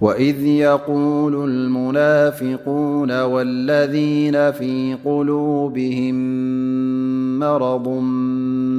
وإذ 0.00 0.44
يقول 0.46 1.44
المنافقون 1.50 3.20
والذين 3.22 4.52
في 4.52 4.96
قلوبهم 5.04 6.14
مرض 7.38 7.88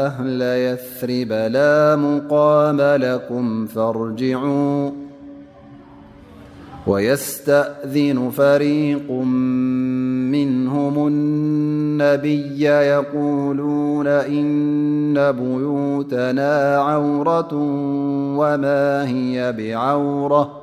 أهل 0.05 0.41
يثرب 0.41 1.31
لا 1.31 1.95
مقام 1.95 2.81
لكم 2.81 3.65
فارجعوا 3.65 4.91
ويستأذن 6.87 8.29
فريق 8.29 9.11
منهم 10.31 11.07
النبي 11.07 12.61
يقولون 12.63 14.07
إن 14.07 15.13
بيوتنا 15.31 16.77
عورة 16.77 17.53
وما 18.37 19.07
هي 19.07 19.53
بعورة 19.57 20.62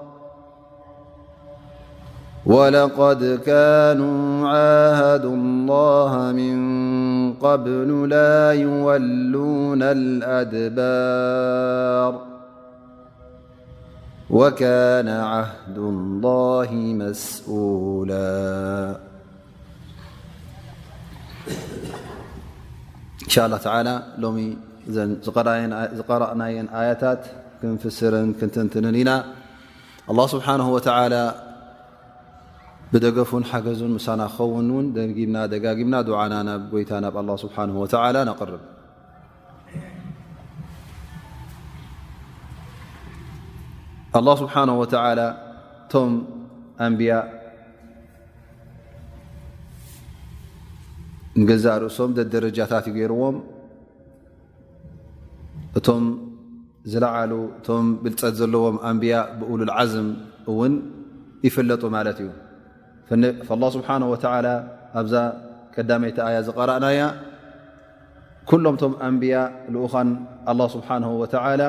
ولقد 2.45 3.21
كانوا 3.45 4.47
عاهدوا 4.49 5.35
الله 5.35 6.31
من 6.33 6.57
قبل 7.37 8.09
لا 8.09 8.51
يولون 8.53 9.79
الأدبار 9.81 12.13
وكان 14.29 15.07
عهد 15.07 15.77
الله 15.77 16.69
مسؤولا 16.73 18.95
إن 23.23 23.29
شاء 23.29 23.45
الله 23.45 23.57
تعالى 23.57 24.03
لم 24.17 24.57
قرأناي 26.07 26.67
آيتات 26.73 27.25
كن 27.61 27.77
فسر 27.77 28.31
كنتنتننا 28.41 29.23
الله 30.09 30.27
سبحانه 30.27 30.73
وتعالى 30.73 31.33
ብደገፉን 32.93 33.43
ሓገን 33.49 33.91
ሳና 34.05 34.21
ክኸውን 34.35 34.65
ን 34.85 34.85
ደምና 34.95 35.37
ደጋጊምና 35.51 35.95
ድዓና 36.07 36.33
ናብ 36.47 36.63
ጎይታ 36.73 36.91
ናብ 37.05 37.17
ስሓ 37.41 37.55
ርብ 38.49 38.49
ስብሓ 44.41 44.57
እቶም 45.85 46.11
ኣንብያ 46.87 47.13
ንዛ 51.47 51.65
ርእሶም 51.83 52.11
ደደረጃታት 52.19 52.85
እዩገይርዎም 52.91 53.37
እቶም 55.79 56.05
ዝለዓሉ 56.91 57.31
እቶም 57.59 57.87
ብልፀት 58.03 58.35
ዘለዎም 58.41 58.77
ኣንብያ 58.91 59.15
ብሉልዓዝም 59.39 60.09
እውን 60.51 60.73
ይፍለጡ 61.47 61.83
ማለት 61.95 62.17
እዩ 62.23 62.29
ላ 63.19 63.65
ስብሓነ 63.75 64.03
ወተዓላ 64.11 64.47
ኣብዛ 64.99 65.13
ቀዳመይቲ 65.75 66.17
ኣያ 66.27 66.37
ዝቐርእናያ 66.47 66.99
ኩሎምቶም 68.49 68.93
ኣንብያ 69.07 69.35
ልኡኻን 69.73 70.09
ኣላ 70.51 70.61
ስብሓንሁ 70.75 71.11
ወተዓላ 71.21 71.63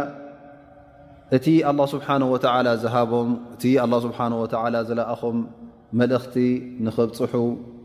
እቲ 1.36 1.46
ኣላ 1.70 1.80
ስብሓነ 1.94 2.22
ወዓላ 2.34 2.68
ዝሃቦም 2.84 3.28
እቲ 3.54 3.64
ኣላ 3.84 3.94
ስብሓ 4.06 4.18
ወላ 4.42 4.76
ዝለኣኹም 4.88 5.36
መልእኽቲ 6.00 6.36
ንኽብፅሑ 6.86 7.34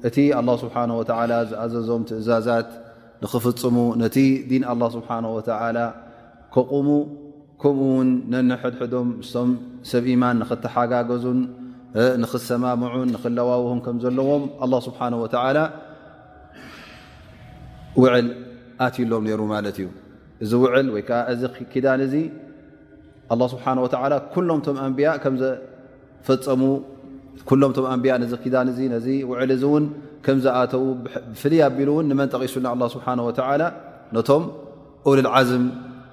እቲ 0.07 0.17
ኣላ 0.39 0.49
ስብሓ 0.63 0.75
ወላ 0.99 1.33
ዝኣዘዞም 1.51 2.01
ትእዛዛት 2.09 2.69
ንኽፍፅሙ 3.23 3.77
ነቲ 4.01 4.17
ዲን 4.49 4.63
ኣላ 4.73 4.83
ስብሓን 4.97 5.25
ወዓላ 5.37 5.77
ከቑሙ 6.55 6.89
ከምኡ 7.61 7.83
ውን 7.97 8.09
ነን 8.31 8.49
ሕድሕዶም 8.63 9.07
ምስቶም 9.19 9.49
ሰብ 9.91 10.03
ኢማን 10.15 10.35
ንኽተሓጋገዙን 10.41 11.39
ንኽሰማሙዑን 12.21 13.09
ንኽለዋውን 13.15 13.79
ከምዘለዎም 13.85 14.43
ስብሓ 14.87 14.99
ወላ 15.23 15.57
ውዕል 18.01 18.27
ኣትዩሎም 18.85 19.23
ነይሩ 19.27 19.41
ማለት 19.53 19.77
እዩ 19.81 19.87
እዚ 20.43 20.51
ውዕል 20.63 20.87
ወይ 20.95 21.01
ከዓ 21.07 21.19
እዚ 21.33 21.41
ክዳን 21.71 22.01
እዚ 22.07 22.13
ስብሓ 23.53 23.65
ወላ 23.85 24.13
ኩሎም 24.33 24.59
ቶም 24.65 24.77
ኣንብያ 24.87 25.09
ከም 25.23 25.35
ዘፈፀሙ 25.41 26.63
ሎምም 27.61 27.85
ኣንብያ 27.93 28.11
ነዚ 28.23 28.33
ክዳን 28.43 28.67
እ 28.83 28.85
ነዚ 28.93 29.07
ውዕል 29.31 29.51
እ 29.55 29.57
እውን 29.67 29.83
ከም 30.25 30.37
ዝኣተው 30.43 30.83
ብፍልይ 31.33 31.61
ኣቢሉ 31.69 31.89
እውን 31.93 32.05
ንመን 32.11 32.29
ጠቂሱና 32.33 32.65
ኣ 32.73 32.87
ስብሓ 32.95 33.07
ወላ 33.27 33.63
ነቶም 34.15 34.43
ሉልዓዝም 35.17 35.65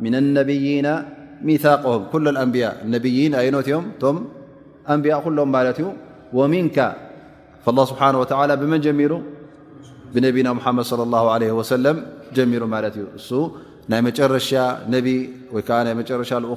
من 0.05 0.15
النبيና 0.21 0.87
ሚثقه 1.49 1.99
ل 2.25 2.29
لንያء 2.37 2.75
አትም 3.61 3.85
ቶ 4.03 4.05
ንያ 5.03 5.13
ሎም 5.39 5.55
ዩ 6.37 6.39
ሚን 6.55 6.67
الله 7.69 7.87
نه 8.13 8.19
ول 8.41 8.53
ብመን 8.63 8.81
ጀሚሩ 8.87 9.13
ብነና 10.13 10.59
ድ 10.77 10.79
صلى 10.93 11.03
الله 11.07 11.25
عله 11.35 11.49
وسل 11.61 11.87
ጀሚሩ 12.37 12.63
እ 12.75 13.19
እ 14.25 14.33
ረሻ 14.35 14.51
ሎ 16.45 16.55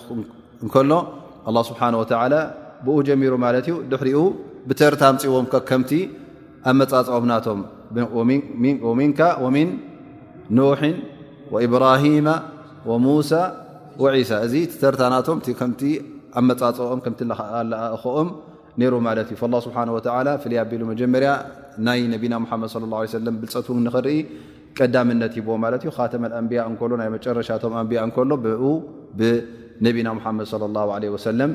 ل 1.51 2.37
ه 2.39 2.43
ብኡ 2.85 2.97
ጀሚሩ 3.09 3.33
ማለት 3.43 3.65
እዩ 3.69 3.75
ድሕሪኡ 3.91 4.19
ብተርታምፅቦምከምቲ 4.69 5.91
ኣብመፃፅኦም 6.71 7.25
ናቶም 7.31 7.59
ወምን 8.87 9.69
ኖሒን 10.57 10.97
ወኢብራሂማ 11.53 12.29
ወሙሳ 12.89 13.31
ወዒሳ 14.03 14.31
እዚ 14.47 14.53
ተርታ 14.81 15.01
ናቶም 15.15 15.37
ከምቲ 15.61 15.81
ኣብ 16.39 16.43
መፃፀኦም 16.49 16.99
ከምቲ 17.05 17.21
ኣእክኦም 17.43 18.27
ነይሩ 18.81 18.93
ማለት 19.07 19.29
እዩ 19.35 19.41
ላ 19.53 19.59
ስብሓ 19.65 19.77
ወላ 19.97 20.27
ፍልይ 20.43 20.59
ኣቢሉ 20.63 20.81
መጀመርያ 20.91 21.29
ናይ 21.87 22.01
ነብና 22.13 22.33
ሓመድ 22.51 22.73
ላ 22.93 22.99
ሰለም 23.17 23.35
ብልፀት 23.41 23.67
እን 23.75 23.79
ንክርኢ 23.87 24.17
ቀዳምነት 24.79 25.31
ሂብዎ 25.37 25.53
ማለት 25.63 25.81
እዩ 25.85 25.91
ካተመ 25.97 26.23
ኣንብያ 26.39 26.61
እከሎ 26.73 26.91
ናይ 27.01 27.09
መጨረሻቶም 27.15 27.73
ኣንብያ 27.81 27.99
እከሎ 28.09 28.31
ብ 28.45 28.55
ብነቢና 29.19 30.07
ሙሓመድ 30.17 30.47
ለ 30.61 30.71
ላ 30.75 30.83
ለ 31.03 31.11
ወሰለም 31.15 31.51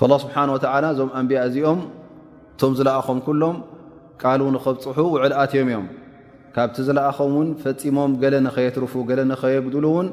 فالله 0.00 0.18
ስبحنه 0.24 0.52
ول 0.56 0.66
ዞم 0.98 1.10
أنبያ 1.20 1.36
እዚኦም 1.48 1.80
ቶ 2.60 2.62
ዝلኣም 2.78 3.18
كሎም 3.26 3.56
ቃል 4.22 4.40
نከፅሑ 4.54 4.98
وዕل 5.14 5.32
ኣትዮም 5.42 5.66
እዮም 5.70 5.86
ካبቲ 6.54 6.76
ዝለኣም 6.88 7.32
ን 7.46 7.48
ፈፂሞም 7.62 8.10
ل 8.32 8.34
نኸيትرف 8.46 8.94
نኸيقدሉ 9.32 9.86
ን 10.06 10.08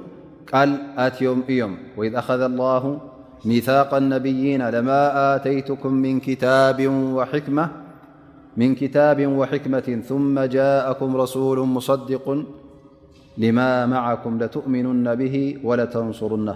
ቃል 0.51 0.69
ኣትዮም 1.05 1.39
እዮም 1.51 1.73
وإذ 1.97 2.11
أخذ 2.21 2.41
الله 2.51 2.83
مثاق 3.51 3.91
النبين 4.03 4.61
لم 4.75 4.89
آتيتكم 5.33 5.91
من 8.61 8.71
كتاب 8.81 9.19
وحكمة 9.45 9.87
ثم 10.09 10.35
جاءكم 10.57 11.09
رسول 11.23 11.57
مصدق 11.75 12.25
لم 13.43 13.57
معكم 13.95 14.33
لتؤمنن 14.41 15.07
به 15.21 15.35
ولتنصرن 15.67 16.47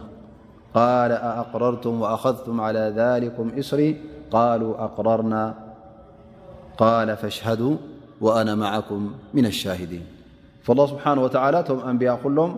قال 0.74 1.12
أأقررتم 1.12 2.02
وأخذتم 2.02 2.62
على 2.62 2.94
ذلكم 2.98 3.52
إسري 3.60 4.02
قالوا 4.32 4.84
أقررنا 4.84 5.54
قال 6.78 7.18
فاشهدوا 7.18 7.78
وأنا 8.22 8.56
معكم 8.56 9.12
من 9.34 9.46
الشاهدين 9.46 10.06
فالله 10.64 10.86
سبحانه 10.88 11.24
وتعالى 11.24 11.66
م 11.70 11.88
أنبياء 11.90 12.16
قلهم 12.24 12.56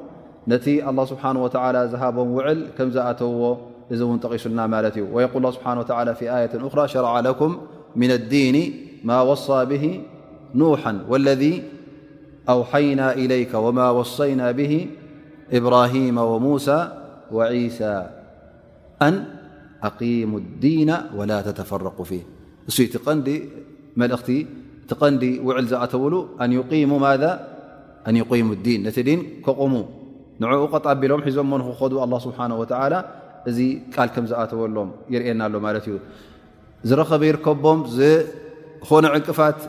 نت 0.47 0.67
الله 0.67 1.05
سبحانه 1.05 1.43
وتعالى 1.43 1.89
ذهاب 1.91 2.17
وعل 2.35 2.57
كمزاتو 2.77 3.57
ذونتقس 3.93 4.43
لنامالت 4.47 4.95
ويقول 5.15 5.37
الله 5.41 5.55
بحانه 5.59 5.79
وتعالى 5.83 6.15
في 6.15 6.25
آية 6.37 6.51
أخرى 6.67 6.87
شرع 6.87 7.19
لكم 7.19 7.57
من 8.01 8.11
الدين 8.11 8.57
ما 9.03 9.21
وصى 9.21 9.65
به 9.71 10.01
نوحا 10.55 10.93
والذي 11.09 11.63
أوحينا 12.49 13.13
إليك 13.21 13.53
وما 13.53 13.87
وصينا 13.97 14.51
به 14.51 14.89
إبراهيم 15.57 16.15
وموسى 16.31 16.79
ሳ 17.79 17.89
ኣን 19.05 19.15
ኣقሙ 19.87 20.31
ዲና 20.63 20.91
ወላ 21.17 21.31
ተተፈረቁ 21.47 21.97
ፊ 22.09 22.11
እሱ 22.69 22.77
እቲ 22.87 22.93
ንዲ 23.19 23.29
መልእኽቲ 24.01 24.29
እቲ 24.83 24.91
ቐንዲ 25.01 25.23
ውዕል 25.47 25.65
ዝኣተውሉ 25.71 26.13
ኣንሙ 26.43 26.91
ማ 27.05 27.09
ኣንሙ 28.09 28.49
ዲን 28.65 28.79
ነቲ 28.87 28.97
ድን 29.07 29.19
ከቑሙ 29.45 29.73
ንዕኡ 30.43 30.61
ቐጣኣቢሎም 30.73 31.19
ሒዞም 31.27 31.47
ሞንክከዱ 31.53 31.93
ኣላه 32.05 32.19
ስብሓና 32.27 32.51
ወላ 32.61 32.93
እዚ 33.49 33.57
ቃል 33.95 34.09
ከም 34.15 34.25
ዝኣተወሎም 34.31 34.89
ይርኤና 35.13 35.41
ሎ 35.53 35.55
ማለት 35.65 35.85
እዩ 35.89 35.95
ዝረከበ 36.89 37.21
ይርከቦም 37.29 37.79
ዝኾነ 37.97 39.05
ዕንቅፋት 39.17 39.59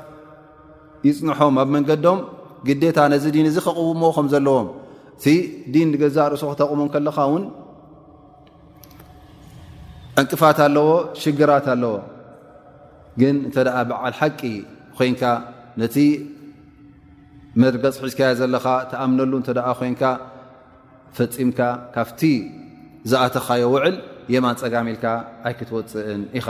ይፅንሖም 1.09 1.55
ኣብ 1.63 1.69
መንገዶም 1.75 2.19
ግዴታ 2.69 2.99
ነዚ 3.13 3.25
ድን 3.35 3.47
እዚ 3.51 3.57
ከቕውሞ 3.67 4.03
ከም 4.17 4.27
ዘለዎም 4.33 4.67
እቲ 5.17 5.25
ዲን 5.73 5.89
ንገዛ 5.95 6.17
ርእሶ 6.33 6.43
ክተቑሞም 6.53 6.89
ከለኻ 6.95 7.17
እውን 7.29 7.45
ዕንቅፋት 10.21 10.59
ኣለዎ 10.67 10.89
ሽግራት 11.23 11.67
ኣለዎ 11.75 11.95
ግን 13.21 13.37
እንተ 13.47 13.57
ደኣ 13.67 13.77
በዓል 13.91 14.15
ሓቂ 14.21 14.41
ኮንካ 14.99 15.23
ነቲ 15.83 15.97
መድርገፂ 17.63 17.97
ሒዝካያ 18.07 18.31
ዘለካ 18.41 18.67
ተኣምነሉ 18.91 19.33
እንተ 19.41 19.49
ኮንካ 19.81 20.03
ፈፂምካ 21.17 21.61
ካብቲ 21.95 22.23
ዝኣተኻዮ 23.11 23.65
ውዕል 23.75 23.97
የማን 24.35 24.57
ፀጋሚኢልካ 24.63 25.07
ኣይክትወፅእን 25.49 26.23
ኢኻ 26.39 26.47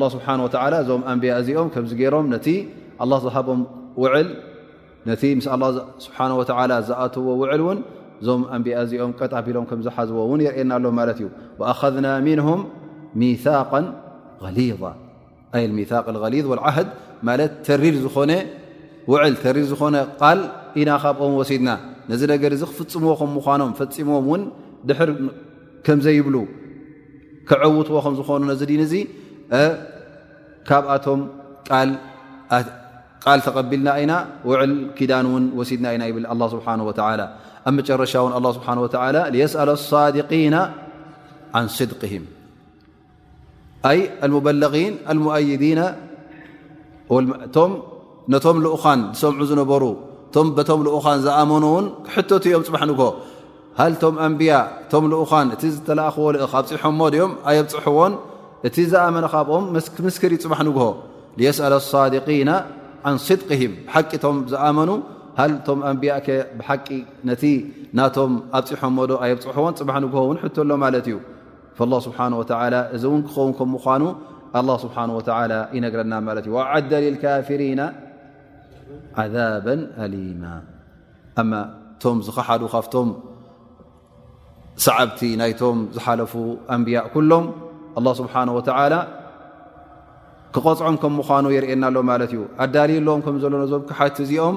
ላ 0.00 0.04
ስብሓን 0.14 0.40
ወዓላ 0.44 0.74
እዞም 0.84 1.02
ኣንብያ 1.12 1.32
እዚኦም 1.42 1.68
ከምዚ 1.74 1.92
ገይሮም 2.00 2.26
ነቲ 2.34 2.46
ኣላ 3.02 3.12
ዝሃቦም 3.24 3.60
ውዕል 4.02 4.28
ነቲ 5.10 5.22
ምስ 5.38 5.46
አه 5.54 5.62
ስብሓ 6.04 6.18
ዝኣትዎ 6.88 7.26
ውዕል 7.40 7.60
እውን 7.64 7.78
እዞም 8.20 8.42
ኣንቢኣ 8.56 8.76
እዚኦም 8.86 9.10
ቀጣቢሎም 9.20 9.64
ከምዝሓዝዎ 9.70 10.18
እውን 10.28 10.40
የርኤየና 10.44 10.70
ኣሎ 10.78 10.86
ማለት 10.98 11.18
እዩ 11.20 11.26
ኣከذና 11.72 12.06
ምንهም 12.26 12.60
ሚق 13.22 13.46
غሊظ 14.44 14.82
ሚቅ 15.76 15.90
ሊ 16.34 16.44
ዓድ 19.24 19.34
ተሪር 19.46 19.60
ዝኮነ 19.70 19.96
ቃል 20.20 20.38
ኢና 20.80 20.90
ካብኦም 21.02 21.34
ወሲድና 21.40 21.70
ነዚ 22.10 22.22
ነገር 22.32 22.50
እዚ 22.56 22.62
ክፍፅምዎ 22.70 23.10
ከም 23.20 23.28
ምኳኖም 23.38 23.70
ፈፂምዎም 23.78 24.26
ውን 24.32 24.42
ድሕር 24.88 25.10
ከምዘይብሉ 25.86 26.36
ክዕውትዎ 27.50 27.96
ከም 28.06 28.14
ዝኾኑ 28.20 28.40
ነዚ 28.50 28.60
ድንእዚ 28.70 28.94
ካብኣቶም 30.70 31.20
ቃል 31.68 31.90
ል 33.34 33.38
ተቀቢልና 33.46 33.88
ኢና 34.02 34.12
ዕል 34.50 34.72
ክዳን 34.98 35.26
ን 35.42 35.44
ወሲድና 35.58 35.86
ኢና 35.96 36.04
ብ 36.40 36.44
ስብሓه 36.52 36.74
ኣብ 37.68 37.74
መጨረሻ 37.78 38.12
ን 38.42 38.52
ስብሓ 38.56 38.68
ስأ 38.90 39.64
صድقና 39.78 40.56
ን 41.64 41.78
ድም 44.62 45.20
በ 45.26 45.30
ይዲ 45.48 45.64
ነቶም 48.32 48.54
ኡን 48.86 49.00
ሰምዑ 49.22 49.42
ዝነበሩ 49.50 49.82
ቶ 50.36 50.40
ም 50.78 50.86
ኡን 51.06 51.18
ዝኣመኑውን 51.26 51.84
ት 52.44 52.48
ዮም 52.54 52.62
ፅ 52.68 52.72
ንግ 52.90 53.00
ሃቶም 53.80 54.14
ኣንብያ 54.24 54.54
ቶም 54.92 55.04
ኡን 55.30 55.46
እቲ 55.54 55.62
ዝተላእኽዎ 55.74 56.26
እ 56.44 56.46
ኣብ 56.60 56.64
ፅሖሞ 56.70 57.00
ድኦም 57.14 57.32
ኣየብ 57.50 57.66
ፅሑዎን 57.74 58.12
እቲ 58.68 58.76
ዝኣመ 58.92 59.16
ካብኦም 59.34 59.64
ምስክር 60.06 60.32
ፅ 60.48 60.60
ንግሆ 60.68 60.82
أ 62.58 62.58
ድም 63.48 63.72
ሓቂቶም 63.94 64.36
ዝኣመኑ 64.52 64.90
ሃ 65.38 65.42
ቶም 65.66 65.78
ኣንብያ 65.88 66.12
ብሓቂ 66.58 66.88
ነቲ 67.28 67.42
ናቶም 67.98 68.32
ኣብፅሖም 68.58 68.94
ዶ 69.10 69.12
ኣየብፅሑዎን 69.24 69.74
ፅባ 69.80 69.90
ንግውን 70.02 70.36
ሕቶሎ 70.42 70.70
ማለት 70.84 71.06
እዩ 71.10 71.16
ስብሓه 72.06 72.26
እዚ 72.94 73.02
እውን 73.10 73.20
ክኸውን 73.28 73.52
ከምኳኑ 73.58 74.02
ه 74.56 74.68
ስብሓ 74.84 74.96
ይነግረና 75.76 76.12
ማለት 76.28 76.44
እዩ 76.48 76.54
ዓደ 76.72 76.90
ልካፍሪና 77.14 77.80
ذብ 79.34 79.66
ኣሊማ 80.04 80.44
ቶም 82.02 82.16
ዝኸሓዱ 82.26 82.62
ካብቶም 82.74 83.08
ሰዓብቲ 84.86 85.20
ናይቶም 85.42 85.78
ዝሓለፉ 85.96 86.32
ኣንብያ 86.74 86.98
ሎም 87.30 87.46
ስብሓ 88.22 88.34
ላ 88.94 88.98
ክቐፅዖም 90.56 90.96
ከም 91.00 91.12
ምዃኑ 91.20 91.46
የርኤየና 91.54 91.84
ኣሎ 91.90 91.98
ማለት 92.10 92.30
እዩ 92.34 92.42
ኣዳልዩሎኦም 92.64 93.20
ከምዘሎ 93.24 93.58
ዞም 93.72 93.82
ክሓት 93.88 94.16
እዚኦም 94.24 94.56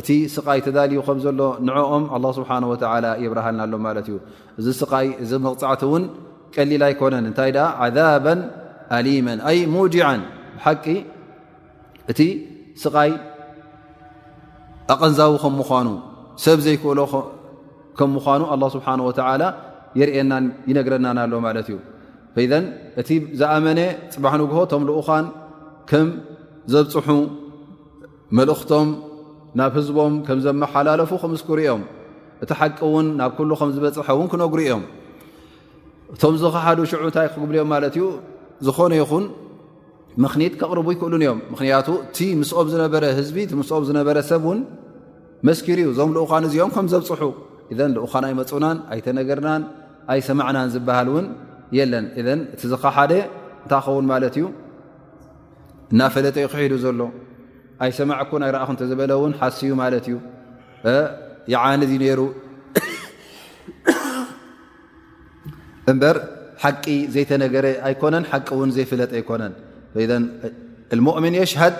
እቲ 0.00 0.08
ስቃይ 0.34 0.60
ተዳልዩ 0.66 0.96
ከም 1.06 1.18
ዘሎ 1.24 1.40
ንዕኦም 1.68 2.04
ኣ 2.16 2.18
ስብሓ 2.38 2.50
ወ 2.70 2.74
ይብርሃና 3.22 3.60
ሎ 3.72 3.80
ማለት 3.86 4.06
እዩ 4.10 4.16
እዚ 4.58 4.66
ስቃይ 4.80 5.06
እዚ 5.22 5.30
መቕፃዕቲ 5.46 5.82
እውን 5.88 6.04
ቀሊል 6.54 6.82
ኣይኮነን 6.90 7.24
እንታይ 7.30 7.50
ደኣ 7.56 7.64
ዓዛባ 7.84 8.26
ኣሊማ 8.98 9.28
ኣይ 9.50 9.58
ሙጅዓን 9.74 10.20
ብሓቂ 10.58 10.84
እቲ 12.12 12.20
ስቃይ 12.84 13.12
ኣቐንዛዊ 14.94 15.32
ከም 15.44 15.54
ምኳኑ 15.62 15.88
ሰብ 16.46 16.58
ዘይኮሎ 16.66 17.00
ከም 18.00 18.10
ምዃኑ 18.16 18.42
ኣላ 18.54 18.62
ስብሓን 18.76 19.00
ወላ 19.08 19.42
የርእናን 20.00 20.44
ይነግረናና 20.72 21.18
ኣሎ 21.26 21.34
ማለት 21.46 21.68
እዩ 21.72 21.76
ኢዘን 22.44 22.64
እቲ 23.00 23.08
ዝኣመነ 23.40 23.80
ፅባሕ 24.14 24.32
ንግሆ 24.40 24.58
እቶም 24.66 24.82
ልኡኳን 24.88 25.24
ከም 25.90 26.08
ዘብፅሑ 26.72 27.08
መልእኽቶም 28.38 28.88
ናብ 29.58 29.72
ህዝቦም 29.78 30.14
ከም 30.26 30.38
ዘመሓላለፉ 30.46 31.10
ክምስኩሩ 31.22 31.58
እዮም 31.64 31.82
እቲ 32.44 32.50
ሓቂ 32.60 32.78
ውን 32.94 33.06
ናብ 33.20 33.30
ኩሉ 33.38 33.50
ከም 33.60 33.70
ዝበፅሐ 33.74 34.08
እውን 34.16 34.28
ክነጉሩ 34.32 34.58
እዮም 34.66 34.82
እቶም 36.14 36.34
ዝክሓዱ 36.42 36.78
ሽዑ 36.90 37.02
እንታይ 37.08 37.26
ክግብልዮም 37.32 37.68
ማለት 37.74 37.94
እዩ 37.96 38.04
ዝኾነ 38.66 38.92
ይኹን 39.00 39.24
ምኽኒት 40.22 40.54
ከቕርቡ 40.60 40.86
ይክእሉን 40.94 41.22
እዮም 41.24 41.38
ምኽንያቱ 41.52 41.88
እቲ 42.04 42.18
ምስኦም 42.42 42.68
ዝነበረ 42.72 43.02
ህዝቢ 43.18 43.36
ቲ 43.50 43.52
ምስኦም 43.60 43.82
ዝነበረ 43.88 44.16
ሰብ 44.30 44.42
እውን 44.48 44.60
መስኪር 45.48 45.78
እዩ 45.82 45.88
እዞም 45.94 46.10
ልኡኳን 46.16 46.44
እዚኦም 46.48 46.70
ከም 46.76 46.86
ዘብፅሑ 46.92 47.22
እዘን 47.72 47.90
ልኡኳን 47.96 48.24
ኣይመፁውናን 48.28 48.76
ኣይተነገርናን 48.94 49.62
ኣይ 50.12 50.20
ሰማዕናን 50.28 50.68
ዝበሃል 50.74 51.08
እውን 51.12 51.26
ለን 51.92 52.04
እን 52.20 52.40
እቲዝ 52.54 52.72
ኸ 52.82 52.84
ሓደ 52.96 53.12
እንታይኸውን 53.64 54.04
ማለት 54.12 54.34
እዩ 54.38 54.44
እናፈለጠ 55.92 56.36
ዩ 56.44 56.46
ክሒዱ 56.52 56.72
ዘሎ 56.84 57.00
ኣይሰማዕኩ 57.84 58.30
ናይ 58.42 58.50
ረኣኹ 58.54 58.68
እንተዝበለ 58.74 59.10
እውን 59.18 59.32
ሓስ 59.40 59.56
እዩ 59.66 59.72
ማለት 59.82 60.04
እዩ 60.08 60.14
ይዓነ 61.52 61.80
እዩ 61.88 61.92
ነይሩ 62.04 62.20
እምበር 65.90 66.16
ሓቂ 66.62 66.84
ዘይተነገረ 67.14 67.64
ኣይኮነን 67.88 68.24
ሓቂ 68.30 68.48
እውን 68.58 68.70
ዘይፍለጠ 68.76 69.12
ኣይኮነን 69.20 69.52
ልሙእሚን 70.98 71.34
የሽሃድ 71.40 71.74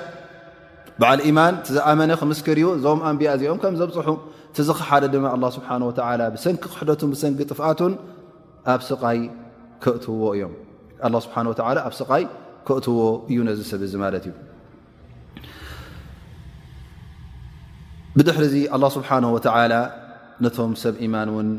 ብዓል 1.02 1.20
ኢማን 1.30 1.54
ዝኣመነ 1.74 2.10
ክምስክር 2.20 2.56
እዩ 2.60 2.66
እዞም 2.78 3.00
ኣንብያ 3.08 3.28
እዚኦም 3.36 3.58
ከም 3.62 3.74
ዘብፅሑ 3.80 4.08
እቲዝ 4.50 4.68
ኸ 4.78 4.80
ሓደ 4.88 5.04
ድማ 5.14 5.24
ኣ 5.34 5.36
ስብሓ 5.56 5.68
ወላ 5.88 6.22
ብሰንኪ 6.34 6.56
ክሕደቱን 6.74 7.08
ብሰንኪ 7.14 7.38
ጥፍኣቱን 7.50 7.92
ኣብ 8.72 8.80
ስቃይ 8.88 9.18
እ 9.86 9.90
ሰ 10.04 10.12
ዎ 10.24 10.34
እዩ 10.34 10.46
ብ 18.16 18.22
ድ 18.26 18.30
ስሓه 18.94 19.86
ቶም 20.56 20.72
ሰብ 20.82 20.96
ማን 21.14 21.28
ን 21.46 21.50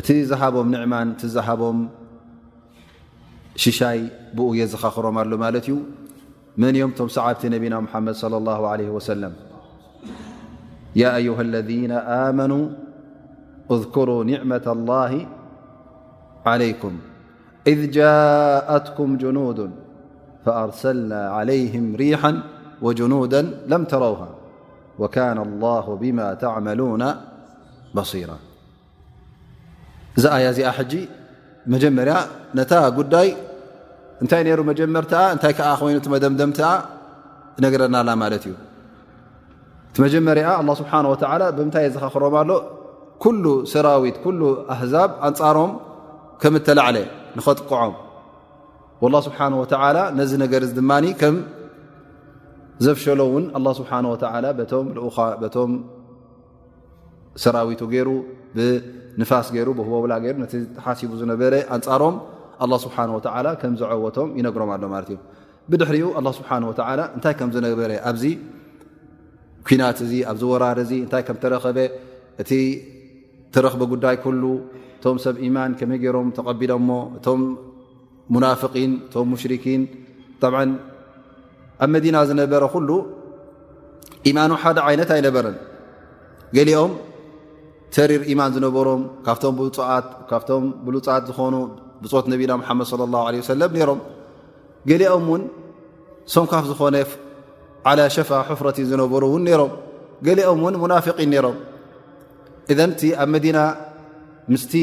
እቲ 0.00 0.08
ዝቦም 0.30 0.68
ማን 0.92 1.08
እ 1.26 1.28
ቦም 1.60 1.78
ሽሻይ 3.64 4.00
ብየ 4.36 4.60
ዝኻኽሮምሉ 4.72 5.32
መም 5.42 6.64
ም 6.98 7.08
ሰቲ 7.16 7.42
ና 7.52 7.56
ድ 11.66 11.72
ى 14.18 15.12
ذ 15.12 15.26
علይك 16.48 16.82
إذ 17.72 17.78
جاءتكم 17.98 19.08
جنود 19.22 19.58
فأرሰلናا 20.46 21.20
علይهم 21.36 21.86
ريحا 21.96 22.32
وجنودا 22.82 23.42
لم 23.66 23.84
تروه 23.84 24.28
وكان 24.98 25.38
الله 25.46 25.86
بما 26.02 26.26
ተعملون 26.44 27.02
بصير 27.98 28.30
እዚ 30.18 30.24
ኣያ 30.36 30.44
እዚኣ 30.54 30.72
ج 30.90 30.94
መጀመርያ 31.74 32.16
ነታ 32.58 32.72
ጉዳይ 32.98 33.28
እንታይ 34.22 34.42
ነሩ 34.46 34.60
መጀመርቲ 34.70 35.12
እታይ 35.36 35.52
ዓ 35.70 35.72
ኮይኑ 35.80 35.96
መደምደምቲ 36.14 36.60
ነግረና 37.64 37.96
ላ 38.08 38.10
ማለት 38.22 38.44
እዩ 38.48 38.54
እቲ 39.90 39.96
መጀመሪ 40.06 40.38
الله 40.60 40.74
ስبሓه 40.80 40.98
و 41.12 41.14
ብምታይ 41.58 41.86
ዝኽሮም 41.94 42.34
ኣሎ 42.40 42.50
كل 43.24 43.44
ሰራዊት 43.72 44.16
ل 44.40 44.42
ኣዛብ 44.76 45.10
ንፃሮም 45.32 45.70
ከም 46.42 46.54
እተላዕለ 46.58 46.96
ንኸጥቀዖም 47.38 47.94
ላ 49.14 49.16
ስብሓን 49.26 49.52
ወተላ 49.62 49.96
ነዚ 50.18 50.32
ነገር 50.44 50.62
ድማ 50.78 50.92
ከም 51.20 51.36
ዘፍሸሎ 52.84 53.20
እውን 53.28 53.44
ኣ 53.58 53.72
ስብሓ 53.78 53.90
ኡ 54.10 54.14
ቶም 55.54 55.70
ሰራዊቱ 57.42 57.80
ገይሩ 57.92 58.08
ብንፋስ 58.56 59.46
ገይሩ 59.54 59.68
ብህበውላ 59.78 60.12
ገይሩ 60.24 60.36
ነቲ 60.44 60.52
ተሓሲቡ 60.76 61.10
ዝነበረ 61.20 61.54
ኣንፃሮም 61.76 62.16
ኣ 62.64 62.78
ስብሓ 62.84 62.96
ከም 63.62 63.72
ዝዐወቶም 63.80 64.28
ይነግሮም 64.38 64.70
ኣሎ 64.76 64.84
ማለት 64.94 65.08
እዮ 65.14 65.18
ብድሕሪኡ 65.70 66.06
ኣ 66.20 66.32
ስብሓ 66.38 66.50
እንታይ 67.16 67.34
ከም 67.40 67.50
ዝነበረ 67.56 67.90
ኣብዚ 68.10 68.24
ኩናት 69.68 70.00
እ 70.06 70.10
ኣብዚ 70.32 70.42
ወራር 70.52 70.80
እንታይ 71.04 71.22
ከም 71.28 71.36
ተረኸበ 71.44 71.78
እቲ 72.42 72.50
ተረክበ 73.54 73.82
ጉዳይ 73.92 74.16
ኩሉ 74.24 74.42
እ 75.10 75.18
ሰብ 75.24 75.36
ማን 75.56 75.72
መይ 75.90 75.98
ሮም 76.16 76.28
ተቐቢሎ 76.36 76.72
እቶም 77.16 77.40
ናን 78.44 78.78
እ 79.36 79.58
ሽን 79.64 79.82
ኣብ 81.84 81.88
መዲና 81.94 82.16
ዝነበረ 82.28 82.64
ሉ 82.88 82.92
يማኑ 84.28 84.50
ሓደ 84.62 84.78
ይነት 84.92 85.10
ኣይነበረን 85.16 85.56
ገሊኦም 86.56 86.92
ተሪር 87.94 88.22
ማን 88.40 88.50
ዝነበሮ 88.54 88.88
ካብም 89.26 89.54
ብ 89.58 89.70
ካብም 90.30 90.64
ብት 90.84 91.08
ዝኑ 91.30 91.54
ብት 92.02 92.26
ነና 92.32 92.52
መድ 92.80 92.86
صى 92.90 92.96
الله 93.08 93.22
عه 93.28 93.86
ሮም 93.90 94.00
ገሊኦም 94.90 95.26
ን 95.40 95.42
ሶምካፍ 96.34 96.64
ዝኾነ 96.70 96.96
لى 97.98 98.04
ሸፋ 98.16 98.30
حፍረት 98.48 98.78
ዝነበሩ 98.92 99.22
ኦም 99.34 99.42
ን 99.46 99.48
ሮም 100.62 101.56
ኣ 103.66 103.66
ምስቲ 104.52 104.74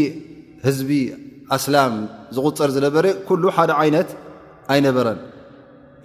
ህዝቢ 0.66 0.92
ኣስላም 1.56 1.94
ዝغፅር 2.36 2.70
ዝነበረ 2.76 3.06
ኩሉ 3.28 3.44
ሓደ 3.56 3.72
ዓይነት 3.84 4.10
ኣይነበረን 4.74 5.20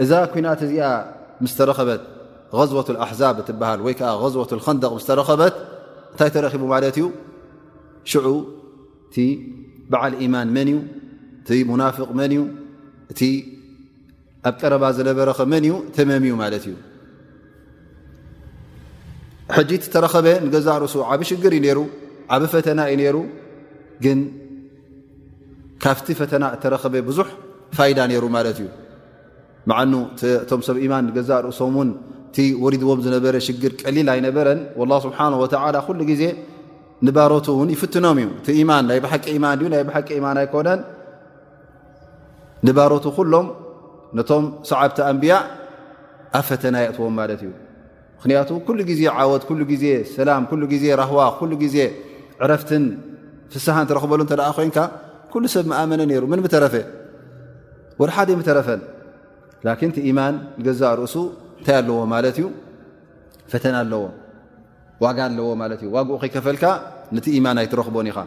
እዛ 0.02 0.10
ኩናት 0.32 0.60
እዚኣ 0.66 0.86
ምስተረኸበት 1.44 2.02
غዝወት 2.58 2.88
ኣሕዛብ 3.04 3.36
እትበሃል 3.42 3.80
ወይ 3.86 3.94
ከዓ 3.98 4.10
ዝወት 4.34 4.50
ከንደቕ 4.66 4.92
ስ 5.04 5.04
ተረኸበት 5.10 5.54
እንታይ 6.12 6.30
ተረኺቡ 6.36 6.62
ማለት 6.74 6.94
እዩ 7.00 7.04
ሽዑ 8.10 8.26
እቲ 9.08 9.16
በዓል 9.92 10.12
ኢማን 10.24 10.48
መን 10.56 10.68
እዩ 10.72 10.78
እቲ 11.42 11.50
ሙናፍቅ 11.70 12.08
መን 12.20 12.32
እ 12.36 12.40
እቲ 13.12 13.20
ኣብ 14.48 14.54
ቀረባ 14.60 14.84
ዝነበረኸ 14.98 15.38
መን 15.52 15.64
እዩ 15.68 15.74
ተመሚዩ 15.96 16.32
ማለት 16.42 16.64
እዩ 16.70 16.74
ሕጂ 19.56 19.70
እ 19.82 19.90
ተረኸበ 19.94 20.26
ንገዛ 20.46 20.68
ርሱ 20.84 20.94
ዓብ 21.10 21.20
ሽግር 21.30 21.52
እዩ 21.58 21.62
ነሩ 21.68 21.78
ዓብ 22.36 22.42
ፈተና 22.54 22.80
እዩ 22.94 22.98
ነሩ 23.02 23.16
ግን 24.04 24.18
ካብቲ 25.82 26.06
ፈተና 26.20 26.44
እተረኸበ 26.56 26.94
ብዙሕ 27.08 27.28
ፋይዳ 27.76 27.98
ነይሩ 28.10 28.24
ማለት 28.36 28.58
እዩ 28.60 28.68
መዓኑ 29.70 29.92
እቶም 30.42 30.60
ሰብ 30.66 30.76
ኢማን 30.84 31.06
ገዛእ 31.16 31.40
ርእሶም 31.46 31.76
ን 31.86 31.90
ቲ 32.34 32.44
ወሪድዎም 32.62 33.00
ዝነበረ 33.06 33.34
ሽግር 33.46 33.72
ቀሊል 33.82 34.08
ኣይነበረን 34.14 34.60
ላ 34.90 34.96
ስብሓ 35.06 35.18
ኩሉ 35.88 36.00
ግዜ 36.10 36.22
ንባሮት 37.06 37.46
ውን 37.58 37.68
ይፍትኖም 37.74 38.18
እዩ 38.22 38.28
እቲ 38.38 38.48
ማን 38.68 38.84
ናይ 38.90 38.98
ሓቂ 39.12 39.26
ማን 39.44 39.60
ናይ 39.72 39.82
ሓቂ 39.96 40.10
ማን 40.24 40.38
ኣይኮነን 40.42 40.80
ንባሮቱ 42.66 43.04
ኩሎም 43.18 43.46
ነቶም 44.18 44.44
ሰዓብቲ 44.70 44.98
ኣንብያ 45.10 45.34
ኣብ 46.38 46.44
ፈተና 46.48 46.76
የእትዎም 46.84 47.14
ማለት 47.20 47.40
እዩ 47.46 47.52
ምክንያቱ 48.16 48.48
ኩሉ 48.66 48.78
ግዜ 48.90 49.00
ዓወት 49.18 49.42
ኩሉ 49.48 49.60
ዜ 49.82 49.84
ሰላም 50.16 50.42
ኩሉ 50.52 50.62
ዜ 50.82 50.84
ራህዋ 51.00 51.20
ኩሉ 51.40 51.52
ግዜ 51.64 51.76
ዕረፍትን 52.44 52.84
ፍስሓ 53.52 53.76
ትረክበሉ 53.90 54.20
ተ 54.30 54.34
ኮን 54.56 54.68
ኩ 55.32 55.52
ሰብ 55.54 55.66
ኣመነ 55.80 56.00
ሩ 56.22 56.24
ምን 56.32 56.40
ተረፈ 56.54 56.74
ወድሓደ 58.00 58.28
ተረፈን 58.48 58.80
ን 59.88 59.92
ቲ 59.96 60.06
ኢማን 60.08 60.34
ገዛ 60.66 60.82
ርእሱ 60.98 61.14
እንታይ 61.58 61.76
ኣለዎ 61.80 62.00
ማለት 62.12 62.36
እዩ 62.40 62.46
ፈተና 63.52 63.76
ኣለዎ 63.84 64.02
ዋጋ 65.04 65.18
ኣለዎ 65.28 65.48
ማት 65.62 65.80
እዩ 65.84 65.88
ዋግኡ 65.96 66.14
ከይከፈልካ 66.22 66.64
ነቲ 67.16 67.26
ማን 67.46 67.58
ኣይትረክቦን 67.62 68.08
ኢኻ 68.10 68.18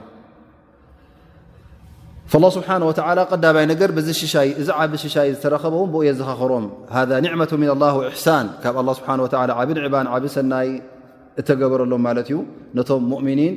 ስብሓ 2.57 2.69
ቅዳባይ 3.31 3.65
ነገር 3.71 3.89
እዚ 4.01 4.09
ዓብ 4.81 4.91
ሽሻይ 5.03 5.29
ዝተረኸበን 5.37 5.89
ብየ 5.93 6.11
ዘኻኽሮም 6.19 6.65
ኒዕة 7.25 7.51
ምን 7.61 7.69
ላه 7.83 7.95
እሳን 8.17 8.45
ካብ 8.63 8.77
ስብሓ 8.99 9.09
ዓብ 9.61 9.69
ንዕባን 9.77 10.07
ዓብ 10.15 10.23
ሰናይ 10.35 10.69
እተገበረሎም 11.41 12.01
ማለት 12.07 12.27
እዩ 12.31 12.37
ነቶም 12.77 13.03
ሙእምኒን 13.11 13.53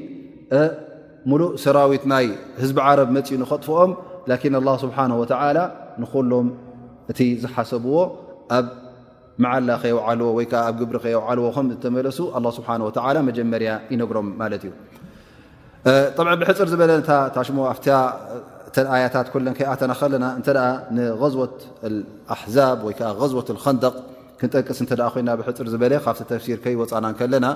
ሙሉእ 1.32 1.50
ሰራዊት 1.64 2.04
ናይ 2.12 2.26
ህዝቢ 2.62 2.78
ዓረብ 2.86 3.08
መፂኡ 3.16 3.28
ንከጥፍኦም 3.42 3.90
ላኪን 4.30 4.54
ላ 4.68 4.70
ስብሓን 4.84 5.12
ተላ 5.30 5.58
ንኮሎም 6.02 6.46
እቲ 7.12 7.18
ዝሓሰብዎ 7.42 7.96
ኣብ 8.56 8.66
መዓላ 9.42 9.68
ከይውዓልዎ 9.82 10.28
ወይዓ 10.38 10.52
ኣብ 10.68 10.74
ግብሪ 10.80 10.96
ከየዓልዎ 11.04 11.46
ከም 11.56 11.66
ዝተመለሱ 11.72 12.18
ስብሓ 12.58 12.68
ላ 13.16 13.24
መጀመርያ 13.28 13.70
ይነግሮም 13.92 14.28
ማለት 14.42 14.64
እዩ 14.68 14.72
ብሕፅር 16.42 16.68
ዝበለ 16.74 16.92
ሽሞ 17.48 17.58
ኣ 17.72 17.98
ኣያታት 18.96 19.26
ን 19.48 19.50
ከይኣተና 19.58 19.92
ከለና 19.98 20.26
እንተ 20.38 20.48
ንዝወት 20.96 21.56
ኣሕዛብ 22.34 22.78
ወይከዓ 22.86 23.10
ዝወት 23.32 23.48
ከንደቕ 23.64 23.94
ክንጠቅስ 24.38 24.78
እተ 24.84 24.92
ኮይና 25.14 25.28
ብሕፅር 25.40 25.66
ዝበለ 25.74 25.92
ካብቲ 26.04 26.20
ተፍሲር 26.30 26.58
ከይወፃናን 26.64 27.14
ከለና 27.20 27.46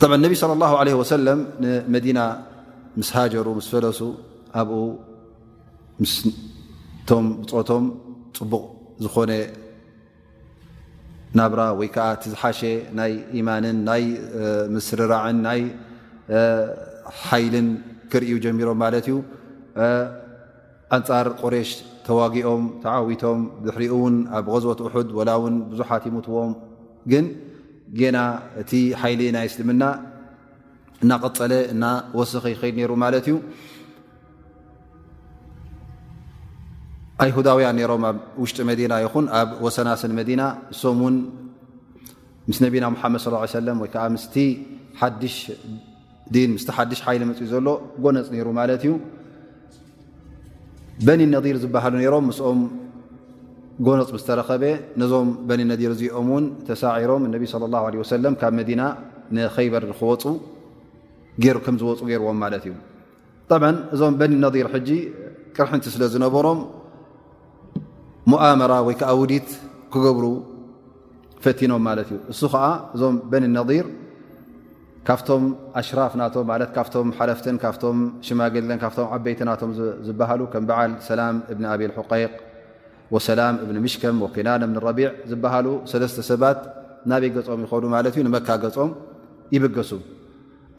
እ 0.00 0.12
እዩ 0.22 0.34
صلى 0.42 0.54
اله 0.56 0.72
عه 0.80 1.12
ل 1.24 1.28
ና 2.18 2.22
ምስ 3.00 3.08
ሃجሩ 3.14 3.46
ፈለሱ 3.72 3.98
ኣብ 4.60 4.68
ቶም 7.08 7.84
ፅቡቕ 8.38 8.64
ዝኾነ 9.04 9.32
ናብራ 11.38 11.60
ወይ 11.80 11.88
ከዓ 11.94 12.04
እቲ 12.16 12.22
ዝሓሸ 12.32 12.60
ናይ 12.98 13.12
ኢማንን 13.38 13.78
ናይ 13.88 14.02
ምስርራዕን 14.74 15.38
ናይ 15.46 15.60
ሓይልን 17.24 17.68
ክርእዩ 18.10 18.32
ጀሚሮም 18.44 18.78
ማለት 18.84 19.06
እዩ 19.10 19.16
ኣንፃር 20.96 21.26
ቁሬሽ 21.40 21.70
ተዋጊኦም 22.06 22.64
ተዓዊቶም 22.82 23.40
ብሕሪኡ 23.64 23.92
እውን 23.98 24.16
ኣብ 24.38 24.46
ገዝት 24.54 24.80
እሑድ 24.86 25.08
ወላ 25.18 25.30
እውን 25.38 25.54
ብዙሓት 25.70 26.02
ይምትዎም 26.08 26.52
ግን 27.12 27.24
ጌና 27.98 28.18
እቲ 28.60 28.70
ሓይሊ 29.00 29.20
ናይ 29.36 29.48
ስልምና 29.54 29.82
እናቐፀለ 31.04 31.52
እናወስኪ 31.72 32.44
ይኸይድ 32.54 32.76
ነሩ 32.80 32.92
ማለት 33.04 33.24
እዩ 33.30 33.34
ኣይሁዳውያን 37.24 37.78
ሮም 37.90 38.02
ኣብ 38.10 38.16
ውሽጢ 38.42 38.58
መዲና 38.70 38.94
ይኹን 39.02 39.26
ኣብ 39.40 39.48
ወሰናስን 39.64 40.12
መዲና 40.18 40.40
እሶም 40.72 40.98
ውን 41.04 41.14
ምስ 42.48 42.58
ነቢና 42.64 42.84
ሙሓመድ 42.94 43.22
ለም 43.68 43.78
ወይከዓ 43.84 44.04
ቲ 44.34 44.44
ሓድሽ 46.78 47.00
ሓይለ 47.06 47.22
መፅኡ 47.30 47.44
ዘሎ 47.52 47.66
ጎነፅ 48.04 48.28
ነይሩ 48.34 48.48
ማለት 48.60 48.82
እዩ 48.86 48.92
በኒ 51.06 51.22
ነዲር 51.36 51.56
ዝበሃሉ 51.64 51.94
ነሮም 52.02 52.24
ምስኦም 52.30 52.60
ጎነፅ 53.86 54.08
ምስ 54.16 54.22
ተረኸበ 54.28 54.64
ነዞም 55.00 55.30
በኒ 55.48 55.60
ነዲር 55.72 55.90
እዚኦም 55.96 56.28
ውን 56.36 56.44
ተሳዒሮም 56.68 57.24
ነቢ 57.34 57.44
ለ 57.64 57.66
ላ 57.74 57.78
ወሰለም 58.04 58.34
ካብ 58.40 58.52
መዲና 58.60 58.82
ንከይበር 59.36 59.84
ንክወፁ 59.90 60.22
ከም 61.64 61.76
ዝወፁ 61.80 62.00
ገርዎም 62.10 62.38
ማለት 62.44 62.64
እዩ 62.68 62.74
ጣብ 63.50 63.64
እዞም 63.96 64.14
በኒ 64.20 64.32
ነዲር 64.46 64.68
ሕጂ 64.74 64.88
ቅርሕንቲ 65.56 65.86
ስለ 65.94 66.02
ዝነበሮም 66.14 66.60
ሞዓመራ 68.32 68.72
ወይ 68.86 68.94
ከዓ 69.00 69.10
ውዲት 69.22 69.48
ክገብሩ 69.94 70.24
ፈቲኖም 71.44 71.82
ማለት 71.88 72.08
እዩ 72.12 72.16
እሱ 72.32 72.40
ከዓ 72.54 72.64
እዞም 72.94 73.16
በኒ 73.30 73.44
ነቢር 73.58 73.84
ካብቶም 75.08 75.44
ኣሽራፍ 75.80 76.12
ናቶ 76.20 76.34
ማለት 76.50 76.70
ካብቶም 76.76 77.08
ሓለፍትን 77.18 77.56
ካፍቶም 77.64 77.98
ሽማግልን 78.28 78.78
ካብቶም 78.84 79.06
ዓበይቲ 79.16 79.40
ናቶም 79.50 79.70
ዝበሃሉ 80.06 80.40
ከም 80.54 80.64
በዓል 80.70 80.92
ሰላም 81.08 81.36
እብኒ 81.52 81.64
ኣብልሕቀይቅ 81.74 82.32
ወሰላም 83.14 83.54
እብኒ 83.66 83.76
ምሽከም 83.86 84.16
ወኪናንብንረቢዕ 84.24 85.08
ዝበሃሉ 85.30 85.66
ሰለስተ 85.92 86.18
ሰባት 86.30 86.58
ናበይ 87.12 87.30
ገጾም 87.38 87.62
ይኮኑ 87.66 87.84
ማለት 87.96 88.12
እዩ 88.16 88.22
ንመካ 88.28 88.48
ገፆም 88.66 88.90
ይበገሱ 89.54 89.90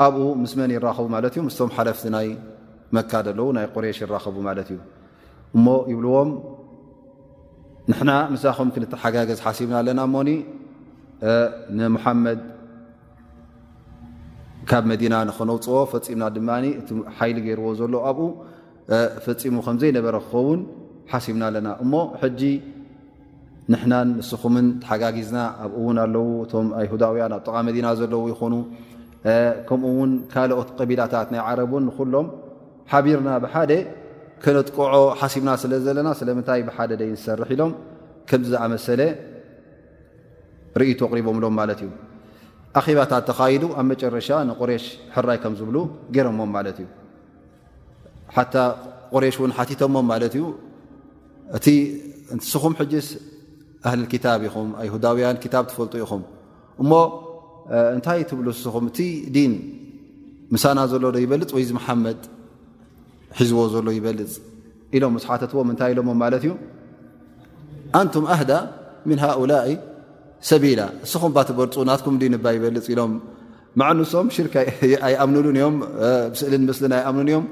ኣብኡ 0.06 0.20
ምስ 0.44 0.52
መን 0.60 0.72
ይራኸቡ 0.78 1.08
ማለት 1.16 1.32
እዩ 1.38 1.42
ምስቶም 1.48 1.72
ሓለፍቲ 1.78 2.06
ናይ 2.18 2.28
መካ 2.98 3.12
ዘለዉ 3.28 3.48
ናይ 3.60 3.66
ቁሬሽ 3.76 3.98
ይራኸቡ 4.06 4.36
ማለት 4.50 4.68
እዩ 4.74 4.80
እሞ 5.58 5.66
ይብልዎም 5.94 6.30
ንሕና 7.92 8.12
ምሳኹም 8.32 8.70
ክንተሓጋገዝ 8.76 9.38
ሓሲብና 9.44 9.76
ኣለና 9.82 10.00
እሞኒ 10.08 10.30
ንሙሓመድ 11.80 12.40
ካብ 14.70 14.84
መዲና 14.92 15.14
ንከነውፅዎ 15.30 15.78
ፈፂምና 15.92 16.24
ድማ 16.36 16.50
እቲ 16.80 16.88
ሓይሊ 17.18 17.38
ገይርዎ 17.46 17.68
ዘሎ 17.82 17.94
ኣብኡ 18.10 18.26
ፈፂሙ 19.26 19.56
ከምዘይነበረ 19.68 20.16
ክኸውን 20.26 20.60
ሓሲብና 21.12 21.44
ኣለና 21.52 21.68
እሞ 21.84 21.94
ሕጂ 22.24 22.42
ንሕናን 23.74 24.08
ንስኹምን 24.20 24.68
ተሓጋግዝና 24.84 25.38
ኣብኡ 25.66 25.80
ውን 25.88 25.98
ኣለው 26.06 26.28
እቶም 26.44 26.68
ኣይሁዳውያን 26.80 27.36
ኣብ 27.38 27.42
ጠቓ 27.48 27.56
መዲና 27.68 27.88
ዘለዉ 28.00 28.24
ይኹኑ 28.34 28.54
ከምኡ 29.70 29.90
ውን 30.02 30.12
ካልኦት 30.34 30.70
ቀቢላታት 30.80 31.28
ናይ 31.36 31.42
ዓረቡን 31.52 31.84
ንኩሎም 31.92 32.28
ሓቢርና 32.92 33.30
ብሓደ 33.46 33.72
ከነጥቀዖ 34.44 34.96
ሓሲብና 35.20 35.50
ስለ 35.62 35.72
ዘለና 35.86 36.10
ስለምንታይ 36.20 36.62
ብሓደ 36.68 36.92
ደይ 37.02 37.10
ዝሰርሕ 37.18 37.50
ኢሎም 37.56 37.72
ከም 38.30 38.42
ዝኣመሰለ 38.50 39.02
ርኢቱ 40.82 41.00
ኣቅሪቦምሎም 41.08 41.54
ማለት 41.60 41.80
እዩ 41.86 41.92
ኣኺባታት 42.80 43.24
ተኸይዱ 43.30 43.64
ኣብ 43.80 43.86
መጨረሻ 43.92 44.30
ንቁሬሽ 44.50 44.86
ሕራይ 45.16 45.38
ከም 45.44 45.54
ዝብሉ 45.60 45.78
ገይረሞም 46.16 46.52
ማለት 46.58 46.78
እዩ 46.84 46.88
ሓቲ 48.36 48.54
ቁሬሽ 49.14 49.36
እን 49.48 49.54
ሓቲቶሞም 49.58 50.06
ማለት 50.12 50.34
እዩ 50.40 50.46
እቲ 51.58 51.66
ስኹም 52.52 52.74
ሕጅስ 52.82 53.08
ኣህልል 53.88 54.08
ክታብ 54.14 54.40
ኢኹም 54.48 54.70
ይሁዳውያን 54.88 55.38
ታብ 55.54 55.66
ትፈልጡ 55.72 55.94
ኢኹም 56.04 56.22
እሞ 56.82 56.92
እንታይ 57.96 58.20
ትብሉ 58.30 58.48
ስኹም 58.64 58.86
እቲ 58.92 59.00
ዲን 59.36 59.54
ምሳና 60.56 60.78
ዘሎ 60.92 61.04
ዶ 61.14 61.18
ይበልፅ 61.24 61.50
ወይዚ 61.58 61.70
መሓመድ 61.78 62.20
ሒዝዎ 63.40 63.64
ዘሎ 63.74 63.88
ይበልፅ 63.98 64.32
ኢሎም 64.98 65.16
ስሓተትዎም 65.24 65.70
እንታይ 65.72 65.92
ኢሎሞም 65.94 66.18
ማለት 66.24 66.42
እዩ 66.48 66.54
ኣንቱም 68.00 68.26
ኣህዳ 68.36 68.52
ምን 69.10 69.18
ሃؤላ 69.24 69.52
ሰቢላ 70.50 70.80
እስኹም 71.06 71.32
ባ 71.36 71.44
ትበልፁ 71.50 71.76
ናትኩም 71.90 72.16
ዲ 72.22 72.26
ባ 72.46 72.54
ይበልፅ 72.56 72.86
ኢሎም 72.94 73.14
ማዓንሶም 73.80 74.28
ሽርክ 74.36 74.54
ኣይኣምንሉዮም 75.08 75.76
ስእሊንምስሊን 76.40 76.94
ኣይኣምንንዮም 77.00 77.46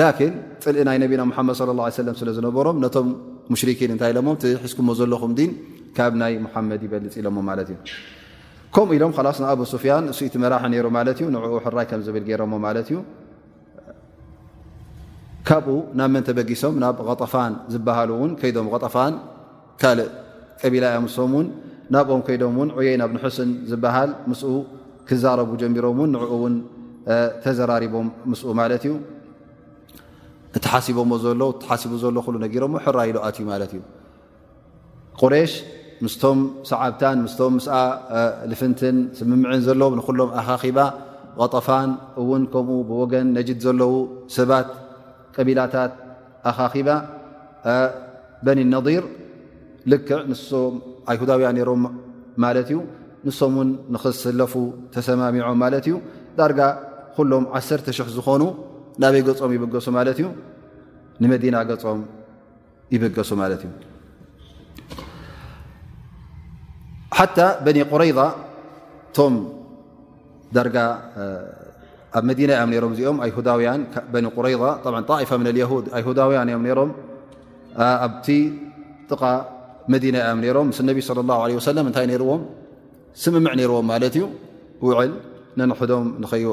ላን 0.00 0.16
ጥልኢ 0.64 0.82
ናይ 0.88 0.96
ነቢና 1.04 1.22
ሓመድ 1.38 1.60
ለ 1.78 1.80
ለም 2.08 2.14
ስለ 2.20 2.28
ዝነበሮም 2.38 2.76
ነቶም 2.84 3.08
ሙሽሪኪን 3.52 3.92
እንታይ 3.94 4.10
ኢሎሞ 4.14 4.28
ሒዝኩዎ 4.64 4.92
ዘለኹም 5.00 5.32
ዲን 5.40 5.50
ካብ 5.96 6.12
ናይ 6.22 6.32
ሙሓመድ 6.46 6.80
ይበልፅ 6.86 7.14
ኢሎሞ 7.22 7.36
ማለት 7.50 7.68
እዩ 7.74 7.76
ከምኡ 8.76 8.90
ኢሎም 8.98 9.12
ከላስንኣብ 9.16 9.60
ስፍያን 9.74 10.06
እስኢቲ 10.12 10.34
መራሒ 10.44 10.64
ነይሩ 10.72 10.86
ማለት 10.98 11.18
እዩ 11.22 11.26
ንዕኡ 11.36 11.54
ሕራይ 11.66 11.86
ከም 11.90 12.00
ዝብል 12.06 12.24
ገይሮሞ 12.30 12.52
ማለት 12.66 12.86
እዩ 12.94 12.98
ካብኡ 15.48 15.76
ናብ 15.98 16.10
መን 16.14 16.22
ተበጊሶም 16.28 16.74
ናብ 16.82 16.96
ቀጠፋን 17.08 17.52
ዝበሃሉ 17.72 18.10
እውን 18.18 18.30
ከይዶም 18.40 18.68
ቀጠፋን 18.74 19.14
ካልእ 19.82 20.08
ቀቢላያ 20.60 20.96
ምሶም 21.06 21.32
ውን 21.38 21.46
ናብኦም 21.94 22.22
ከይዶም 22.26 22.54
ውን 22.60 22.70
ዕየይ 22.78 22.96
ናብ 23.02 23.10
ንሕስን 23.16 23.50
ዝበሃል 23.70 24.10
ምስ 24.30 24.40
ክዛረቡ 25.08 25.50
ጀሚሮም 25.60 25.98
ን 26.02 26.08
ንኡ 26.14 26.30
ውን 26.42 26.54
ተዘራሪቦም 27.44 28.06
ምስኡ 28.30 28.48
ማለት 28.60 28.84
እዩ 28.88 28.92
እትሓሲቦዎ 30.58 31.12
ዘሎ 31.24 31.42
ተሓሲቡ 31.62 31.92
ዘሎ 32.04 32.16
ሉ 32.34 32.36
ነጊሮም 32.44 32.72
ሕራሂሉ 32.84 33.16
ኣትእዩ 33.26 33.44
ማለት 33.52 33.70
እዩ 33.76 33.82
ቁሬሽ 35.20 35.52
ምስቶም 36.04 36.38
ሰዓብታን 36.70 37.18
ምስቶም 37.26 37.52
ምስ 37.58 37.66
ልፍንትን 38.50 38.96
ስምምዕን 39.18 39.62
ዘለዎ 39.68 39.88
ንኩሎም 40.00 40.32
ኣኻኺባ 40.40 40.78
ቀጠፋን 41.38 41.90
እውን 42.22 42.42
ከምኡ 42.54 42.78
ብወገን 42.90 43.26
ነጅድ 43.38 43.58
ዘለው 43.66 43.94
ሰባት 44.38 44.68
ቀቢላታት 45.36 45.92
ኣኻኺባ 46.50 46.88
በኒ 48.46 48.58
ነዲር 48.74 49.04
ልክዕ 49.92 50.20
ንሶም 50.32 50.74
ኣይሁዳውያ 51.12 51.48
ነይሮም 51.56 51.82
ማለት 52.44 52.68
እዩ 52.72 52.78
ንሶም 53.26 53.52
እውን 53.58 53.70
ንኽስለፉ 53.94 54.54
ተሰማሚዖም 54.94 55.58
ማለት 55.64 55.84
እዩ 55.88 55.96
ዳርጋ 56.38 56.60
ኩሎም 57.16 57.44
1ተሽ0 57.58 58.08
ዝኾኑ 58.16 58.42
ናበይ 59.02 59.22
ገጾም 59.28 59.52
ይበገሱ 59.56 59.86
ማለት 59.98 60.18
እዩ 60.20 60.26
ንመዲና 61.22 61.56
ገጾም 61.70 62.00
ይበገሱ 62.94 63.30
ማለት 63.42 63.60
እዩ 63.66 63.70
ሓታ 67.18 67.38
በኒ 67.64 67.78
ቁረይዛ 67.90 68.18
እቶም 69.06 69.34
ዳርጋ 70.56 70.76
ኣብ 72.18 72.24
መዲና 72.28 72.50
ኦም 72.64 72.70
ሮም 72.82 72.92
እዚኦም 72.94 73.18
ኣይሁዳውያን 73.24 73.80
በኒ 74.12 74.26
ቁረይ 74.36 74.54
ጣኢፋ 75.08 75.30
ምን 75.40 75.46
ድ 75.56 75.58
ኣይሁዳውያንእዮም 75.98 76.62
ም 76.88 76.90
ኣብቲ 78.06 78.26
ጥቓ 79.10 79.22
መዲና 79.94 80.16
እዮም 80.26 80.40
ሮም 80.56 80.66
ምስ 80.70 80.78
ነቢ 80.88 80.98
ለ 81.18 81.24
ላه 81.30 81.40
ለ 81.48 81.56
ወሰለም 81.58 81.84
እንታይ 81.90 82.06
ነርዎም 82.12 82.42
ስምምዕ 83.22 83.52
ነይርዎም 83.58 83.86
ማለት 83.92 84.14
እዩ 84.18 84.24
ውዕል 84.86 85.12
ነንሕዶም 85.58 86.06
ንኸይ 86.22 86.44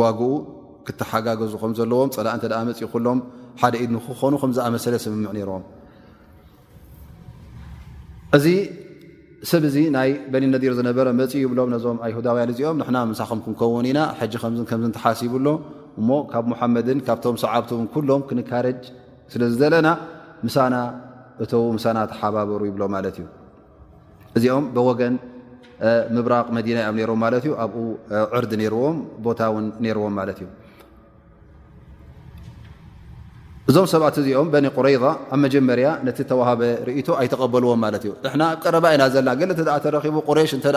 ዋግኡ 0.00 0.30
ክተሓጋገዙ 0.86 1.52
ከም 1.62 1.72
ዘለዎም 1.78 2.10
ፀላእ 2.16 2.34
እንተ 2.36 2.44
ኣ 2.60 2.60
መፅእ 2.68 2.88
ኩሎም 2.92 3.18
ሓደ 3.62 3.74
ኢድንክኾኑ 3.84 4.32
ከም 4.42 4.50
ዝኣመሰለ 4.58 4.94
ስምምዕ 5.04 5.30
ነይርዎም 5.38 5.64
ሰብ 9.50 9.62
እዚ 9.68 9.76
ናይ 9.96 10.10
በኒ 10.32 10.44
ነዲር 10.52 10.72
ዝነበረ 10.78 11.08
መፅ 11.18 11.32
ይብሎም 11.42 11.68
ነዞም 11.74 11.98
ኣይሁዳውያን 12.06 12.50
እዚኦም 12.52 12.78
ንሕና 12.80 12.98
ምሳከም 13.10 13.40
ክንከውን 13.44 13.86
ኢና 13.90 14.00
ሕጂ 14.20 14.32
ከም 14.42 14.54
ከምዝ 14.70 14.90
ተሓሲቡሎ 14.96 15.46
እሞ 16.00 16.08
ካብ 16.32 16.44
ሙሓመድን 16.52 16.98
ካብቶም 17.06 17.36
ሰዓብቲውን 17.42 17.86
ኩሎም 17.92 18.22
ክንካረጅ 18.28 18.80
ስለዝዘለና 19.32 19.88
ምሳና 20.46 20.74
እተዉ 21.44 21.62
ምሳና 21.78 21.98
ተሓባበሩ 22.12 22.60
ይብሎ 22.70 22.82
ማለት 22.96 23.16
እዩ 23.20 23.26
እዚኦም 24.38 24.66
ብወገን 24.76 25.14
ምብራቕ 26.16 26.46
መዲና 26.58 26.78
ዮም 26.86 26.96
ነሮም 27.00 27.20
ማለት 27.24 27.44
እዩ 27.48 27.52
ኣብኡ 27.64 27.82
ዕርዲ 28.38 28.52
ነይርዎም 28.62 28.96
ቦታ 29.26 29.40
ውን 29.56 29.66
ነይርዎም 29.86 30.14
ማለት 30.20 30.38
እዩ 30.42 30.48
እዞም 33.70 33.86
ሰባት 33.92 34.16
እዚኦም 34.20 34.48
በኒ 34.52 34.66
ቁረይዛ 34.76 35.04
ኣብ 35.32 35.38
መጀመርያ 35.44 35.88
ነቲ 36.06 36.18
ተዋሃበ 36.30 36.60
ርእቶ 36.88 37.08
ኣይተቀበልዎም 37.20 37.80
ማለት 37.84 38.02
እዩ 38.06 38.12
ድና 38.24 38.42
ቀረባ 38.62 38.84
ኢና 38.94 39.02
ዘለና 39.14 39.32
ገለ 39.40 39.50
ተ 39.58 39.62
ተረኪቡ 39.86 40.14
ቁሬሽ 40.28 40.52
እተ 40.56 40.68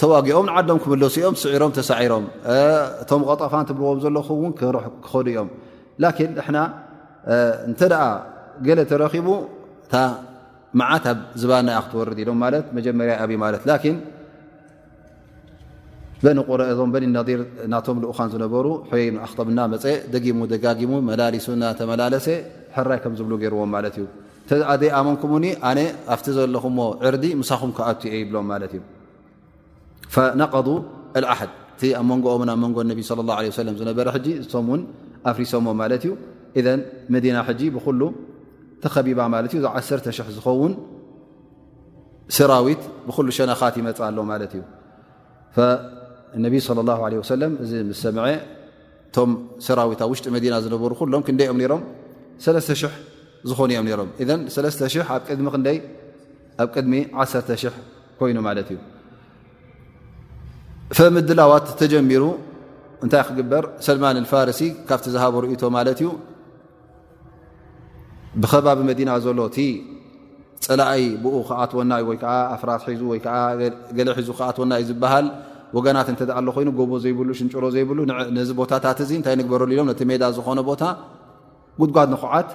ተዋጊኦም 0.00 0.46
ንዓዶም 0.48 0.78
ክመለሱ 0.82 1.14
ኦም 1.28 1.34
ስዒሮም 1.42 1.72
ተሳዒሮም 1.76 2.24
እቶም 3.02 3.22
ቀጠፋ 3.28 3.52
ትብልዎም 3.68 3.98
ዘለኹ 4.04 4.28
ውን 4.42 4.52
ክሕ 4.60 4.74
ክኸዱ 5.04 5.26
እዮም 5.34 5.48
ላን 6.04 6.14
ድና 6.46 6.58
እንተ 7.68 7.80
ኣ 8.00 8.08
ገለ 8.68 8.80
ተረኪቡ 8.92 9.28
እታ 9.84 9.94
መዓት 10.82 11.06
ኣብ 11.12 11.18
ዝባና 11.42 11.68
ክትወርድ 11.84 12.18
ኢሎም 12.24 12.38
ማለት 12.44 12.66
መጀመርያ 12.78 13.14
ኣብዩማት 13.26 13.62
በንቁረ 16.24 16.62
ዞም 16.78 16.90
በኒ 16.94 17.04
ነዲር 17.18 17.40
ናቶም 17.72 17.96
ዝኡኻን 18.02 18.28
ዝነበሩ 18.32 18.66
ሕይ 18.90 19.04
ኣክተምና 19.26 19.60
መፀ 19.72 19.84
ደጊሙ 20.14 20.40
ደጋጊሙ 20.52 20.92
መላሊሱ 21.10 21.46
ና 21.62 21.70
ተመላለሰ 21.78 22.26
ሕራይ 22.76 22.98
ከም 23.04 23.14
ዝብሉ 23.18 23.32
ገይርዎም 23.42 23.70
ማለት 23.76 23.94
እዩ 24.00 24.04
ተይ 24.50 24.90
ኣመንኩምኒ 24.98 25.46
ኣነ 25.70 25.80
ኣብቲ 26.14 26.26
ዘለኹሞ 26.36 26.78
ዕርዲ 27.08 27.24
ምሳኹም 27.40 27.70
ክኣትየ 27.78 28.12
ይብሎም 28.20 28.46
ማለት 28.52 28.72
እዩ 28.76 28.82
ፈነቀض 30.16 30.68
አልዓሓድ 31.20 31.50
እቲ 31.74 31.82
ኣብ 32.00 32.06
መንጎኦ 32.10 32.34
ን 32.48 32.50
ኣብ 32.54 32.58
መንጎ 32.64 32.76
ነቢ 32.92 33.00
ለ 33.20 33.24
ላه 33.30 33.38
ለም 33.68 33.76
ዝነበረ 33.80 34.06
ሕጂ 34.16 34.26
እም 34.60 34.68
ን 34.78 34.82
ኣፍሪሶሞ 35.30 35.66
ማለት 35.82 36.04
እዩ 36.08 36.12
እ 36.60 36.62
መዲና 37.16 37.36
ሕጂ 37.48 37.60
ብኩሉ 37.76 38.00
ተከቢባ 38.84 39.20
ማለት 39.34 39.52
እ 39.62 39.64
ዓ 39.74 39.80
ሽ0 39.88 40.28
ዝኸውን 40.36 40.72
ሰራዊት 42.36 42.82
ብኩሉ 43.08 43.26
ሸነኻት 43.40 43.74
ይመፅ 43.80 43.98
ኣሎ 44.08 44.16
ማለት 44.32 44.52
እዩ 44.58 44.62
እነቢ 46.38 46.54
صለ 46.66 46.78
ላه 46.88 47.00
ለ 47.12 47.22
ሰለም 47.32 47.52
እዚ 47.62 47.72
ምስ 47.88 47.98
ሰምዐ 48.04 48.24
እቶም 49.08 49.30
ሰራዊታ 49.66 50.02
ውሽጢ 50.10 50.26
መዲና 50.36 50.54
ዝነበሩ 50.64 50.90
ኩሎም 51.00 51.22
ክንደእኦም 51.26 51.58
ነሮም 51.62 51.82
3ለ 52.44 52.56
00 52.68 52.94
ዝኾኑ 53.48 53.70
እኦም 53.76 53.86
ሮም 54.00 54.10
እ 54.22 54.24
ኣብ 54.32 55.28
ድሚ 55.40 55.52
ክይ 55.66 55.78
ኣብ 56.60 56.68
ቅድሚ 56.74 56.92
100 57.20 57.72
ኮይኑ 58.20 58.38
ማለት 58.48 58.68
እዩ 58.72 58.78
ፈምድላዋት 60.96 61.66
ተጀሚሩ 61.80 62.24
እንታይ 63.04 63.22
ክግበር 63.28 63.64
ሰልማን 63.86 64.18
ፋርሲ 64.32 64.60
ካብቲ 64.88 65.06
ዝሃበሩእቶ 65.14 65.62
ማለት 65.76 65.98
እዩ 66.02 66.08
ብከባቢ 68.42 68.78
መዲና 68.90 69.10
ዘሎ 69.24 69.38
እቲ 69.50 69.58
ፀላእይ 70.66 71.04
ብኡ 71.22 71.34
ከኣትወናዩ 71.48 72.02
ወይከዓ 72.10 72.34
ኣፍራት 72.56 72.82
ሒዙ 72.88 73.00
ወይከዓ 73.12 73.36
ገለ 73.96 74.08
ሒዙ 74.18 74.28
ከዓትወና 74.38 74.72
እዩ 74.80 74.84
ዝበሃል 74.90 75.26
ወገናት 75.76 76.08
እ 76.12 76.26
ኣሎ 76.38 76.46
ኮይኑ 76.56 76.68
ጎቦ 76.78 76.92
ዘይብሉ 77.04 77.28
ሽንሮ 77.38 77.64
ዘይብሉ 77.74 77.98
ነዚ 78.36 78.48
ቦታታት 78.60 78.98
እ 79.02 79.06
እንታይ 79.18 79.34
ንግበረሉ 79.40 79.68
ኢሎም 79.74 79.86
ነቲ 79.90 80.00
ሜዳ 80.10 80.22
ዝኮነ 80.36 80.58
ቦታ 80.70 80.82
ጉድጓድ 81.80 82.08
ንኩዓት 82.14 82.48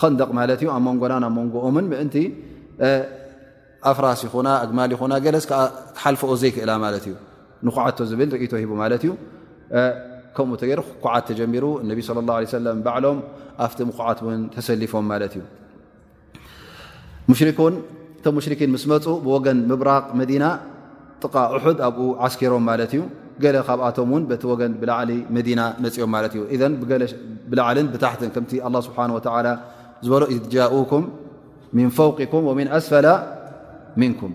ከንደቕ 0.00 0.28
ማለትእዩ 0.38 0.68
ኣብ 0.76 0.82
መንጎና 0.88 1.24
ብ 1.32 1.34
መንጎኦምን 1.38 1.84
ምእንቲ 1.92 2.16
ኣፍራስ 3.90 4.20
ይኹ 4.26 4.34
ኣግማል 4.64 4.90
ይኹ 4.94 5.02
ገለዝ 5.24 5.44
ሓልፎኦ 6.02 6.30
ዘይክእላ 6.42 6.70
ማለት 6.84 7.04
እዩ 7.08 7.14
ንኩዓቶ 7.66 7.98
ዝብል 8.10 8.28
ርእቶ 8.34 8.52
ሂቡ 8.62 8.72
ማለት 8.82 9.02
እዩ 9.06 9.12
ከምኡ 10.36 10.60
ኩዓት 11.04 11.24
ተጀሚሩ 11.28 11.64
ነቢ 11.90 11.98
ላ 12.16 12.58
ለም 12.66 12.78
ባዕሎም 12.86 13.18
ኣብቲ 13.64 13.78
ምኩዓት 13.88 14.18
ን 14.36 14.40
ተሰሊፎም 14.54 15.04
ማለትእዩ 15.12 15.42
ሙሽ 17.28 17.40
እቶም 17.50 18.34
ሙሽኪን 18.38 18.70
ምስ 18.74 18.84
መፁ 18.90 19.04
ብወገን 19.24 19.58
ምብራቅ 19.70 20.04
መዲና 20.20 20.44
ኣብ 21.86 21.98
ስኪሮም 22.34 22.64
ማ 22.68 22.72
ዩ 22.98 23.02
ካብኣቶም 23.68 24.10
ቲ 24.42 24.46
ወገን 24.52 24.72
ብ 24.80 24.84
ና 25.58 25.62
ኦም 26.06 26.12
ል 26.24 26.26
ት 27.98 28.84
ስ 28.86 28.90
ዝበሎ 30.06 30.22
ጃؤ 30.54 30.76
ፈም 30.90 31.04
ኣስፈላ 32.78 33.06
ንኩም 34.00 34.32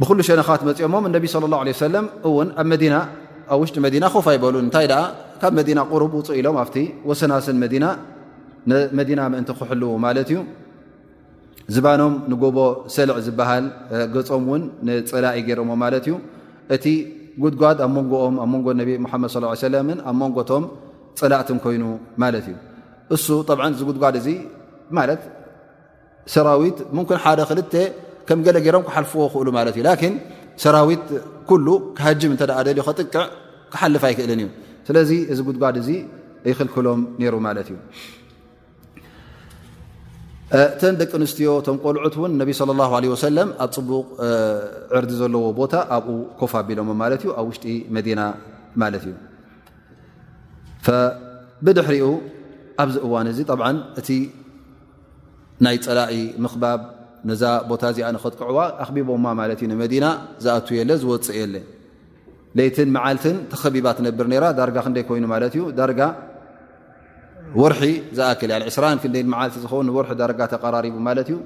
ብሉ 0.00 0.18
ሸነኻት 0.28 0.60
መኦሞ 0.68 0.94
ቢ 1.24 1.26
ه 1.32 1.88
ን 1.96 2.52
ኣብ 2.62 2.74
ኣብ 3.52 3.62
ሽጢ 3.68 3.80
ና 4.04 4.08
ፍ 4.26 4.26
ይሉ 4.36 4.44
እታይ 4.66 4.86
ካብ 5.42 5.52
መና 5.58 5.80
ር 6.02 6.06
ፅእ 6.26 6.36
ኢሎም 6.40 6.56
ወሰናስን 7.10 7.58
ና 7.84 7.88
እን 9.40 9.44
ክልዎ 9.60 9.88
ዚባኖም 11.74 12.12
ንጎቦ 12.30 12.58
ሰልዕ 12.94 13.16
ዝበሃል 13.26 13.64
ገፆም 14.14 14.44
ውን 14.52 14.62
ንፅላእ 14.86 15.34
ይ 15.38 15.42
ገይሮሞ 15.48 15.70
ማለት 15.82 16.04
እዩ 16.08 16.14
እቲ 16.74 16.84
ጉድጓድ 17.42 17.78
ኣብ 17.84 17.90
ሞንኦም 17.96 18.34
ኣብ 18.42 18.48
ሞንጎ 18.52 18.66
ነቢ 18.80 18.90
ሙሓመድ 19.04 19.32
ለምን 19.74 19.98
ኣብ 20.10 20.16
መንጎቶም 20.22 20.64
ፅላእትን 21.20 21.58
ኮይኑ 21.64 21.84
ማለት 22.22 22.46
እዩ 22.50 22.56
እሱ 23.16 23.26
ብዓ 23.58 23.62
እዚ 23.74 23.80
ጉድጓድ 23.90 24.16
እዚ 24.20 24.28
ማለት 24.98 25.22
ሰራዊት 26.34 26.78
ምኩን 26.96 27.18
ሓደ 27.24 27.40
ክልተ 27.50 27.74
ከም 28.28 28.40
ገለ 28.46 28.56
ገይሮም 28.66 28.84
ክሓልፍዎ 28.88 29.22
ክክእሉ 29.28 29.48
ማለት 29.58 29.74
እዩ 29.78 29.84
ላኪን 29.88 30.14
ሰራዊት 30.64 31.04
ኩሉ 31.50 31.66
ክሃጅም 31.98 32.30
እንተደ 32.34 32.50
ደልዩ 32.68 32.82
ክጥቅዕ 32.88 33.10
ክሓልፍ 33.74 34.04
ኣይክእልን 34.08 34.40
እዩ 34.44 34.48
ስለዚ 34.88 35.10
እዚ 35.32 35.38
ጉድጓድ 35.50 35.76
እዚ 35.82 35.88
ይክልክሎም 36.50 37.00
ነይሩ 37.20 37.34
ማለት 37.48 37.68
እዩ 37.72 37.76
እተን 40.58 40.94
ደቂ 41.00 41.10
ኣንስትዮ 41.18 41.48
ቶም 41.66 41.76
ቆልዑት 41.82 42.14
እውን 42.18 42.32
ነቢ 42.42 42.50
ለ 42.58 42.72
ላ 42.78 42.84
ለ 43.02 43.16
ሰለም 43.24 43.48
ኣብ 43.64 43.70
ፅቡቕ 43.76 44.06
ዕርዲ 44.98 45.10
ዘለዎ 45.20 45.42
ቦታ 45.58 45.74
ኣብኡ 45.96 46.14
ኮፍ 46.40 46.52
ኣቢሎሞ 46.60 46.88
ማለት 47.02 47.20
እዩ 47.24 47.30
ኣብ 47.40 47.44
ውሽጢ 47.50 47.74
መዲና 47.96 48.20
ማለት 48.82 49.04
እዩ 49.08 49.14
ብድሕሪኡ 51.66 52.08
ኣብዚ 52.84 52.96
እዋን 53.08 53.28
እዚ 53.32 53.38
ብዓ 53.60 53.68
እቲ 54.02 54.08
ናይ 55.66 55.76
ፀላኢ 55.86 56.16
ምክባብ 56.46 56.80
ነዛ 57.30 57.42
ቦታ 57.70 57.82
እዚኣ 57.94 58.10
ንክጥቅዕዋ 58.16 58.58
ኣኽቢቦማ 58.84 59.24
ማለት 59.42 59.58
እዩ 59.64 59.68
ንመዲና 59.74 60.06
ዝኣት 60.46 60.68
የለ 60.78 60.90
ዝወፅእ 61.02 61.38
የለ 61.42 61.54
ለይትን 62.58 62.88
መዓልትን 62.96 63.36
ተከቢባ 63.52 63.86
ትነብር 64.00 64.26
ነራ 64.34 64.44
ዳርጋ 64.58 64.76
ክንደይ 64.86 65.04
ኮይኑ 65.10 65.24
ማለት 65.34 65.52
እዩ 65.58 65.62
ርሒ 67.72 67.82
ዝኣ 68.16 68.28
20 68.64 68.96
ክ 69.02 69.10
መዓልቲ 69.32 69.54
ዝኸውን 69.62 69.88
ርሒ 70.02 70.10
ደረጋ 70.22 70.40
ተቀራሪቡ 70.54 70.96
ማለት 71.08 71.26
እዩ 71.30 71.36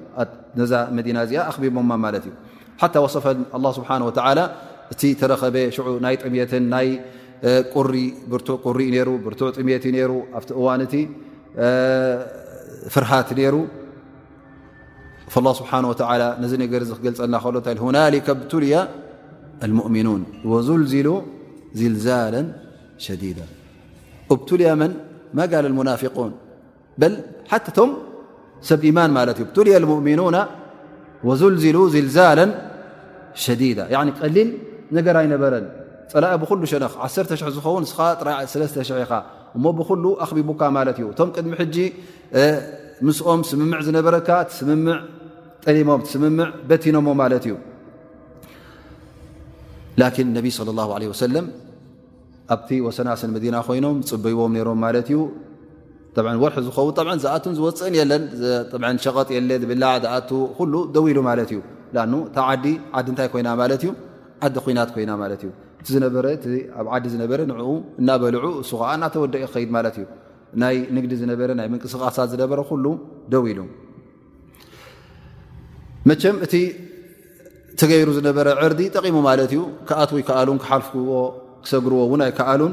ነዛ 0.61 0.73
መዲና 0.97 1.17
እዚኣ 1.27 1.41
ኣኽቢቦ 1.51 1.77
ማለት 2.05 2.25
ዩ 2.29 2.33
ሓታ 2.81 2.95
ወصፈ 3.05 3.25
الله 3.57 3.71
ስብሓه 3.79 4.45
እቲ 4.93 5.03
ተረኸበ 5.21 5.57
ናይ 6.05 6.15
ጥምትን 6.23 6.65
ናይ 6.75 6.89
ብ 7.75 8.69
ሪ 8.77 8.81
ሩ 9.09 9.11
ብር 9.25 9.35
ጥምት 9.57 9.85
ሩ 10.11 10.13
ኣብቲ 10.37 10.51
እዋቲ 10.61 10.95
ፍርሃት 12.95 13.29
ሩ 13.55 13.57
اله 15.41 15.53
ስብሓه 15.61 15.81
ነዚ 16.45 16.53
ነገር 16.65 16.81
ክገልፀና 16.99 17.35
ሎ 17.75 17.79
ሁናካ 17.87 18.27
ብልያ 18.43 18.77
لؤምኑን 19.77 20.23
وዙልዚሉ 20.51 21.09
ዝልዛላ 21.79 22.35
ሸዲ 23.05 23.23
ያ 24.69 24.73
قل 25.41 25.67
المنافقون 25.67 26.33
ሰብ 28.71 28.81
يማን 28.91 29.11
እዩ 29.33 29.57
ልي 29.67 29.73
المؤሚنون 29.83 30.37
وልل 31.29 31.57
ዝلዛل 31.95 32.41
شዲيد 33.45 33.79
ቀሊል 34.21 34.49
ነገር 34.97 35.15
ኣይነበረ 35.21 35.53
ፀላ 36.13 36.25
ብل 36.43 36.49
ሸ 36.71 36.75
1 37.07 37.35
ዝውን 37.57 37.85
ኢኻ 39.05 39.11
እሞ 39.57 39.65
ብل 39.79 40.03
ኣخቢبካ 40.25 40.61
እዩ 40.95 41.09
ቶ 41.19 41.21
ቅድሚ 41.35 41.53
ኦም 43.31 43.41
ምም 43.61 43.71
ዝነበረካ 43.87 44.29
ጠሊሞም 45.65 46.01
ምም 46.23 46.37
በتኖ 46.69 46.97
እዩ 50.39 50.51
صى 50.59 50.61
الله 50.75 50.89
عله 50.97 51.07
ኣብቲ 52.53 52.71
ወሰናስን 52.87 53.31
መዲና 53.37 53.57
ኮይኖም 53.67 53.97
ፅበይዎም 54.09 54.55
ሮም 54.69 54.79
ማለት 54.87 55.09
እዩ 55.13 55.19
ወርሒ 56.45 56.59
ዝኸውን 56.67 57.19
ዝኣቱን 57.25 57.55
ዝወፅእን 57.59 57.95
የለን 58.01 58.25
ሸቀጥ 59.05 59.29
የለ 59.37 59.51
ዝብላ 59.63 59.85
ዝኣ 60.05 60.17
ሉ 60.73 60.83
ደው 60.95 61.05
ኢሉ 61.13 61.19
ማለት 61.31 61.51
እዩ 61.55 61.61
እታ 62.29 62.37
ዓዲ 62.51 62.67
ዓዲ 62.99 63.07
ንታይ 63.15 63.29
ኮይና 63.35 63.49
ማለት 63.63 63.83
እዩ 63.87 63.93
ዓዲ 64.47 64.57
ኩናት 64.65 64.91
ኮይና 64.97 65.13
ት 65.41 65.45
እዩእ 65.91 66.65
ኣብ 66.81 66.87
ዓዲ 66.97 67.05
ዝነበረ 67.15 67.41
ንኡ 67.51 67.59
እናበልዑ 68.01 68.45
እሱ 68.63 68.71
ዓ 68.89 68.93
እናተወደቂ 68.99 69.43
ክከይድ 69.49 69.71
ማለት 69.77 69.97
እዩ 70.01 70.05
ናይ 70.63 70.77
ንግዲ 70.97 71.13
ዝነበረ 71.23 71.49
ናይ 71.61 71.67
ምንቅስቃሳት 71.73 72.29
ዝነበረ 72.35 72.59
ሉ 72.85 72.93
ደው 73.33 73.45
ኢሉ 73.53 73.61
መቸም 76.11 76.37
እቲ 76.45 76.55
ትገይሩ 77.81 78.09
ዝነበረ 78.19 78.49
ዕርዲ 78.65 78.83
ጠቒሙ 78.97 79.17
ማለት 79.29 79.51
እዩ 79.55 79.61
ክኣት 79.89 80.11
ይከኣሉን 80.23 80.59
ክሓልፍክዎ 80.63 81.13
ክሰግርዎ 81.67 81.99
እውን 82.07 82.21
ኣይ 82.27 82.31
ከኣሉን 82.39 82.73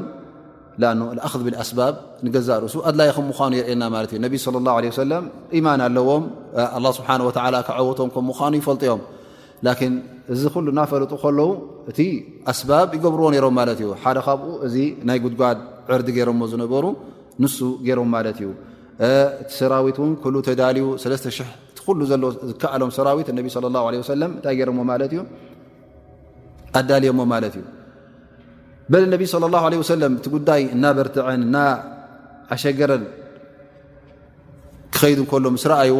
ኣ 0.88 0.90
ኣክ 1.26 1.34
ብኣስባብ 1.46 1.94
ንገዛ 2.26 2.48
ርእሱ 2.64 2.74
ኣድላይ 2.88 3.08
ከም 3.16 3.24
ምዃኑ 3.30 3.52
የርእየና 3.60 3.82
ማለት 3.94 4.10
እዩ 4.14 4.18
ነቢ 4.26 4.34
ለ 4.52 4.56
ላ 4.66 4.70
ሰለም 5.04 5.24
ኢማን 5.58 5.80
ኣለዎም 5.86 6.24
ላ 6.84 6.86
ስብሓ 6.98 7.08
ወ 7.28 7.30
ክዓወቶም 7.68 8.08
ከም 8.14 8.24
ምዃኑ 8.30 8.52
ይፈልጥዮም 8.60 9.02
ላን 9.66 9.94
እዚ 10.34 10.42
ኩሉ 10.54 10.66
እናፈለጡ 10.74 11.12
ከለዉ 11.22 11.50
እቲ 11.90 11.98
ኣስባብ 12.52 12.88
ይገብርዎ 12.96 13.26
ነይሮም 13.34 13.54
ማለት 13.60 13.78
እዩ 13.84 13.88
ሓደ 14.02 14.18
ካብኡ 14.26 14.44
እዚ 14.66 14.76
ናይ 15.08 15.18
ጉድጓድ 15.24 15.58
ዕርዲ 15.94 16.08
ገይሮሞ 16.16 16.40
ዝነበሩ 16.52 16.84
ንሱ 17.42 17.58
ገይሮም 17.88 18.10
ማለት 18.16 18.38
እዩ 18.42 18.50
እቲ 19.42 19.50
ሰራዊት 19.60 19.98
ክ 20.22 20.42
ተዳልዩ 20.48 20.86
እቲ 21.18 21.36
ኩሉ 21.86 22.00
ዘለ 22.10 22.24
ዝከኣሎም 22.48 22.90
ሰራዊት 22.96 23.28
ለ 24.22 24.24
እንታይ 24.32 24.60
ማእዩ 24.90 25.14
ኣዳልዮሞ 26.78 27.20
ማለት 27.32 27.54
እዩ 27.60 27.64
በ 28.90 28.94
ነቢ 29.14 29.22
صለ 29.32 29.44
ላه 29.54 29.64
ለ 29.72 29.74
ሰለም 29.92 30.12
እቲ 30.18 30.26
ጉዳይ 30.36 30.62
እናበርትዐን 30.74 31.40
እና 31.48 31.56
ኣሸገረን 32.54 33.04
ክከይዱ 34.94 35.18
እንከሎም 35.24 35.56
ስ 35.62 35.64
ረኣይዎ 35.70 35.98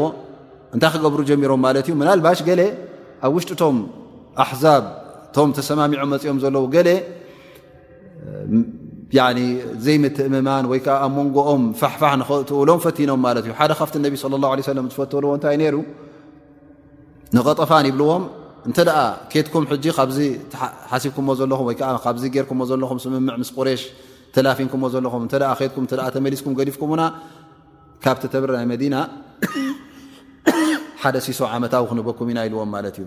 እንታይ 0.75 0.90
ክገብሩ 0.95 1.21
ጀሚሮም 1.31 1.61
ማለት 1.66 1.85
እዩ 1.88 1.95
ምናልባሽ 2.01 2.40
ገለ 2.49 2.61
ኣብ 3.27 3.33
ውሽጡ 3.37 3.51
ቶም 3.62 3.77
ኣሕዛብ 4.45 4.85
እቶም 5.29 5.49
ተሰማሚዖ 5.59 6.01
መፂኦም 6.12 6.38
ዘለዎ 6.45 6.64
ገለ 6.77 6.88
ዘይምትእምማን 9.87 10.64
ወይ 10.73 10.81
ከዓ 10.85 10.97
ኣብ 11.07 11.12
መንጎኦም 11.18 11.62
ፋሕፋሕ 11.81 12.12
ንክእትውሎም 12.21 12.81
ፈቲኖም 12.87 13.21
ማለት 13.27 13.45
እዩ 13.47 13.55
ሓደ 13.61 13.73
ካብቲ 13.81 13.95
ነቢ 14.07 14.14
ላه 14.42 14.75
ለም 14.79 14.87
ዝፈተሉዎ 14.92 15.33
እንታይ 15.38 15.57
ነይሩ 15.62 15.77
ንቐጠፋን 17.37 17.87
ይብልዎም 17.90 18.23
እንተ 18.68 18.79
ደኣ 18.88 18.98
ኬትኩም 19.33 19.64
ጂ 19.85 19.92
ሓሲብኩምዎ 20.90 21.33
ዘለኹም 21.40 21.66
ወካብዚ 21.68 22.25
ጌርኩዎ 22.35 22.64
ዘለኹም 22.70 22.98
ስምምዕ 23.05 23.22
ምስ 23.42 23.51
ቁሬሽ 23.57 23.83
ተላፊንኩምዎ 24.35 24.88
ዘለኹም 24.94 25.22
እተትኩ 25.29 25.79
ተመሊስኩም 26.16 26.53
ገሊፍኩምና 26.59 27.03
ካብቲ 28.05 28.22
ተብረ 28.35 28.51
ና 28.59 28.61
መዲና 28.72 28.94
ሓደ 31.03 31.16
ሲሶ 31.27 31.40
ዓመታዊ 31.55 31.83
ክንበኩም 31.90 32.29
ኢና 32.33 32.38
ኢልዎም 32.48 32.70
ማለት 32.75 32.96
እዩ 33.01 33.07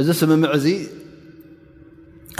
እዚ 0.00 0.08
ስምምዕ 0.20 0.50
እዚ 0.58 0.66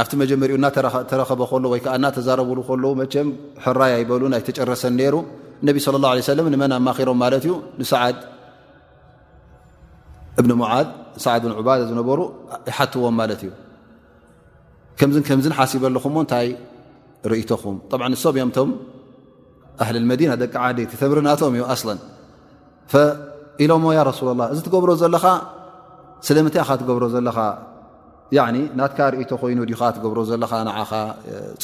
ኣብቲ 0.03 0.13
መጀመሪኡ 0.23 0.55
እናተረከበ 0.61 1.41
ከሎ 1.53 1.65
ወይዓ 1.73 1.87
ናተዛረብሉ 2.05 2.59
ከለዉ 2.69 2.93
መቸም 3.01 3.31
ሕራይ 3.65 3.93
ኣይበሉን 3.97 4.35
ኣይተጨረሰን 4.39 4.95
ነሩ 5.01 5.17
ነቢ 5.69 5.79
ላ 6.05 6.13
ለ 6.37 6.47
ንመን 6.55 6.75
ኣማኪሮም 6.81 7.19
ማለት 7.25 7.43
እዩ 7.49 7.55
ንሰዓድ 7.81 8.19
እብኒ 10.41 10.51
ሙዓድ 10.61 10.89
ሳዕድን 11.23 11.53
ዑባዳ 11.61 11.81
ዝነበሩ 11.89 12.19
ይሓትዎም 12.71 13.15
ማለት 13.21 13.41
እዩ 13.47 13.51
ከምዝን 14.99 15.25
ከምዝን 15.29 15.55
ሓሲበ 15.59 15.85
ለኹምሞ 15.97 16.17
እንታይ 16.25 16.47
ርእቶኹም 17.31 17.77
ብ 18.01 18.01
ንሶም 18.13 18.33
እዮምቶም 18.39 18.71
ኣህሊ 19.85 19.97
መዲና 20.13 20.31
ደቂ 20.43 20.55
ዓዲ 20.69 20.79
ተምርናቶም 21.03 21.53
እዩ 21.59 21.65
ኣላን 21.75 22.01
ኢሎምሞ 23.65 23.87
ያ 23.97 24.01
ረሱላ 24.11 24.31
ላ 24.41 24.45
እዚ 24.53 24.59
ትገብሮ 24.67 24.91
ዘለኻ 25.03 25.25
ስለምንታይ 26.29 26.63
ካ 26.69 26.77
ትገብሮ 26.83 27.05
ዘለኻ 27.15 27.39
ናትካ 28.79 28.99
ርእቶ 29.15 29.31
ኮይኑ 29.43 29.61
ዲካ 29.71 29.83
ትገብሮ 29.97 30.19
ዘለኻ 30.31 30.53
ንዓኻ 30.69 30.91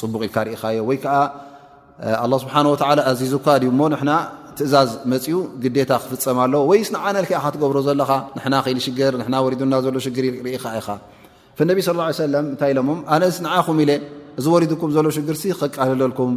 ፅቡቕ 0.00 0.20
ኢልካ 0.28 0.36
ርእኻዮ 0.48 0.80
ወይ 0.88 0.98
ከዓ 1.04 1.14
ኣላ 2.24 2.32
ስብሓ 2.42 2.54
ወላ 2.88 3.00
ኣዚዙካ 3.12 3.46
ሞ 3.78 3.82
ንና 3.92 4.10
ትእዛዝ 4.58 4.90
መፅኡ 5.12 5.34
ግታ 5.62 5.90
ክፍፀም 6.02 6.38
ኣሎ 6.44 6.54
ወይስ 6.70 6.88
ንዓነካ 6.94 7.30
ትገብሮ 7.54 7.76
ዘለካ 7.88 8.10
ን 8.52 8.80
ሽር 8.84 9.14
ና 9.72 9.76
ዘሎ 9.84 9.94
ሽር 10.06 10.24
ኢኻ 10.56 10.64
ኢኻ 10.80 10.88
ነቢ 11.70 11.78
ስ 11.86 11.94
ለእንታይ 12.34 12.70
ኢሎኣነ 12.74 13.22
ንዓኹም 13.44 13.78
ኢ 13.82 13.86
እዚ 14.38 14.46
ወድኩም 14.54 14.90
ዘሎ 14.96 15.06
ሽግር 15.16 15.36
ክቃልለልኩም 15.62 16.32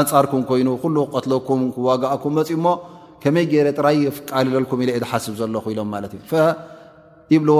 ኣንፃርኩም 0.00 0.42
ይኑ 0.60 0.68
ክቀትኩም 0.82 1.60
ክዋጋኩምኡሞ 1.74 2.66
ከመይ 3.22 3.44
ገይረ 3.50 3.66
ጥራይ 3.78 3.98
ፍቃልለልኩም 4.16 4.78
ኢ 4.82 4.86
እዝሓስብ 4.98 5.34
ዘለኹ 5.40 5.64
ኢሎም 5.72 5.90
ት 6.12 6.14
እዩ 6.20 6.38
ይብልዎ 7.32 7.58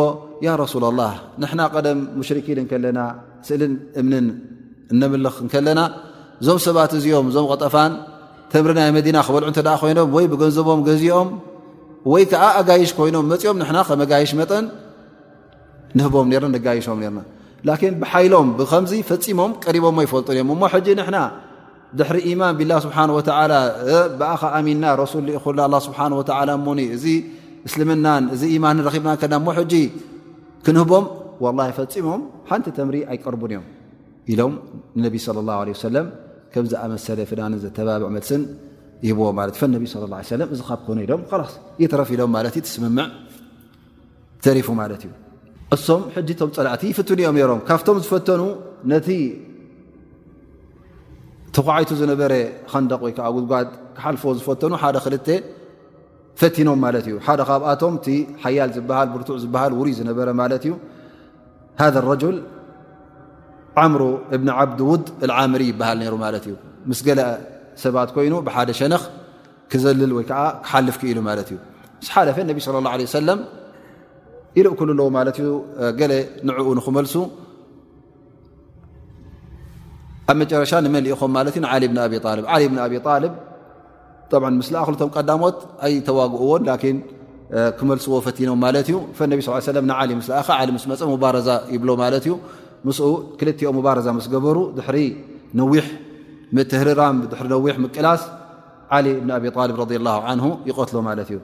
ሱላላ 0.74 1.00
ንና 1.42 1.60
ቀደም 1.74 1.98
ሙሽኪን 2.20 2.58
ከለና 2.70 3.00
ስእሊን 3.48 3.74
እምንን 4.00 4.24
እነምልኽ 4.92 5.36
ከለና 5.52 5.80
እዞም 6.40 6.58
ሰባት 6.66 6.92
እዚኦም 6.98 7.28
ዞም 7.34 7.46
ቀጠፋን 7.52 7.92
ተምሪ 8.52 8.72
ናይ 8.78 8.88
መዲና 8.96 9.18
ክበልዑ 9.26 9.74
ኮይኖም 9.82 10.08
ወይ 10.16 10.24
ብገንዘቦም 10.32 10.80
ገዚኦም 10.88 11.28
ወይ 12.12 12.22
ከዓ 12.30 12.44
ኣጋይሽ 12.60 12.90
ኮይኖም 12.98 13.24
መፅኦም 13.32 13.56
ና 13.60 13.64
ከመ 13.88 14.02
ጋይሽ 14.12 14.30
መጠን 14.40 14.64
ንህቦም 15.98 16.26
ና 16.32 16.34
ንጋይሾም 16.54 16.98
ና 17.16 17.22
ላን 17.68 17.94
ብሓይሎም 18.02 18.48
ብከምዚ 18.58 18.92
ፈፂሞም 19.10 19.50
ቀሪቦ 19.66 19.84
ይፈልጡን 20.06 20.34
እዮም 20.36 20.48
እሞ 20.56 20.62
ሕጂ 20.74 20.86
ንና 21.00 21.16
ድሕሪ 21.98 22.18
ኢማን 22.30 22.52
ብላ 22.58 22.72
ስብሓ 22.86 22.98
ብኣኻ 24.20 24.42
ኣሚንና 24.58 24.84
ረሱ 25.02 25.14
ስብሓ 25.86 25.98
ሞኒ 26.66 26.80
እዚ 26.96 27.06
እስልምናን 27.68 28.24
እዚ 28.34 28.42
ማን 28.64 28.78
ረብና 28.86 29.10
ከና 29.22 29.34
ሞ 29.46 29.54
ሕጂ 29.58 29.74
ክንህቦም 30.66 31.04
ላ 31.60 31.68
ፈፂሞም 31.78 32.20
ሓንቲ 32.50 32.66
ተምሪ 32.78 32.96
ኣይቀርቡን 33.12 33.52
እዮም 33.54 33.64
ኢሎም 34.32 34.52
ንነብ 34.98 35.14
ለ 35.46 35.48
ه 35.70 35.80
ሰለም 35.86 36.06
ከምዝኣመሰለ 36.54 37.18
ፍዳን 37.30 37.52
ዘተባብዕ 37.64 38.08
መልስን 38.16 38.42
ብዎ 39.18 39.28
ማለት 39.38 39.54
እዩ 39.58 39.64
ነብ 39.74 39.84
ه 39.86 40.24
ሰለም 40.32 40.48
እዚ 40.54 40.60
ካብ 40.68 40.80
ኮነይሎም 40.86 41.22
ስ 41.50 41.54
የተረፊ 41.82 42.10
ኢሎም 42.16 42.30
ማለት 42.36 42.54
ዩ 42.58 42.60
ትስምምዕ 42.66 43.06
ዘሪፉ 44.44 44.68
ማለት 44.80 45.02
እዩ 45.06 45.12
እሶም 45.74 46.02
ሕጂቶም 46.16 46.50
ፀላዕቲ 46.56 46.82
ይፍትንኦም 46.92 47.36
ሮም 47.50 47.60
ካብቶም 47.68 47.98
ዝፈተኑ 48.04 48.42
ነቲ 48.92 49.08
ተኩዓይቱ 51.56 51.90
ዝነበረ 52.00 52.32
ከንደቕ 52.70 53.00
ወይ 53.06 53.12
ከዓ 53.16 53.26
ጉድጓድ 53.36 53.68
ክሓልፎ 53.96 54.22
ዝፈተኑ 54.38 54.72
ሓደ 54.82 54.96
ክልተ 55.06 55.28
ፈቲኖም 56.40 56.78
ማለት 56.84 57.04
እዩ 57.08 57.16
ሓደ 57.26 57.40
ካብኣቶም 57.48 57.94
ቲ 58.04 58.08
ሓያል 58.42 58.70
ዝሃል 58.76 59.08
ብርቱዕ 59.14 59.36
ዝበሃል 59.42 59.72
ውሩይ 59.78 59.92
ዝነበረ 60.00 60.28
ማለት 60.42 60.62
እዩ 60.68 60.74
ዓምሩ 63.80 64.02
እብኒ 64.36 64.48
ዓብድ 64.62 64.80
ውድ 64.90 65.04
ዓምሪ 65.40 65.62
ይበሃል 65.72 66.00
ሩ 66.12 66.16
ማለት 66.24 66.44
እዩ 66.48 66.54
ምስ 66.90 67.00
ገለ 67.06 67.20
ሰባት 67.82 68.10
ኮይኑ 68.16 68.34
ብሓደ 68.46 68.68
ሸነኽ 68.80 69.02
ክዘልል 69.72 70.12
ወይከዓ 70.18 70.40
ክሓልፍክ 70.64 71.02
ኢሉ 71.10 71.18
ማለት 71.28 71.48
እዩ 71.52 71.58
ስ 72.06 72.08
ሓደፈ 72.14 72.36
ነቢ 72.50 72.58
ለى 72.64 72.80
ه 72.90 72.94
ه 73.06 73.08
ሰለም 73.16 73.38
ኢሉኩል 74.60 74.90
ኣለዎ 74.94 75.06
ማት 75.16 75.36
ዩ 75.44 75.48
ገ 75.98 76.02
ንዕኡ 76.48 76.66
ንክመልሱ 76.78 77.14
ኣብ 80.30 80.36
መጨረሻ 80.42 80.72
ንመሊኢኹም 80.86 81.30
ማ 81.36 81.38
ዩ 81.52 81.54
ብ 82.12 82.26
ኣ 82.54 82.58
ብን 82.74 82.78
ኣ 84.42 84.54
ምስኣክልቶም 84.60 85.10
ቀዳሞት 85.16 85.56
ኣይተዋግእዎን 85.86 86.62
ክመልስዎ 87.78 88.12
ፈቲኖም 88.26 88.58
ማለት 88.64 88.86
እዩ 88.90 88.96
ነቢ 89.32 89.40
ን 90.10 90.16
ምስኣ 90.20 90.38
ምስ 90.76 90.84
መፀ 90.90 91.00
ባረዛ 91.24 91.48
ይብሎ 91.74 91.88
ማለት 92.02 92.24
እዩ 92.28 92.34
ምስ 92.88 92.98
ክልትዮ 93.40 93.68
ባረዛ 93.86 94.06
ምስ 94.18 94.26
ገበሩ 94.34 94.58
ድሪ 94.78 94.96
ነዊሕ 95.60 95.86
ትህርራ 96.70 97.00
ድ 97.30 97.34
ነዊሕ 97.54 97.74
ምቅላስ 97.84 98.22
ዓሊ 98.96 99.06
ብን 99.24 99.30
ኣብ 99.36 99.44
ልብ 99.70 99.80
ረ 99.90 99.92
ه 100.26 100.30
ን 100.38 100.40
ይቀትሎ 100.70 100.96
ማለት 101.08 101.28
እዩ 101.32 101.38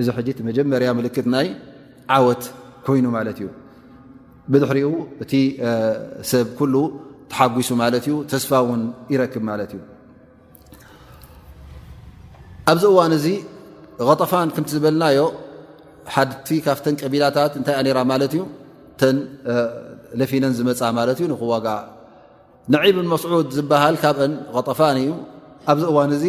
እዚ 0.00 0.06
ሕ 0.18 0.26
መጀመርያ 0.48 0.88
ምልክት 0.98 1.26
ናይ 1.34 1.46
ዓወት 2.16 2.42
ኮይኑ 2.86 3.06
ማለት 3.16 3.36
እዩ 3.42 3.48
ብድሕሪኡ 4.52 4.88
እቲ 5.24 5.32
ሰብ 6.32 6.46
ኩሉ 6.58 6.74
ተሓጒሱ 7.32 7.68
ማለት 7.82 8.04
እዩ 8.08 8.14
ተስፋ 8.32 8.50
ውን 8.68 8.82
ይረክብ 9.12 9.42
ማለት 9.50 9.70
እዩ 9.74 9.80
ኣብዚ 12.72 12.84
እዋን 12.92 13.12
እዚ 13.18 13.26
غጠፋን 14.08 14.48
ከምቲ 14.54 14.70
ዝበልናዮ 14.76 15.20
ሓድቲ 16.14 16.48
ካብተን 16.66 16.94
ቀቢላታት 17.02 17.52
እንታይ 17.58 17.76
ነራ 17.86 17.98
ማለት 18.12 18.32
እዩ 18.36 18.40
ለፊነን 20.20 20.52
ዝመፃ 20.58 20.80
ማለት 20.98 21.16
እዩ 21.20 21.26
ንክዋጋ 21.32 21.68
ንዒብን 22.72 23.06
መስዑድ 23.12 23.48
ዝበሃል 23.56 23.96
ካብ 24.02 24.18
ቀጠፋን 24.54 24.96
እዩ 25.02 25.10
ኣብዚ 25.72 25.84
እዋን 25.92 26.12
እዚ 26.16 26.24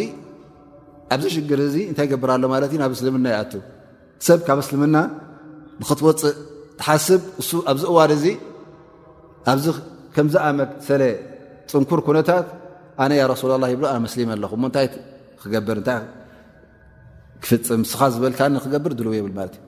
ኣብዚ 1.14 1.24
ሽግር 1.34 1.60
እዚ 1.68 1.76
እንታይ 1.90 2.06
ገብርሎ 2.12 2.44
ማለት 2.54 2.70
እዩ 2.72 2.78
ናብ 2.82 2.92
እስልምና 2.96 3.26
ይኣ 3.34 3.40
ሰብ 4.26 4.38
ካብ 4.48 4.58
እስልምና 4.64 4.96
ንክትወፅእ 5.80 6.34
ተሓስብ 6.80 7.22
እ 7.42 7.46
ኣብዚ 7.70 7.84
እዋን 7.92 8.10
እዚ 8.18 8.24
ኣብዚ 9.52 9.66
ከምዝኣመሰለ 10.16 11.02
ፅንኩር 11.72 12.00
ኩነታት 12.06 12.46
ኣነ 13.04 13.12
ረሱላ 13.32 13.52
ላ 13.62 13.66
ይብ 13.72 13.82
ኣምስሊም 13.96 14.28
ኣለኹ 14.34 14.52
ሞንታይ 14.62 14.86
ክገብር 15.40 15.78
ክፍፅም 17.44 17.82
ስኻ 17.88 18.00
ዝበልካ 18.12 18.40
ክገብር 18.64 18.92
ድልው 18.98 19.14
የብልማትእዩ 19.16 19.62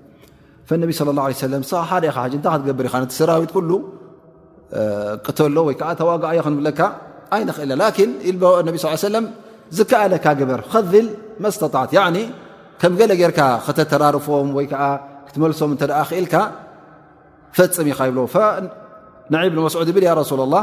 ፈነብ 0.68 0.90
ላه 1.18 1.24
ሰለ 1.40 1.52
ስ 1.70 1.74
ሓደ 1.90 2.04
ኢካ 2.10 2.16
ሕ 2.24 2.28
እታይ 2.38 2.54
ክትገብር 2.56 2.84
ኢኻ 2.88 2.94
ነቲ 3.02 3.12
ሰራዊት 3.18 3.52
ሉ 3.68 3.70
ተሎ 5.38 5.56
ወይዓ 5.68 5.82
ተዋግዮ 6.00 6.40
ክንብለካ 6.46 6.80
ኣይንኽእ 7.34 7.64
ላን 7.70 7.82
ኢ 8.28 8.32
ነብ 8.66 8.74
ለ 9.14 9.16
ዝከኣለካ 9.76 10.26
ግበር 10.40 10.60
ከል 10.72 10.86
መስተጣዕት 11.44 11.90
ከም 12.80 12.92
ገለገይርካ 12.98 13.40
ከተተራርፎም 13.66 14.48
ወይ 14.56 14.66
ክትመልሶም 15.28 15.70
እ 15.76 15.78
ክእልካ 16.10 16.34
ፈፅም 17.56 17.86
ኢኻ 17.92 17.98
ይብ 18.08 18.16
ንዒብ 19.32 19.52
ንመስዑድ 19.58 19.88
ብል 19.96 20.04
ሱላ 20.30 20.42
ላ 20.54 20.58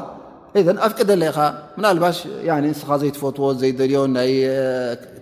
ኣፍቀደለ 0.88 1.22
ኢኻ 1.32 1.40
ናባ 1.84 2.04
ንስኻ 2.66 2.90
ዘይትፈትዎ 3.02 3.46
ዘይደልዮ 3.62 4.00
ናይ 4.18 4.32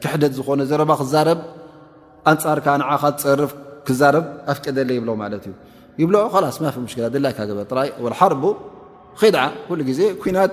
ክሕደት 0.04 0.34
ዝኾነ 0.38 0.62
ዘረባ 0.72 0.91
ክዛብ 1.02 1.39
ኣንፃርካ 2.32 2.65
ንዓኻ 2.82 3.04
ፅርፍ 3.24 3.52
ክዛረብ 3.88 4.26
ኣፍቀደለ 4.52 4.89
ይብሎ 5.00 5.10
ማትእዩ 5.22 5.54
ይብ 6.02 6.12
ፍ 6.76 6.86
ሽ 6.93 6.96
ካ 7.38 7.50
ር 8.12 8.15
ሓር 8.22 8.34
ከይ 9.19 9.30
ድዓ 9.36 9.43
ኩሉ 9.67 9.80
ግዜ 9.89 9.99
ኩናት 10.21 10.52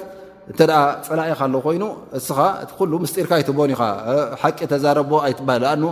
እተ 0.53 0.61
ፀላኢካ 1.09 1.41
ኣለ 1.49 1.55
ኮይኑ 1.67 1.85
እስ 2.19 2.29
ምስጢርካ 3.05 3.33
ይትቦን 3.41 3.71
ኢ 3.73 3.77
ሓቂ 4.43 4.59
ተዛረቦ 4.73 5.11
ኣይትበሃል 5.27 5.83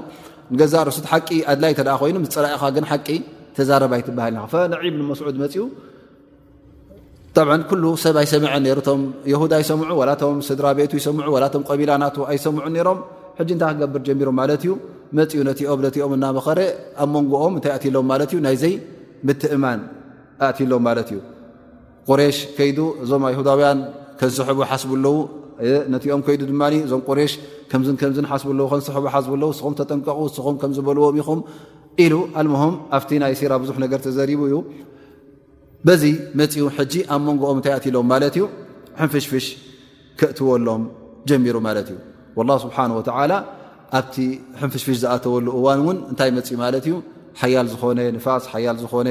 ንገዛ 0.53 0.75
ርሱት 0.89 1.07
ሓ 1.11 1.15
ኣድላይ 1.53 1.73
ይኑስፅላኢሓቂ 2.13 3.09
ተዛረባ 3.57 3.91
ኣይትበሃል 3.99 4.33
ንዒብ 4.37 4.95
ንመስዑድ 5.01 5.37
መፅኡ 5.43 5.65
ጣብ 7.37 7.49
ሰብ 8.05 8.17
ኣይሰምዐን 8.23 8.65
ቶም 8.89 9.01
የሁዳ 9.33 9.53
ይሰምዑ 9.63 9.91
ቶም 10.23 10.37
ስድራ 10.49 10.67
ቤቱ 10.79 10.93
ይምዑ 11.07 11.29
ቶም 11.55 11.63
ቀቢላ 11.69 11.91
ናቱ 12.03 12.17
ኣይሰምዑ 12.33 12.65
ሮም 12.89 13.01
ሕ 13.39 13.41
እንታይ 13.55 13.73
ክገብር 13.77 14.01
ጀሚሮም 14.09 14.37
ማለት 14.41 14.63
ዩ 14.69 14.71
መፅኡ 15.19 15.41
ነኦም 15.49 15.83
ቲኦም 15.97 16.13
እናመኸረ 16.19 16.61
ኣብ 17.03 17.09
መንጎኦም 17.17 17.53
ንታይ 17.59 17.73
እትሎም 17.79 18.07
ማ 18.11 18.15
ዩ 18.37 18.41
ናይዘይ 18.47 18.75
ምትእማን 19.27 19.81
ኣእትሎም 20.47 20.83
ማለት 20.89 21.09
እዩ 21.15 21.19
ቁሬሽ 22.09 22.37
ከይዱ 22.57 22.79
እዞም 23.05 23.23
ኣይሁዳውያን 23.29 23.79
ከንስሕቡ 24.19 24.59
ሓስብኣለው 24.71 25.17
ነቲኦም 25.95 26.21
ከይዱ 26.27 26.43
ድማ 26.51 26.63
እዞም 26.89 27.03
ቁሬሽ 27.09 27.33
ከምዝን 27.71 27.97
ከምዝ 28.01 28.19
ሓስው 28.31 28.53
ስቡ 28.77 29.33
ስውስኹም 29.59 29.75
ተጠንቀቁ 29.81 30.19
ስኹም 30.37 30.57
ከምዝበልዎም 30.63 31.17
ኢኹም 31.23 31.41
ኢሉ 32.05 32.15
አልሞሆም 32.41 32.75
ኣብቲ 32.97 33.11
ናይ 33.23 33.33
ሲራ 33.41 33.53
ብዙሕ 33.63 33.77
ነገር 33.85 34.01
ተዘሪቡ 34.07 34.41
እዩ 34.49 34.55
በዚ 35.87 36.05
መፂ 36.39 36.55
ሕጂ 36.77 36.95
ኣብ 37.15 37.21
መንጎኦም 37.29 37.57
እንታይ 37.61 37.75
እትሎም 37.81 38.07
ማለት 38.13 38.35
እዩ 38.39 38.45
ሕንፍሽፍሽ 39.01 39.47
ክእትዎሎም 40.21 40.83
ጀሚሩ 41.31 41.57
ማለት 41.69 41.89
እዩ 41.95 41.99
ላ 42.51 42.57
ስብሓን 42.65 42.91
ተላ 43.09 43.33
ኣብቲ 43.99 44.17
ሕንፍሽፍሽ 44.63 44.97
ዝኣተወሉ 45.03 45.47
እዋን 45.59 45.79
እውን 45.85 45.99
እንታይ 46.13 46.31
መፅ 46.39 46.49
ማለት 46.65 46.87
እዩ 46.89 46.95
ሓያል 47.41 47.67
ዝኾነ 47.73 47.99
ንፋስ 48.17 48.45
ሓያል 48.55 48.77
ዝኾነ 48.85 49.09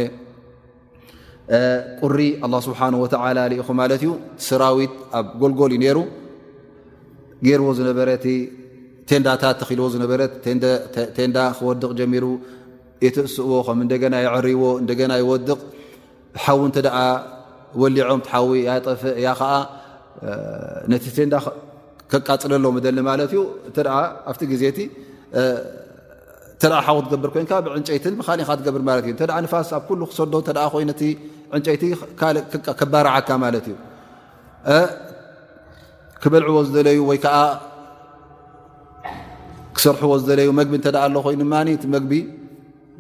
ቁሪ 2.02 2.20
ኣ 2.46 2.60
ስብሓን 2.68 2.96
ወላ 3.02 3.38
ኢኹ 3.60 3.68
ማለት 3.82 4.02
እዩ 4.06 4.10
ሰራዊት 4.48 4.94
ኣብ 5.18 5.28
ጎልጎል 5.42 5.72
እዩ 5.76 5.80
ነሩ 5.84 5.98
ገይርዎ 7.46 7.70
ዝነበረ 7.80 8.08
ቴንዳታት 9.10 9.56
ተክልዎ 9.62 9.86
ዝነበረ 9.94 10.22
ቴንዳ 11.18 11.38
ክወድቕ 11.58 11.92
ጀሚሩ 12.00 12.26
የትእስእዎ 13.06 13.52
ከም 13.68 13.80
እደገና 13.86 14.16
የዕሪዎ 14.26 14.62
እና 14.82 15.12
ይወድቕ 15.24 15.60
ሓዊ 16.44 16.60
እተ 16.80 16.90
ወሊዖም 17.82 18.22
ትሓዊ 18.26 18.52
ያ 18.68 18.72
ጠፍእ 18.88 19.16
ያ 19.28 19.32
ከዓ 19.40 19.52
ነቲ 20.92 21.06
ቴንዳ 21.18 21.34
ከቃፅለሎ 22.12 22.66
መሊ 22.76 23.00
ማለትእዩ 23.10 23.42
እኣብቲ 23.72 24.42
ግዜቲ 24.52 24.80
ተ 26.62 26.68
ሓዊ 26.86 26.98
ትገብር 27.06 27.30
ኮይንካ 27.34 27.52
ብዕንጨይትን 27.66 28.14
ብሊካ 28.20 28.52
ትገብር 28.60 28.84
ማለት 28.92 29.06
እተ 29.16 29.22
ንፋስ 29.48 29.70
ኣብ 29.78 29.84
ክሰዶ 30.12 30.34
እተ 30.44 30.58
ኮይነ 30.76 30.92
ዕንጨይቲእከባርዓካ 31.56 33.30
ማለት 33.44 33.66
እዩ 33.72 33.76
ክበልዕዎ 36.22 36.60
ዝደለዩ 36.68 36.98
ወይ 37.10 37.18
ከዓ 37.24 37.38
ክሰርሕዎ 39.78 40.14
ዝለዩ 40.22 40.50
መግቢ 40.60 40.74
እተ 40.82 40.88
ኣለኮይ 41.06 41.36
መቢ 41.96 42.12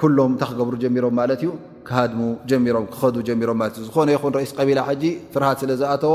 كሎም 0.00 0.32
እታክገብሩ 0.36 0.74
ጀሚሮም 0.82 1.16
ለት 1.30 1.42
እዩ 1.44 1.50
ክ 1.88 1.92
ም 2.18 2.20
ዝነ 2.50 3.22
ይ 4.44 4.46
ስ 4.50 4.52
ቀቢላ 4.58 4.80
ጂ 5.02 5.04
ፍርሃድ 5.32 5.56
ስለ 5.62 5.70
ዝኣተዎ 5.80 6.14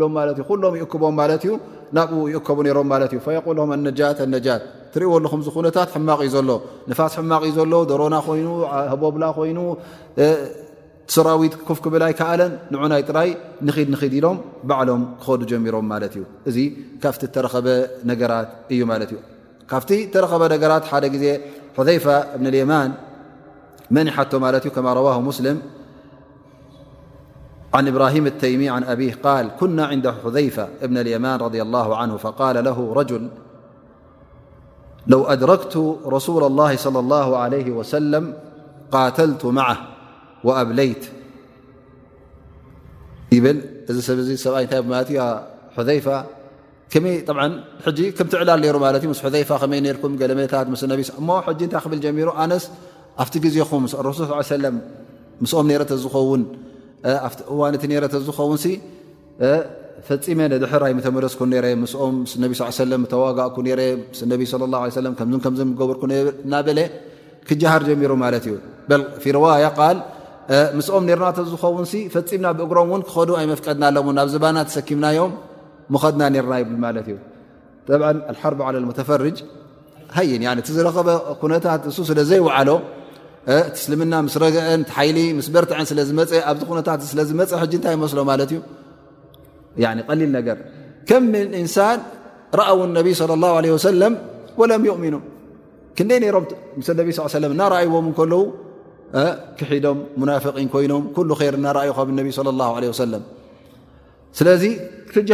ላ 0.00 0.26
ሎም 0.64 0.74
ይክቦም 0.82 1.18
ናብኡይከቡ 1.96 2.58
ም 3.70 3.76
ትሪእዎለኹም 4.94 5.40
ዝነት 5.46 5.76
ሕማ 5.94 6.08
ዩ 6.26 6.30
ዘሎ 6.34 6.50
ፋስ 6.98 7.14
ማ 7.32 7.34
ዩ 7.48 7.50
ዘሎ 7.58 7.72
ዶሮና 7.90 8.16
ይ 8.38 8.44
ብላ 9.16 9.24
ኮይኑ 9.36 9.58
ሰራዊት 11.14 11.54
ኩፍክብላይ 11.68 12.12
ክኣለን 12.18 12.52
ን 12.72 12.90
ናይ 12.92 13.02
ራይ 13.16 13.30
ንድ 13.66 13.76
ድ 14.12 14.16
ኢሎም 14.18 14.36
በዕሎም 14.68 15.02
ክኸዱ 15.22 15.40
ጀሮም 15.50 15.90
እዚ 16.50 16.56
ካብቲ 17.02 17.22
ረኸበ 17.46 17.66
ነራት 18.10 18.48
እዩ 18.74 18.80
ካብቲ 19.72 19.90
ረኸ 20.24 20.32
ራትደ 20.72 21.04
ዜ 21.22 21.26
حذيفة 21.78 22.36
بن 22.36 22.46
اليمان 22.46 22.92
منحت 23.90 24.34
مالت 24.34 24.68
كما 24.68 24.92
رواه 24.94 25.20
مسلم 25.20 25.62
عن 27.74 27.88
إبراهيم 27.88 28.26
التيمي 28.26 28.68
عن 28.70 28.84
أبيه- 28.84 29.18
قال 29.24 29.50
كنا 29.60 29.86
عند 29.86 30.08
حذيفة 30.24 30.68
بن 30.82 30.98
اليمان- 30.98 31.40
رضي 31.46 31.62
الله 31.62 31.96
عنه 31.96 32.16
فقال 32.16 32.64
له 32.64 32.92
رجل 32.94 33.28
لو 35.06 35.24
أدركت 35.24 35.96
رسول 36.06 36.44
الله 36.44 36.76
صلى 36.76 36.98
الله 36.98 37.36
عليه 37.36 37.70
وسلم 37.70 38.34
قاتلت 38.92 39.44
معه 39.46 39.76
وأبليت 40.44 41.04
ل 43.32 43.60
حذيفة 45.76 46.24
ከምትዕላል 46.92 48.60
ሩ 48.76 48.78
ማ 48.82 48.86
ስ 49.18 49.30
ፋ 49.50 49.58
ከመይ 49.62 49.80
ኩም 50.02 50.12
ገለመታት 50.22 50.66
እ 50.84 51.66
ታይ 51.74 51.88
ብል 51.90 52.00
ጀሚሩ 52.04 52.28
ነስ 52.52 52.64
ኣብቲ 53.22 53.34
ግዜኹ 53.44 53.68
ሱ 53.92 53.96
ኦም 54.00 55.66
ዝንእዋ 57.82 58.08
ዝውን 58.28 58.72
ፈፂመ 60.08 60.40
ድሕር 60.62 60.82
ኣይተመደስኩ 60.86 61.40
ኦም 62.06 63.04
ተዋጋእ 63.12 63.76
ብር 65.90 66.10
ና 66.54 66.62
ክጀሃር 67.48 67.82
ጀሚሩ 67.88 68.12
ማ 68.22 68.26
እዩ 68.38 68.48
ፊርዋያ 69.22 69.68
ል 69.92 69.98
ምኦም 70.78 71.04
ናዝኸውን 71.14 71.86
ፈፂምና 72.14 72.46
ብእግሮም 72.58 72.90
ን 72.98 73.02
ክኸዱ 73.06 73.30
ኣይመፍቀድና 73.42 73.84
ኣሎ 73.90 73.96
ናብ 74.18 74.28
ዝባና 74.32 74.56
ሰኪምናዮም 74.74 75.30
ና 75.92 75.94
حርب 78.40 78.58
لى 78.74 78.78
لፈርጅ 78.86 79.38
ዝረኸበ 80.76 81.08
ታት 81.66 81.82
እሱ 81.90 81.98
ስለዘይሎ 82.10 82.70
ስልምና 83.82 84.14
አ 84.22 84.24
በርዐ 85.54 85.76
ዝ 86.08 86.10
ኣዚ 86.40 86.64
ት 86.84 86.86
ዝ 87.28 87.30
ታይ 87.84 87.94
ስሎ 88.12 88.20
ሊል 90.20 90.32
ከም 91.10 91.22
እንሳን 91.62 91.98
አው 92.70 92.78
صى 93.20 93.32
الله 93.38 93.52
عله 93.60 93.70
ለ 94.02 94.04
ؤምኖ 94.94 95.14
ክ 95.96 95.98
እናዎም 96.04 96.44
ዉ 98.02 98.04
ክሒዶም 99.58 99.98
ይኖም 100.84 101.02
ናዩ 101.76 101.88
صى 102.38 102.48
اله 102.54 102.68
عله 102.76 102.88
لذي 104.40 104.80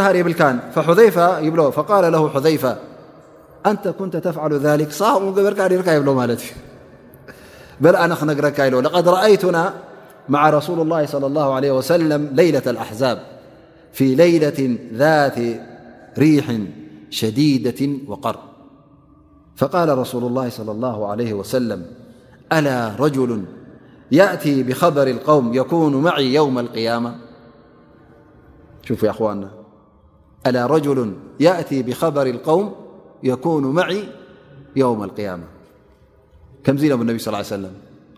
هر 0.01 0.23
بالكانفحذيفةفقال 0.23 2.13
له 2.13 2.29
حذيفة 2.31 2.79
أنت 3.67 3.89
كنت 3.89 4.17
تفعل 4.17 4.53
ذلك 4.53 4.93
صرل 4.93 5.53
بل 7.81 7.97
أننر 7.97 8.47
لقد 8.81 9.09
رأيتنا 9.09 9.75
مع 10.29 10.51
رسول 10.51 10.81
الله 10.81 11.07
صلى 11.07 11.27
الله 11.27 11.53
عليه 11.55 11.73
وسلم 11.73 12.31
ليلة 12.33 12.63
الأحزاب 12.67 13.23
في 13.93 14.15
ليلة 14.15 14.79
ذات 14.95 15.37
ريح 16.19 16.59
شديدة 17.11 17.91
وقر 18.09 18.39
فقال 19.57 19.99
رسول 19.99 20.25
الله 20.25 20.49
صلى 20.49 20.71
الله 20.73 21.09
عليه 21.11 21.33
وسلم 21.35 21.87
ألا 22.53 22.93
رجل 22.99 23.45
يأتي 24.13 24.63
بخبر 24.63 25.07
القوم 25.09 25.55
يكون 25.55 25.97
معي 25.97 26.35
يوم 26.35 26.59
القيامة 26.59 27.15
يأو 28.91 29.33
ألا 30.47 30.67
رجل 30.67 31.13
يأتي 31.41 31.83
بخبر 31.83 32.27
القوم 32.27 32.75
يكون 33.23 33.67
معي 33.67 34.09
يوم 34.77 35.03
القيامة 35.05 35.45
كم 36.65 36.77
لم 36.77 37.01
انبي 37.01 37.19
صلىال 37.19 37.37
عيه 37.37 37.45
وسلم 37.45 37.73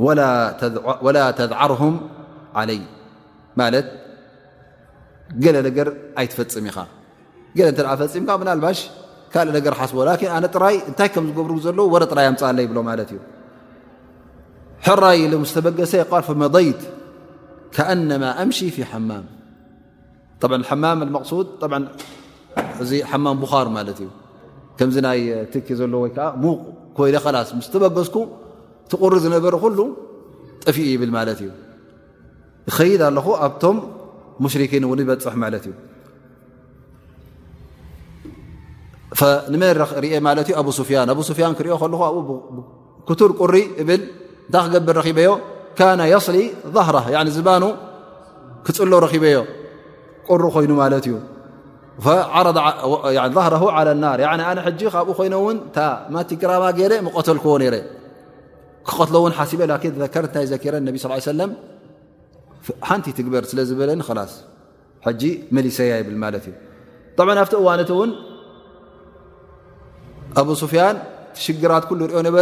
وላ 0.00 1.20
ተዝعርه 1.38 1.82
علይ 2.60 2.80
ለ 5.54 5.58
ነር 5.76 5.88
ኣይፈፅም 6.20 6.64
ኢኻ 6.70 6.78
ፈም 8.14 8.26
ባሽ 8.64 8.80
ካ 9.32 9.44
ር 9.74 9.86
ስ 9.90 9.94
ነ 10.44 10.50
ራይ 10.64 10.76
እታይ 10.90 11.10
ዝገሩ 11.36 11.50
ዘ 11.66 11.68
ጥራይ 12.12 12.26
ፅ 12.40 12.58
ይብ 12.64 12.72
እ 12.78 13.20
ሕራይ 14.88 15.20
በገሰ 15.66 15.94
መضይት 16.44 16.82
ከأن 17.76 18.10
ም 18.22 18.24
ف 18.76 18.78
حማ 20.68 20.84
ማ 21.00 21.02
لሱ 21.12 21.30
እዚ 22.82 22.90
ማ 23.24 23.26
بር 23.40 23.68
እ 24.04 24.08
ከ 24.78 24.80
ይ 25.18 25.26
ትኪ 25.52 25.68
ዘ 25.78 25.82
ዓ 26.26 26.28
ሙ 26.42 26.44
ኮይ 26.96 27.10
ስ 27.48 27.52
ስ 27.66 27.74
በገኩ 27.82 28.14
ቁሪ 29.02 29.14
ዝነበረ 29.24 29.54
ሉ 29.78 29.80
ጠፊኡ 30.64 30.88
ብል 31.00 31.10
ማት 31.16 31.28
እዩ 31.34 31.42
ኸይድ 32.76 33.00
ኣለኹ 33.08 33.26
ኣብቶም 33.46 33.76
ሽክን 34.52 34.84
በፅሕ 35.10 35.34
ማት 35.44 35.54
እዩ 35.62 35.72
ኣ 40.18 41.40
ያ 41.42 41.48
ክሪኦ 41.60 41.74
ር 43.28 43.32
ቁሪ 43.42 43.54
ብል 43.88 44.02
እታ 44.48 44.54
ክገብር 44.64 44.98
በዮ 45.16 45.30
ካ 45.78 45.88
የصሊ 46.12 46.38
ظህ 46.74 46.88
ዝባኑ 47.36 47.64
ክፅሎ 48.66 48.92
በዮ 49.24 49.38
ቁሪ 50.28 50.42
ኮይኑ 50.56 50.70
ማ 50.80 50.88
እዩ 50.98 51.14
ض 52.04 52.08
ظ 53.62 53.64
ى 53.76 53.80
لናር 53.88 54.20
ነ 54.40 54.60
ብኡ 55.08 55.10
ኮይን 55.18 55.34
ቲ 56.28 56.34
ግራማ 56.42 56.64
ገ 56.78 56.80
ቀተልክዎ 57.16 57.54
ነረ 57.62 57.74
ክትሎ 58.90 59.14
ውን 59.24 59.32
ሲ 59.50 59.56
ከር 60.14 60.24
ይ 60.44 60.48
ዘረ 61.26 61.42
ሓንቲ 62.88 63.06
ትግበር 63.18 63.44
ስለ 63.50 63.58
ዝበለ 63.68 63.90
መሊሰያ 65.56 65.92
ብል 66.08 66.16
ት 66.44 67.18
እዩ 67.20 67.30
ኣብቲ 67.40 67.52
እዋንቲ 67.62 67.90
ውን 68.00 68.10
ኣብ 70.40 70.48
ስፍያን 70.60 70.96
ሽግራት 71.44 71.84
ሪኦ 72.12 72.20
ነበ 72.28 72.36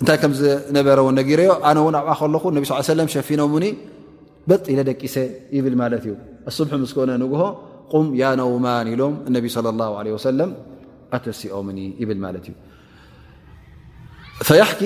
እንታይ 0.02 0.16
ከም 0.22 0.32
ዝነበረ 0.38 0.98
ነጊሮዮ 1.16 1.50
ኣነ 1.68 1.78
ውን 1.86 1.94
ኣብኣ 1.98 2.12
ከለኹ 2.20 2.44
ሰለም 2.94 3.08
ሸፊኖምኒ 3.14 3.64
በፅ 4.50 4.64
ኢለ 4.72 4.80
ደቂሰ 4.88 5.14
ይብል 5.56 5.74
ማለት 5.80 6.02
እዩ 6.06 6.14
ኣስምሑም 6.50 6.82
ዝኮነ 6.90 7.10
ንግሆ 7.22 7.42
ቁም 7.92 8.06
ያ 8.22 8.30
ነውማን 8.40 8.86
ኢሎም 8.94 9.14
ነቢ 9.36 9.44
ለም 10.40 10.50
ኣተሲኦም 11.18 11.68
ይብል 12.02 12.18
ማለት 12.24 12.46
እዩ 12.48 12.54
ፈኪ 14.72 14.80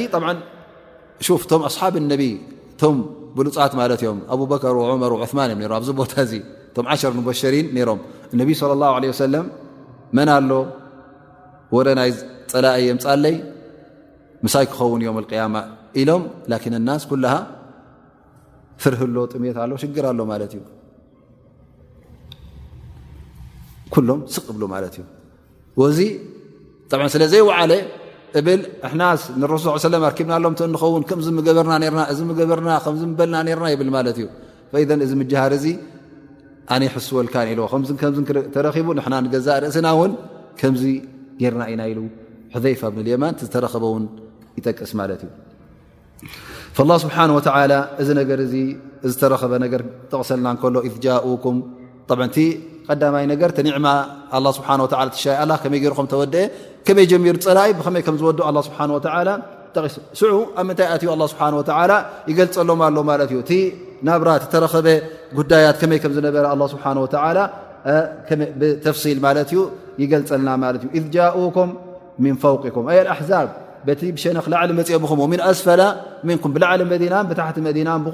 እቶም 1.39 1.63
ኣስሓብ 1.71 1.95
ነቢ 2.13 2.23
ቶም 2.83 2.97
ብሉፃት 3.39 3.73
ማለት 3.81 4.01
እዮም 4.05 4.21
ኣበከር 4.35 4.75
ዑመር 4.85 5.13
ዑማን 5.25 5.51
እዮ 5.59 5.63
ኣብዚ 5.81 5.89
ቦታ 6.03 6.13
እዚ 6.27 6.35
ቶም 6.77 6.87
ዓሸር 6.93 7.13
ሙበሸሪን 7.21 7.67
ሮም 7.89 8.01
ነቢ 8.41 8.51
ለ 8.69 8.73
ላه 8.85 8.93
ለ 9.03 9.17
ሰለም 9.25 9.47
መናኣሎ 10.17 10.53
ወደ 11.77 11.89
ናይ 12.01 12.11
ፀላእየምፃለይ 12.55 13.35
ምሳይ 14.45 14.65
ክኸውን 14.73 15.03
ዮም 15.07 15.19
ያማ 15.41 15.57
ኢሎም 16.01 16.23
ናስ 16.89 17.05
ኩ 17.11 17.19
ፍርህሎ 18.85 19.17
ጥሜት 19.35 19.57
ኣሎ 19.63 19.71
ሽግር 19.83 20.05
ኣሎ 20.13 20.19
ማለት 20.31 20.51
እዩ 20.57 20.63
ሎም 24.09 24.21
ስቕ 24.35 24.47
ብሉ 24.57 24.65
ማለት 24.73 24.95
እዩ 25.01 25.87
ዚ 25.99 26.01
ስለ 27.15 27.23
ዘይዓለ 27.35 27.73
እብል 28.41 28.61
ኣሕናስ 28.89 29.23
ንረሱ 29.43 29.65
ኣርኪብናሎም 30.09 30.55
እኸውን 30.77 31.05
ከም 31.11 31.21
ገበርና 31.47 31.75
ገበርና 32.41 32.71
ከበልና 32.87 33.37
ና 33.47 33.73
ይብል 33.75 33.91
ማለት 33.97 34.19
እዩ 34.23 34.29
እዚ 35.07 35.13
ምጃሃር 35.23 35.53
እዚ 35.61 35.67
ኣነ 36.77 36.83
ሕስወልካን 36.97 37.47
ኢም 37.55 38.25
ተረቡ 38.57 38.89
ና 39.01 39.17
ገዛእ 39.37 39.59
ርእስና 39.67 39.89
ውን 40.03 40.13
ከምዚ 40.61 40.85
ገርና 41.43 41.63
ኢና 41.75 41.83
ኢሉ 41.93 42.01
ዘይፋ 42.65 42.81
ብንልየማን 42.95 43.35
ዝተረከበውን 43.45 44.05
ቕና 44.65 46.93
ؤ 47.01 47.03
አ 47.59 47.61
ይ 47.63 47.67
ر 48.41 48.43
ዝ 48.53 48.55
ይ 48.63 48.65
ه 49.03 49.05
ፀሎም 49.39 49.63
ብ 49.73 49.75
ጉዳ 65.51 65.55
ይ 65.65 65.67
ና 70.45 70.47
ؤ 73.43 73.45
ሸነ 74.23 74.39
ላዕሊ 74.53 74.71
መኦምኹ 75.05 75.33
ن 75.39 75.43
ኣስፈل 75.51 75.83
ኩም 76.45 76.51
ብላዕሊ 76.55 76.81
ና 77.15 77.19
ታቲ 77.41 77.57
መና 77.67 77.91
ብ 78.05 78.09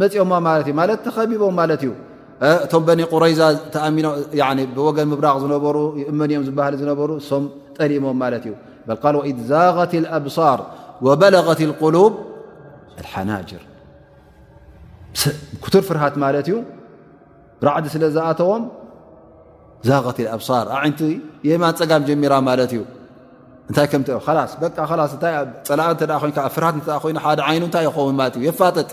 መኦ 0.00 0.88
ተከቢቦም 1.06 1.58
እዩ 1.74 1.90
እቶ 2.64 2.72
قረዛ 3.12 3.40
ገን 4.96 5.08
ራغ 5.26 5.36
ዝነሩ 5.42 5.76
እመኦም 6.10 6.42
ዝ 6.46 6.50
ዝነበሩ 6.82 7.10
ሶም 7.30 7.44
ጠሊሞም 7.78 8.22
ዛغት 9.52 9.92
الأብሳር 10.02 10.60
وበلغት 11.06 11.60
القلب 11.68 12.12
الሓናجር 13.00 13.62
كቱር 15.62 15.82
ፍርሃት 15.88 16.14
ማት 16.22 16.36
እዩ 16.48 16.54
ራዕዲ 17.66 17.86
ስለ 17.94 18.04
ዝኣተዎም 18.16 18.62
ዛغት 19.88 20.18
ር 20.66 20.68
ቲ 20.98 21.02
የማን 21.48 21.74
ፀጋም 21.80 22.02
ጀሚራ 22.08 22.34
ት 22.70 22.72
እዩ 22.76 22.82
ፀላ 23.72 24.40
ፍሃት 25.66 26.02
እ 26.06 26.96
ይ 27.10 27.16
ሓደ 27.24 27.40
ይኑ 27.56 27.62
እታይ 27.68 27.84
ይኸውን 27.88 28.16
የፋጥጥ 28.48 28.90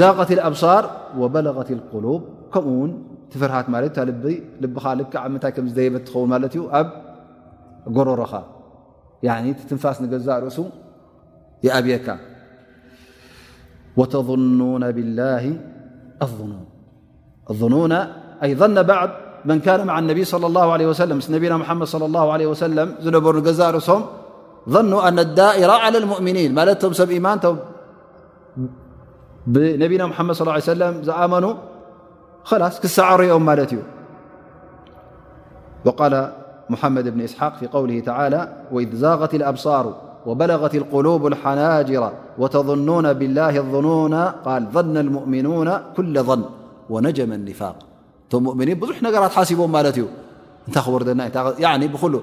ዛቀት 0.00 0.30
الأብሳር 0.36 0.84
وበلغት 1.20 1.68
القلብ 1.78 2.22
ከምኡውን 2.54 2.90
ፍርሃት 3.42 3.66
እ 3.98 4.30
ል 4.62 5.32
ምታይ 5.34 5.52
ዝየበ 5.76 5.94
ትኸውን 6.06 6.30
ት 6.52 6.54
ዩ 6.58 6.62
ኣብ 6.78 6.86
ጎረሮኻ 7.96 8.32
ትንፋስ 9.68 9.98
ገዛ 10.12 10.28
ርእሱ 10.44 10.58
ይብየካ 11.66 12.08
ተظኑ 14.12 14.58
ብاه 14.86 15.44
لظኑን 16.22 16.62
ظኑ 17.60 17.74
ኣይ 18.44 18.52
من 19.46 19.60
كان 19.60 19.86
مع 19.86 19.98
النبي 19.98 20.24
صلى 20.24 20.46
الله 20.46 20.72
عليه 20.72 20.86
وسلم 20.86 21.18
نبينا 21.30 21.56
محمد 21.56 21.86
صلى 21.86 22.06
الله 22.06 22.32
عليه 22.32 22.46
وسلم 22.46 22.94
نبرنزارسم 23.04 24.02
ظنوا 24.70 25.08
أن 25.08 25.18
الدائر 25.18 25.70
على 25.70 25.98
المؤمنين 25.98 26.54
مالم 26.54 26.92
سبإيمانت 26.92 27.54
نبينا 29.56 30.06
محمد 30.06 30.34
صلى 30.34 30.44
اله 30.44 30.52
عليه 30.52 30.62
وسلم 30.62 31.10
آمنوا 31.10 31.54
خلاص 32.44 32.80
كسعريو 32.80 33.38
مالتي 33.38 33.78
وقال 35.84 36.32
محمد 36.70 37.08
بن 37.08 37.20
إسحاق 37.20 37.56
في 37.56 37.66
قوله 37.66 38.00
تعالى 38.00 38.52
وإذ 38.72 38.96
زاغت 38.96 39.34
الأبصار 39.34 39.94
وبلغت 40.26 40.74
القلوب 40.74 41.26
الحناجر 41.26 42.10
وتظنون 42.38 43.12
بالله 43.12 43.56
الظنونا 43.58 44.34
قال 44.44 44.66
ظن 44.72 44.96
المؤمنون 44.96 45.72
كل 45.96 46.22
ظن 46.22 46.42
ونجم 46.90 47.32
النفاق 47.32 47.76
مؤمنين 48.34 48.74
بزح 48.80 48.98
نجرات 49.02 49.30
حسبه 49.30 49.66
مالتي 49.66 50.02
تور 50.72 52.14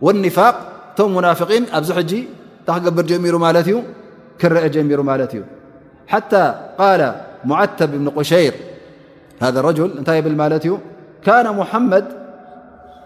والنفاق 0.00 0.56
تم 0.96 1.08
منافقين 1.14 1.62
بزحجي 1.74 2.20
ت 2.66 2.68
قبر 2.70 3.02
جمير 3.02 3.34
مالتي 3.38 3.74
كر 4.40 4.56
جمير 4.66 4.98
مالتي 5.02 5.40
حتى 6.06 6.44
قال 6.78 7.02
معتب 7.44 7.90
بن 7.90 8.08
قشير 8.10 8.54
هذا 9.42 9.58
ارجل 9.60 9.88
نتيبل 10.00 10.36
مالتي 10.36 10.72
كان 11.24 11.46
محمد 11.56 12.06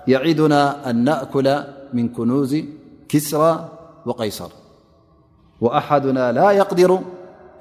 يعدنا 0.09 0.91
أن 0.91 1.05
نأكل 1.05 1.49
من 1.95 2.09
كنوز 2.09 2.57
كسرى 3.09 3.53
وقيصر 4.07 4.51
وأحدنا 5.61 6.33
لا 6.33 6.51
يقدر 6.51 6.99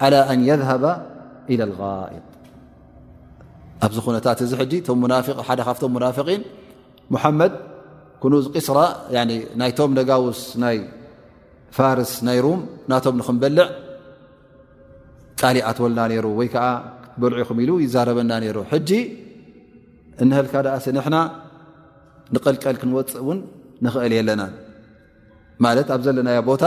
على 0.02 0.16
أن 0.16 0.40
يذهب 0.48 1.04
إلى 1.50 1.64
الغائط 1.64 2.24
ኣብዚ 3.86 3.98
ኾነታት 4.06 4.40
እዚ 4.46 4.52
ሕጂ 4.62 4.74
ሓደ 5.48 5.60
ካብቶም 5.68 5.92
ሙናፊቒን 5.96 6.42
ሙሓመድ 7.14 7.54
ክኑዝ 8.22 8.46
ቂስራ 8.56 8.78
ናይቶም 9.62 9.92
ነጋውስ 10.00 10.40
ናይ 10.64 10.78
ፋርስ 11.78 12.14
ናይ 12.28 12.40
ሩም 12.46 12.62
ናቶም 12.92 13.16
ንክንበልዕ 13.22 13.68
ቃሊ 15.42 15.58
ኣትወልና 15.70 16.00
ነይሩ 16.12 16.26
ወይ 16.40 16.48
ከዓ 16.54 16.66
ክትበልዑ 17.04 17.44
ኹ 17.48 17.52
ኢሉ 17.64 17.72
ይዛረበና 17.86 18.32
ነይሩ 18.44 18.58
ሕጂ 18.72 18.92
እንህልካ 20.24 20.54
ደኣ 20.66 20.76
ስንሕና 20.86 21.18
ንቀልቀል 22.36 22.78
ክንወፅእ 22.82 23.20
እውን 23.24 23.40
ንክእል 23.86 24.14
የለና 24.18 24.44
ማለት 25.66 25.88
ኣብ 25.96 26.02
ዘለናዮ 26.06 26.40
ቦታ 26.50 26.64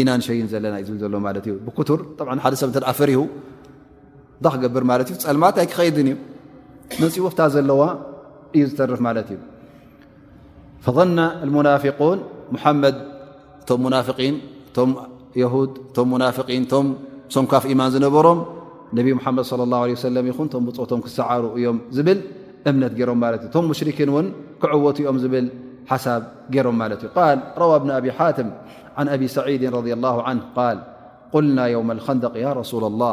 ኢናንሸይን 0.00 0.46
ዘለና 0.52 0.74
እዩ 0.82 0.86
ዝብል 0.90 1.00
ዘሎ 1.04 1.16
ማለት 1.28 1.44
እዩ 1.48 1.54
ብኩቱር 1.66 2.00
ጠ 2.18 2.40
ሓደ 2.44 2.54
ሰብ 2.60 2.70
እተድ 2.72 2.84
ፍሪሁ 2.98 3.18
እ 4.48 4.50
ክገርዩፀልማታይ 4.62 5.66
ክኸድ 5.72 5.96
እዩ 6.02 6.08
መፅወፍታ 7.02 7.40
ዘለዋ 7.54 7.80
እዩ 8.56 8.62
ዝርፍ 8.76 9.00
ማለ 9.06 9.16
እዩ 9.28 9.38
ظና 10.96 11.18
ናፊን 11.66 12.18
መድ 12.82 12.96
እቶም 13.62 13.82
ናን 13.92 14.04
ቶ 14.76 14.78
ድ 15.34 15.46
እቶም 15.62 16.10
ናን 16.22 16.32
ቶም 16.72 16.86
ሶምካፍ 17.34 17.64
ማን 17.80 17.90
ዝነበሮም 17.94 18.38
ነብ 18.98 19.06
መድ 19.06 19.52
ى 20.18 20.28
ه 20.28 20.36
ኹን 20.38 20.48
ቶም 20.54 20.62
ብፆቶም 20.68 21.00
ክሰዓሩ 21.04 21.44
እዮም 21.58 21.78
ዝብል 21.96 22.18
እምነት 22.70 22.92
ሮም 23.08 23.20
ቶም 23.54 23.64
ሽርክን 23.78 24.10
ውን 24.16 24.26
ክዕወትኦም 24.62 25.16
ብል 25.34 25.46
ሓሳብ 25.90 26.22
ሮም 26.66 26.76
ማለ 26.82 26.92
እዩ 27.00 27.12
ረዋ 27.62 27.72
ብن 27.82 27.90
ኣብ 27.98 28.06
ሓትም 28.18 28.48
ን 29.04 29.06
ኣብ 29.14 29.22
ሰድ 29.36 29.62
ه 31.34 31.38
ልና 31.56 31.60
ው 31.78 31.82
ንደ 32.16 32.24
ላ 33.02 33.12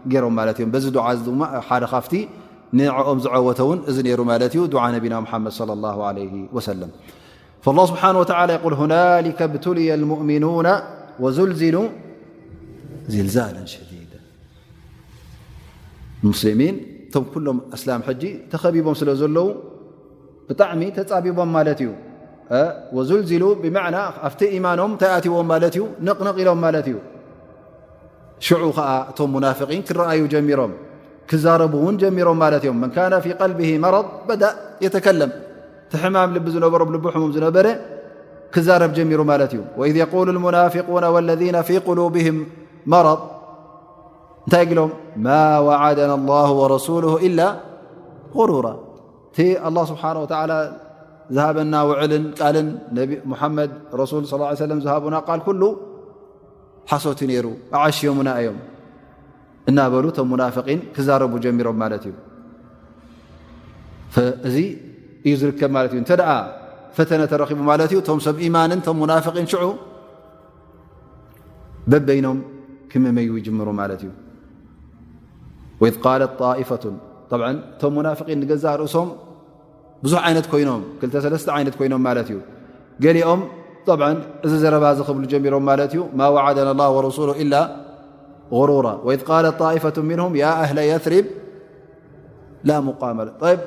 ና 2.76 2.78
الؤ 3.36 3.48
ልዝ 6.90 9.78
ም 16.60 16.62
ላ 17.86 17.90
ተኸቢቦም 18.52 18.94
ለለው 19.08 19.46
ጣሚ 20.60 20.80
ተቢቦም 20.96 21.50
ዩ 21.84 21.88
ማኖም 24.66 24.90
ተኣዎም 25.02 25.50
ዩ 25.76 25.82
ሎም 26.46 26.62
እዩ 26.80 26.94
ع 28.48 29.26
منافقين 29.34 29.82
رأي 30.02 30.20
مرم 30.50 30.72
زرب 31.44 31.72
جمرم 32.02 32.38
من 32.82 32.90
كان 32.98 33.12
في 33.24 33.30
قلبه 33.42 33.70
مرض 33.84 34.06
بدأ 34.28 34.50
يتكلم 34.86 35.30
ቲحمم 35.94 36.28
لب 36.36 36.46
نر 36.64 36.74
ل 37.04 37.06
حم 37.14 37.22
نበረ 37.46 37.66
كزرب 38.54 38.90
جمر 38.96 39.20
وإذ 39.78 39.94
يقول 40.04 40.26
المنافقون 40.34 41.04
والذين 41.14 41.56
في 41.68 41.74
قلوبهم 41.88 42.36
مرض 42.94 43.20
እታይ 44.48 44.66
لم 44.78 44.90
ما 45.26 45.42
وعدنا 45.66 46.14
الله 46.20 46.48
ورسوله 46.60 47.12
إلا 47.26 47.46
غرور 48.36 48.66
الله 49.68 49.84
سبحانه 49.92 50.20
وتعلى 50.24 50.58
زهبن 51.36 51.74
و 51.88 51.90
ل 52.12 53.04
محم 53.32 53.56
رسل 54.00 54.20
صلى 54.32 54.42
اه 54.42 54.48
عي 54.62 54.78
وس 54.80 54.86
هب 54.94 55.04
ل 55.60 55.62
ሓሶት 56.90 57.20
ሩ 57.46 57.48
ዓሽ 57.80 57.98
ናዮም 58.28 58.56
እናበሉ 59.70 60.04
ቶም 60.16 60.30
ናفقን 60.40 60.80
ክዛረቡ 60.94 61.32
ጀሚሮም 61.44 61.76
ማት 61.82 61.92
እዩ 62.08 62.14
እዚ 64.48 64.56
እዩ 65.26 65.32
ዝርከብ 65.42 65.74
እ 65.98 66.00
እተ 66.00 66.12
ፈተ 66.96 67.10
ተረኪቡ 67.32 67.60
እዩ 67.88 67.96
ቶም 68.08 68.20
ሰብ 68.26 68.38
ማን 68.56 68.72
ቶም 68.86 69.00
ናقን 69.10 69.46
ሽ 69.52 69.62
በበይኖም 71.92 72.38
ክመመዩ 72.90 73.30
ይجምሩ 73.40 73.68
ማት 73.80 73.92
እዩ 73.98 74.10
إذ 75.88 75.94
قለት 76.04 76.32
طئፈة 76.42 76.84
ቶም 77.80 77.94
ናفقን 78.06 78.38
ንገዛ 78.42 78.64
ርእሶም 78.80 79.08
ብዙሕ 80.04 80.20
ዓይነት 80.26 80.46
ኮይኖም 80.52 80.82
ክተለስተ 81.00 81.48
ይነት 81.62 81.74
ኮይኖም 81.80 82.02
እዩ 83.10 83.18
ኦም 83.32 83.40
ط 83.86 83.88
እዚ 84.46 84.52
ዘረባ 84.62 84.84
ዝክብሉ 84.98 85.24
ጀሚሮም 85.32 85.64
ማለት 85.70 85.92
እዩ 85.94 86.00
ማا 86.20 86.26
وعد 86.34 86.58
الله 86.74 86.88
ورسله 86.96 87.32
إل 87.42 87.52
غሩራ 88.58 88.86
وإذ 89.06 89.20
قለት 89.28 89.54
طئفة 89.62 89.96
ምنه 90.10 90.26
የ 90.42 90.46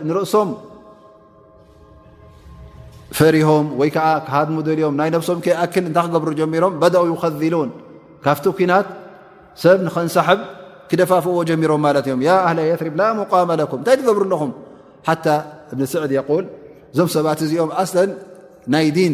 ንርእሶም 0.08 0.50
ፈሪሆም 3.18 3.66
ወይ 3.80 3.90
ዓ 4.08 4.10
ሃድሙ 4.34 4.56
ልኦም 4.68 4.94
ናይ 5.00 5.10
ነብሶም 5.16 5.40
ከأክል 5.46 5.84
እታይ 5.90 6.04
ክገብሩ 6.08 6.30
ጀሚሮም 6.40 6.74
دኡ 6.96 7.04
يخذሉን 7.14 7.70
ካፍቲ 8.26 8.46
ኩናት 8.58 8.88
ሰብ 9.64 9.78
ንኸንሳሓብ 9.88 10.40
ክደፋፍዎ 10.90 11.38
ጀሚሮም 11.50 11.86
ለት 11.96 12.08
ه 12.12 12.14
የርብ 12.72 12.94
ላ 13.00 13.04
مقመለኩ 13.20 13.72
እታይ 13.82 13.96
ትገብሩ 14.02 14.22
ኣለኹም 14.30 14.52
ሓى 15.08 15.38
እብ 15.74 15.80
ስዕድ 15.94 16.12
ል 16.42 16.46
እዞም 16.94 17.08
ሰባት 17.16 17.40
እዚኦም 17.46 17.72
ኣለ 17.82 17.96
ናይ 18.74 18.88
ዲን 18.98 19.14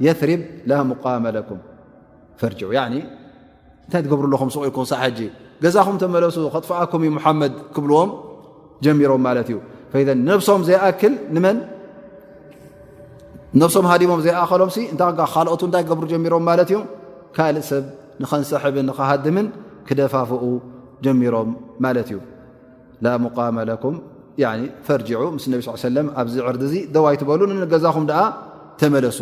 ሪብ 0.00 0.40
መ 1.24 1.30
እንታይ 3.90 4.02
ትገብሩ 4.04 4.24
ኣለኹም 4.30 4.48
ስኢልኩም 4.54 4.84
ሕጂ 5.02 5.18
ገዛኹም 5.62 5.96
ተመለሱ 6.02 6.36
ከጥፋኣኩም 6.54 7.14
ሓመድ 7.22 7.52
ክብልዎም 7.74 8.10
ጀሚሮም 8.84 9.20
ማለት 9.26 9.48
እዩ 9.52 9.58
ም 10.58 10.62
ዘይኣክል 10.68 11.14
ንመን 11.34 11.56
ነሶም 13.60 13.84
ሃዲሞም 13.92 14.20
ዘይኣኸሎም 14.26 14.70
እታይ 14.94 15.10
ካልኦቱ 15.34 15.62
እንታይ 15.68 15.82
ገብሩ 15.90 16.04
ጀሚሮም 16.12 16.44
ማለት 16.50 16.70
እዩ 16.74 16.78
ካልእ 17.36 17.64
ሰብ 17.70 17.84
ንኸንሰሕብን 18.22 18.86
ንኸሃድምን 18.90 19.46
ክደፋፍኡ 19.90 20.42
ጀሚሮም 21.06 21.50
ማለት 21.86 22.08
እዩ 22.14 22.18
ሙመኩም 23.26 23.94
ፈርጅዑ 24.86 25.22
ምስ 25.36 25.44
ነብ 25.54 25.60
ስ 25.84 25.94
ለ 25.98 25.98
ኣብዚ 26.22 26.34
ዕርዲ 26.48 26.62
እዚ 26.70 26.74
ደዋይ 26.94 27.16
ትበሉ 27.22 27.40
ገዛኹም 27.74 28.04
ኣ 28.22 28.24
ተመለሱ 28.82 29.18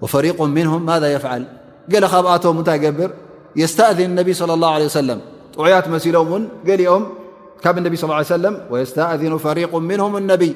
وفريق 0.00 0.42
منهم 0.42 0.86
مذا 0.86 1.12
يفعل 1.12 1.42
ل 1.88 1.94
ካብኣቶم 2.04 2.56
ታይ 2.66 2.78
قبر 2.86 3.10
يستأذن 3.62 4.06
انب 4.10 4.28
صلى 4.40 4.52
الله 4.56 4.70
عله 4.76 4.86
وسلم 4.92 5.18
ጥعيت 5.56 5.86
مሲل 5.94 6.16
لኦም 6.66 7.02
ካ 7.62 7.66
انب 7.80 7.94
صلى 8.02 8.12
اه 8.12 8.16
عيه 8.18 8.24
سم 8.32 8.46
ويستأذن 8.72 9.32
فريق 9.46 9.72
منهم 9.90 10.12
النبي 10.20 10.52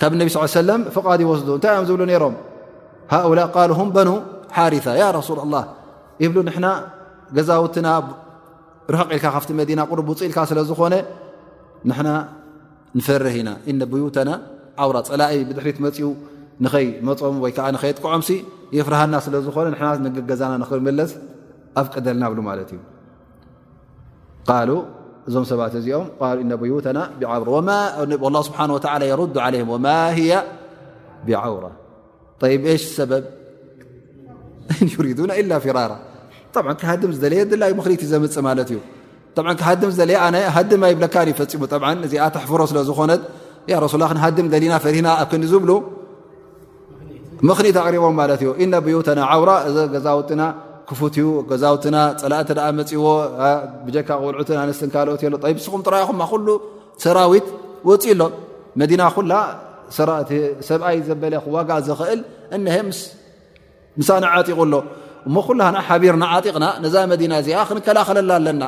ካብ 0.00 0.12
اነب 0.16 0.28
صلىاى 0.34 0.46
يه 0.46 0.50
وسم 0.58 0.80
فق 0.94 1.06
يوስ 1.24 1.40
እታይ 1.56 1.74
م 1.82 1.84
ብل 2.00 2.02
ሮ 2.22 2.26
هؤلء 3.14 3.44
قال 3.56 3.70
هم 3.78 3.88
بن 3.98 4.08
حرثة 4.56 4.92
يا 5.02 5.08
رسول 5.18 5.38
الله 5.44 5.64
بل 6.34 6.38
نن 6.48 6.66
ዛውت 7.48 7.76
رحقل 8.94 9.18
ف 9.44 9.46
ن 9.58 9.60
ፅ 9.86 10.22
ኢل 10.28 10.30
ስለ 10.50 10.58
ዝኾن 10.70 10.94
نحن 11.90 12.08
نفርه 12.98 13.34
ኢና 13.40 13.50
إن 13.70 13.78
بيتና 13.92 14.30
عور 14.82 14.96
ፀلእ 15.08 15.32
بድحሪ 15.48 15.68
مኡ 15.84 15.96
ንይ 16.64 16.86
መፅም 17.08 17.36
ወይዓ 17.44 17.58
ጥቀዖም 17.96 18.22
የፍርሃና 18.76 19.14
ስለዝኾነ 19.26 19.66
ና 19.74 19.76
ገዛና 20.30 20.62
ክመለስ 20.70 21.10
ኣፍ 21.80 21.86
ቀደልና 21.94 22.22
ብ 22.30 22.32
ማት 22.48 22.58
እዩ 22.68 22.78
እዞም 25.28 25.44
ሰባት 25.50 25.72
እዚኦም 25.80 26.06
እ 26.54 26.56
ብዩተና 26.62 26.98
ስብሓ 28.48 28.60
ሩ 29.20 29.22
ማ 29.86 29.88
ብዓራ 31.26 31.64
ሽ 32.82 32.84
ሰበብ 32.98 33.24
ሪና 35.06 35.52
ፍራራ 35.64 35.92
ሃ 36.90 36.92
ዝለየ 37.22 37.40
ላ 37.62 37.64
ሪት 37.92 38.02
ዘምፅ 38.12 38.36
ማእዩ 38.46 38.70
ሃ 39.64 39.66
ዝየሃ 40.00 40.24
ይ 40.90 40.94
ብለካ 41.00 41.16
ይፈፂሙ 41.32 41.62
እዚ 42.08 42.14
ተፍሮ 42.36 42.60
ስለዝኾነ 42.72 43.10
ሱላሃ 43.94 44.10
ና 44.20 44.22
ፈና 44.84 45.06
ኣ 45.22 45.24
ክዝብ 45.32 45.64
ምክኒ 47.48 47.66
ኣቅሪቦም 47.80 48.14
ማለት 48.20 48.40
እዩ 48.44 48.50
እነ 48.62 48.72
ብዩተና 48.86 49.20
ዓውራ 49.32 49.50
እ 49.68 49.72
ገዛውትና 49.94 50.42
ክፉትው 50.88 51.28
ገዛውትና 51.50 51.96
ፀላእቲ 52.22 52.48
መፅዎ 52.78 53.04
ብጀካ 53.86 54.08
ክልዑት 54.22 54.48
ነስካልኦት 54.70 55.22
ሎ 55.34 55.36
ስኹም 55.66 55.82
ራይኹ 55.94 56.08
ኩሉ 56.32 56.46
ሰራዊት 57.04 57.46
ወፅእ 57.88 58.14
ሎ 58.20 58.22
መዲና 58.80 59.02
ኩላ 59.16 59.32
ሰብኣይ 60.68 60.96
ዘበለ 61.08 61.34
ክዋጋ 61.44 61.70
ዝኽእል 61.86 62.20
እሀ 64.00 64.08
ነዓጢቑ 64.24 64.58
ኣሎ 64.64 64.74
እሞ 65.28 65.34
ኩ 65.46 65.50
ሓቢርና 65.88 66.24
ዓጢቕና 66.34 66.66
ነዛ 66.84 66.94
መዲና 67.12 67.32
እዚኣ 67.42 67.58
ክንከላኸለላ 67.70 68.32
ኣለና 68.40 68.62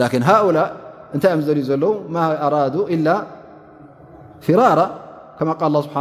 ላን 0.00 0.22
ሃؤላ 0.28 0.58
እንታይ 1.14 1.32
ኦም 1.36 1.42
ዘልዩ 1.48 1.64
ዘለዉ 1.70 1.92
ማ 2.14 2.22
ኣራዱ 2.46 2.74
ፍራራ 4.46 4.80
ከማ 5.38 5.50
ል 5.74 5.84
ስብሓ 5.88 5.96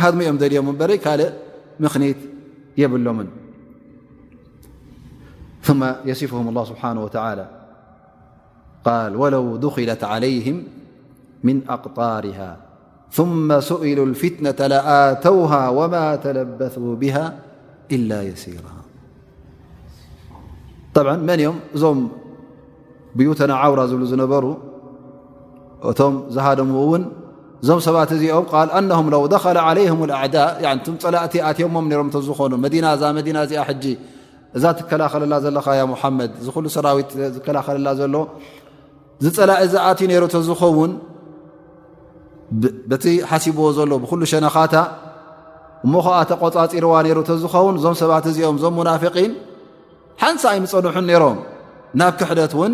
ذمم 0.00 0.22
لم 0.42 0.76
بر 0.78 0.90
ل 1.20 1.24
من 1.80 2.14
يبلمن 2.78 3.28
ثم 5.66 5.82
يصفهم 6.04 6.48
الله 6.48 6.64
سبحانه 6.72 7.00
وتعالى 7.04 7.46
قال 8.84 9.16
ولو 9.16 9.56
دخلت 9.56 10.04
عليهم 10.04 10.58
من 11.44 11.56
أقطارها 11.68 12.52
ثم 13.12 13.48
سئلوا 13.60 14.06
الفتنة 14.06 14.60
لآتوها 14.72 15.62
وما 15.68 16.06
تلبثوا 16.16 16.92
بها 16.96 17.24
إلا 17.92 18.20
يسيرا 18.30 18.74
طبعا 20.94 21.16
من 21.16 21.40
م 21.48 21.56
م 21.96 22.08
بيتنا 23.18 23.54
عورة 23.62 23.86
ل 24.02 24.04
نر 24.22 24.44
م 26.12 26.14
زهدمن 26.34 27.02
እዞም 27.62 27.80
ሰባት 27.86 28.10
እዚኦም 28.16 28.44
ል 28.86 28.90
هም 28.98 29.06
ለው 29.12 29.22
ደኸለ 29.32 29.58
ለይهም 29.76 30.00
ኣዕዳ 30.18 30.36
ፀላእቲ 31.04 31.34
ኣትዮሞም 31.50 31.84
ም 32.08 32.10
ዝኾኑ 32.28 32.52
መና 32.64 32.84
እዛ 32.96 33.02
መና 33.18 33.36
እዚኣ 33.46 33.60
ሕጂ 33.68 33.84
እዛ 34.56 34.64
ትከላኸለላ 34.78 35.34
ዘለኻ 35.44 35.66
ሓመድ 36.00 36.32
ሉ 36.64 36.68
ሰራዊት 36.76 37.10
ዝከላኸለላ 37.36 37.88
ዘሎ 38.00 38.14
ዝፀላእ 39.24 39.58
እዛ 39.66 39.74
ኣትዩ 39.90 40.08
ሩ 40.22 40.26
ዝኸውን 40.48 40.92
በቲ 42.90 43.04
ሓሲብዎ 43.30 43.66
ዘሎ 43.78 43.90
ብኩሉ 44.02 44.20
ሸነኻታ 44.32 44.74
እሞከዓ 45.86 46.16
ተቆፃፂርዋ 46.32 46.94
ሩ 47.18 47.22
ዝኸውን 47.44 47.74
እዞም 47.78 47.96
ሰባት 48.02 48.24
እዚኦም 48.32 48.58
ዞም 48.64 48.74
ሙናፊقን 48.80 49.32
ሓንሳይ 50.24 50.56
ንፀንሑን 50.64 51.06
ነይሮም 51.10 51.38
ናብ 52.00 52.12
ክሕደት 52.20 52.52
ውን 52.60 52.72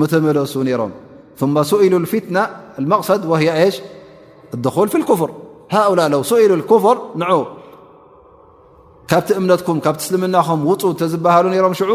ምተመለሱ 0.00 0.54
ነሮም 0.68 0.92
ث 1.40 1.42
ስኢሉ 1.70 1.94
ፊትና 2.12 2.36
መቕሰድ 2.92 3.22
ወያ 3.30 3.50
ሽ 3.74 3.74
اድል 4.54 4.88
ፍ 4.92 4.96
ፍር 5.20 5.30
ሃؤላ 5.74 6.00
ው 6.20 6.22
ስኢሉ 6.30 6.52
ፍር 6.84 6.96
ን 7.20 7.26
ካብቲ 9.10 9.28
እምነትኩም 9.40 9.78
ካብ 9.84 9.96
እስልምናም 10.02 10.60
ውፁ 10.70 10.82
ተዝበሃሉ 11.00 11.46
ሮም 11.64 11.72
ሽዑ 11.78 11.92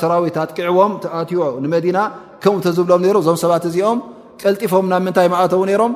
ሰራዊት 0.00 0.36
ኣጥቂዕዎም 0.42 0.92
ተኣትዮ 1.04 1.38
ንመዲና 1.64 1.98
ከምኡ 2.42 2.58
ተዝብሎም 2.66 3.02
እዞም 3.22 3.36
ሰባት 3.44 3.64
እዚኦም 3.68 3.98
ቀልጢፎም 4.42 4.86
ናብ 4.92 5.02
ምንታይ 5.06 5.26
ኣተዉ 5.44 5.62
ነሮም 5.70 5.92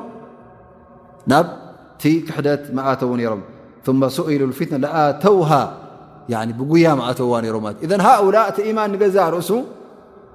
ናብቲ 1.33 2.03
ክሕደት 2.29 2.63
ኣተዉ 2.93 3.13
ሮም 3.33 3.43
ስኢሉ 4.17 4.43
ፊትነ 4.59 4.85
ኣተውሃ 5.05 5.51
ብጉያ 6.61 6.87
ማእተዉዋ 7.01 7.37
ذ 7.91 7.95
ሃؤላ 8.09 8.35
እቲ 8.51 8.59
ኢማን 8.71 8.91
ንገዛ 8.95 9.17
ርእሱ 9.35 9.51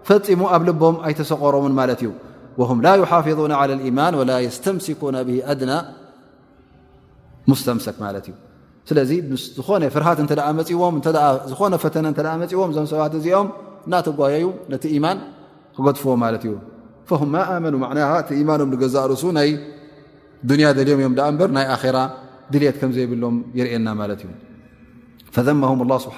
ፈፂሙ 0.08 0.42
ኣብ 0.56 0.62
ልቦም 0.70 0.96
ኣይተሰቆሮምን 1.08 1.74
ማለት 1.80 2.00
እዩ 2.04 2.10
يሓظ 2.58 3.40
على 3.62 3.74
يማን 3.88 4.14
ላ 4.30 4.34
يስምኩ 4.48 5.02
ድና 5.60 5.72
ስተምሰክ 7.62 7.98
ማ 8.04 8.10
እ 8.18 8.22
ስለዚ 8.90 9.12
ፍሃት 9.96 10.20
እ 10.24 10.28
ዝ 10.70 10.72
ተ 12.18 12.26
ዎም 12.60 12.72
ዞ 12.76 12.86
ሰባ 12.94 13.02
እዚኦም 13.22 13.48
ናተጓየዩ 13.92 14.46
ነቲ 14.72 14.86
ማን 15.06 15.18
ክገድፍዎ 15.76 16.12
ማት 16.24 16.44
እዩ 16.48 16.54
መኑ 17.66 17.74
እቲ 18.22 18.30
ማኖም 18.50 18.70
ገዛርሱ 18.82 19.22
ናይ 19.38 19.50
ንያ 20.60 20.70
ልም 20.88 21.00
ም 21.12 21.36
በር 21.40 21.50
ናይ 21.58 21.66
ራ 21.96 22.00
ድልት 22.54 22.76
ከም 22.82 22.92
ዘይብሎም 22.98 23.36
ይርእና 23.60 23.88
እዩ 24.12 24.28
ه 25.38 25.98
ስሓ 26.06 26.18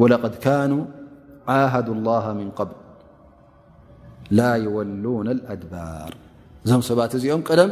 غة 0.00 0.26
ሃዱ 1.74 1.88
ላ 2.08 2.14
ምን 2.38 2.48
ብል 2.58 2.70
ላ 4.38 4.48
ይወሉና 4.64 5.06
ኣድባር 5.52 6.12
እዞም 6.64 6.82
ሰባት 6.88 7.12
እዚኦም 7.18 7.42
ቀደም 7.48 7.70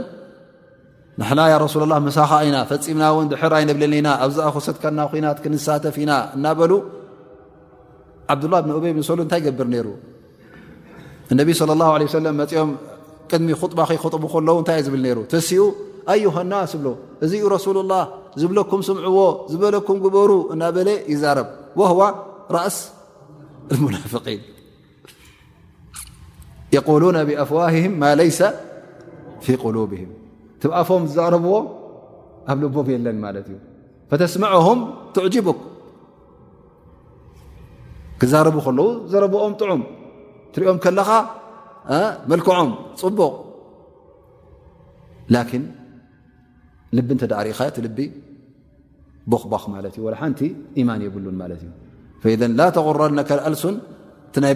ንሓናያ 1.20 1.55
ረሱላ 1.66 1.83
ላ 1.93 1.97
መሳኻ 2.09 2.31
ኢና 2.47 2.57
ፈፂምና 2.70 3.05
ውን 3.16 3.27
ድሕር 3.33 3.53
ኣይነብለኒ 3.59 3.95
ኢና 4.01 4.09
ኣብዚኣኮሰትከና 4.24 4.99
ኮናት 5.12 5.39
ክንሳተፍ 5.45 5.97
ኢና 6.05 6.12
እናበሉ 6.37 6.72
ዓብዱላه 8.33 8.59
ብን 8.64 8.72
ኡበይ 8.77 8.93
ንሰሉ 9.01 9.18
እንታይ 9.27 9.41
ገብር 9.47 9.66
ነይሩ 9.74 9.87
እነቢ 11.33 11.49
صለ 11.61 11.70
اላه 11.77 11.89
ለه 12.01 12.09
ሰለም 12.16 12.35
መፅኦም 12.43 12.70
ቅድሚ 13.31 13.49
خጥባ 13.62 13.79
ከይኸጠቡ 13.91 14.22
ከለዉ 14.33 14.57
እንታይ 14.62 14.77
እዩ 14.81 14.87
ዝብል 14.89 15.05
ሩ 15.16 15.18
ተሲኡ 15.33 15.62
ኣዩሃናስ 16.12 16.72
ብሎ 16.81 16.89
እዚኡ 17.24 17.45
ረሱሉ 17.57 17.77
ላ 17.93 17.95
ዝብለኩም 18.41 18.81
ስምዕዎ 18.89 19.18
ዝበለኩም 19.53 19.97
ግበሩ 20.05 20.31
እናበለ 20.55 20.89
ይዛረብ 21.12 21.49
ዋ 22.01 22.01
ራእስ 22.59 22.77
ሉ 23.71 23.73
ብኣፍዋም 26.71 27.95
ማ 28.03 28.07
ለይሰ 28.21 28.41
ፊ 29.45 29.55
قሉብም 29.64 30.11
ትብኣፎም 30.61 31.03
ዛረብዎ 31.17 31.55
ኣብ 32.51 32.57
ልቦ 32.62 32.77
የለን 32.95 33.19
ማለት 33.25 33.47
እዩ 33.51 33.57
ተስማዐም 34.23 34.81
ትዕጅቡክ 35.14 35.61
ክዛረቡ 38.21 38.57
ከለዉ 38.67 38.89
ዘረብኦም 39.12 39.55
ጥዑም 39.61 39.83
ትሪኦም 40.53 40.79
ከለኻ 40.85 41.11
መልክዖም 42.31 42.69
ፅቡቕ 43.01 43.21
ላን 45.35 45.64
ልቢ 46.97 47.09
እንተ 47.17 47.23
ዳሪእኻ 47.33 47.61
እቲ 47.71 47.77
ልቢ 47.87 47.99
ቦክባክ 49.33 49.64
ማለት 49.75 49.95
እዩ 49.99 50.05
ሓንቲ 50.21 50.41
يማን 50.81 51.01
የብሉን 51.07 51.37
ማለት 51.43 51.61
እዩ 51.64 51.71
ላ 52.59 52.64
ተغረነከ 52.77 53.31
አልሱን 53.49 53.75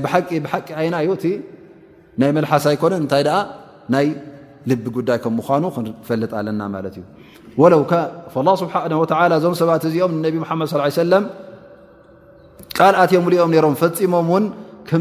ብቂ 0.05 0.13
ብሓቂ 0.45 0.69
ዓይና 0.81 0.95
እዩእቲ 1.05 1.25
ናይ 2.21 2.31
መልሓሳ 2.37 2.65
ኣይኮነ 2.73 2.95
እንታይ 3.03 3.23
ናይ 3.95 4.07
ልቢ 4.71 4.85
ጉዳይ 4.97 5.19
ከም 5.25 5.33
ምኳኑ 5.41 5.65
ክፈልጥ 6.03 6.33
ኣለና 6.39 6.63
ማለት 6.75 6.95
እዩ 7.01 7.77
ስብሓ 8.63 8.75
እዞም 9.39 9.55
ሰባት 9.63 9.85
እዚኦም 9.91 10.13
ነቢ 10.27 10.35
መድ 10.63 10.67
ص 10.73 10.99
ሰለም 11.03 11.25
ቃልኣትዮ 12.79 13.21
ሉኦም 13.33 13.53
ሮም 13.67 13.75
ፈፂሞም 13.83 14.29
ውን 14.35 14.45
ከም 14.91 15.01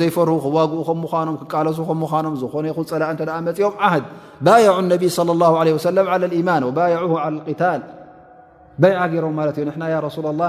ዘይፈር 0.00 0.28
ክዋግኡ 0.44 0.80
ከ 0.88 0.92
ምኖም 1.02 1.36
ክቃለሱ 1.42 1.78
ምኖም 2.02 2.34
ዝኾነ 2.42 2.64
ፀላእ 2.90 3.10
እተ 3.16 3.20
መፅኦም 3.48 3.74
ዓድ 3.90 4.04
ባየዑ 4.46 4.76
ነቢይ 4.92 5.10
صለ 5.18 5.30
ወሰ 5.76 5.86
ኢማን 6.40 6.64
ባ 6.78 6.88
ታል 7.60 7.82
በይዓ 8.82 9.00
ገይሮም 9.12 9.34
ማለት 9.40 9.56
እዩ 9.60 9.66
ንና 9.76 9.82
ሱላ 10.16 10.26
ላ 10.40 10.48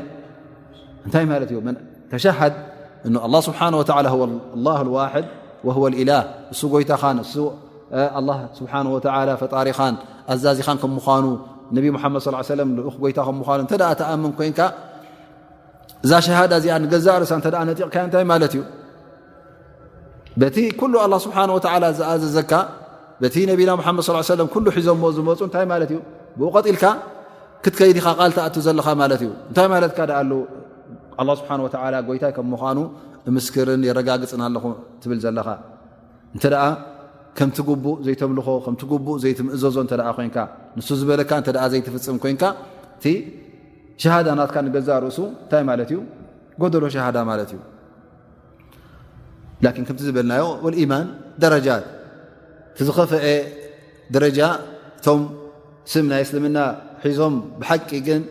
እንታይ 1.06 1.24
ማለት 1.32 1.50
እዩተሸሃድ 1.54 2.54
እ 3.08 3.40
ስብሓ 3.48 3.60
ላ 4.66 4.76
ዋድ 5.78 5.94
ኢላ 6.02 6.12
እሱ 6.54 6.60
ጎይታኻን 6.74 7.18
እ 7.24 7.26
ስብሓ 8.58 8.72
ፈጣሪኻን 9.42 9.94
ኣዛዚኻን 10.32 10.78
ከምኑ 10.82 11.24
ነብ 11.76 11.86
መድ 12.14 12.50
ለም 12.60 12.68
ክ 12.84 12.96
ጎይታ 13.04 13.18
ከምኑ 13.28 13.42
እተ 13.64 13.72
ተኣምን 14.00 14.32
ኮይንካ 14.38 14.60
እዛ 16.04 16.12
ሸሃዳ 16.26 16.52
እዚኣ 16.60 16.74
ንገዛእ 16.84 17.16
ርሳ 17.22 17.32
እተ 17.42 17.48
ነጢቕካ 17.68 17.96
እንታይ 18.06 18.24
ማለት 18.32 18.52
እዩ 18.56 18.62
በቲ 20.40 20.56
ኩሉ 20.80 20.94
ስብሓ 21.26 21.36
ዝኣዘዘካ 21.98 22.52
በቲ 23.22 23.36
ነብና 23.50 23.70
መድ 23.98 24.08
ለም 24.40 24.48
ኩሉ 24.54 24.64
ሒዞዎ 24.76 25.04
ዝመፁ 25.16 25.38
እንታይ 25.48 25.66
ማለት 25.72 25.90
እዩ 25.94 25.98
ብቀጢልካ 26.40 26.84
ክትከይዲኻ 27.64 28.06
ቃልቲኣት 28.18 28.56
ዘለኻ 28.66 28.88
ማለት 29.02 29.20
እዩ 29.24 29.30
እንታይ 29.50 29.66
ማለትካ 29.74 29.98
ድኣ 30.10 30.18
ሉ 30.30 30.32
ኣላ 31.20 31.30
ስብሓን 31.40 31.60
ወተላ 31.66 31.94
ጎይታይ 32.08 32.32
ከም 32.36 32.46
ምዃኑ 32.54 32.78
ምስክርን 33.36 33.82
የረጋግፅን 33.88 34.42
ኣለኹ 34.46 34.64
ትብል 35.02 35.18
ዘለኻ 35.24 35.48
እንተ 36.34 36.44
ደኣ 36.54 36.62
ከምቲ 37.38 37.58
ጉቡእ 37.70 37.96
ዘይተምልኾ 38.06 38.46
ከምቲጉቡእ 38.66 39.16
ዘይትምእዘዞ 39.24 39.76
እተ 39.86 39.92
ኮይንካ 40.18 40.38
ንሱ 40.78 40.88
ዝበለካ 41.00 41.30
ተ 41.46 41.48
ዘይትፍፅም 41.72 42.16
ኮይንካ 42.24 42.44
እቲ 42.98 43.04
ሸሃዳ 44.02 44.28
ናትካ 44.40 44.56
ንገዛእ 44.66 44.98
ርእሱ 45.04 45.18
እንታይ 45.42 45.62
ማለት 45.70 45.88
እዩ 45.92 45.98
ጎደሎ 46.62 46.84
ሸሃዳ 46.94 47.18
ማለት 47.30 47.50
እዩ 47.54 47.60
ላኪን 49.64 49.84
ከምቲ 49.88 50.00
ዝበልናዮ 50.08 50.44
ልኢማን 50.74 51.06
ደረጃት 51.42 51.84
ቲዝኸፈአ 52.78 53.24
ደረጃ 54.16 54.40
እቶም 54.98 55.22
ስም 55.92 56.04
ናይ 56.12 56.22
እስልምና 56.26 56.56
ሒዞም 57.06 57.34
ብሓቂ 57.60 57.90
ግን 58.08 58.22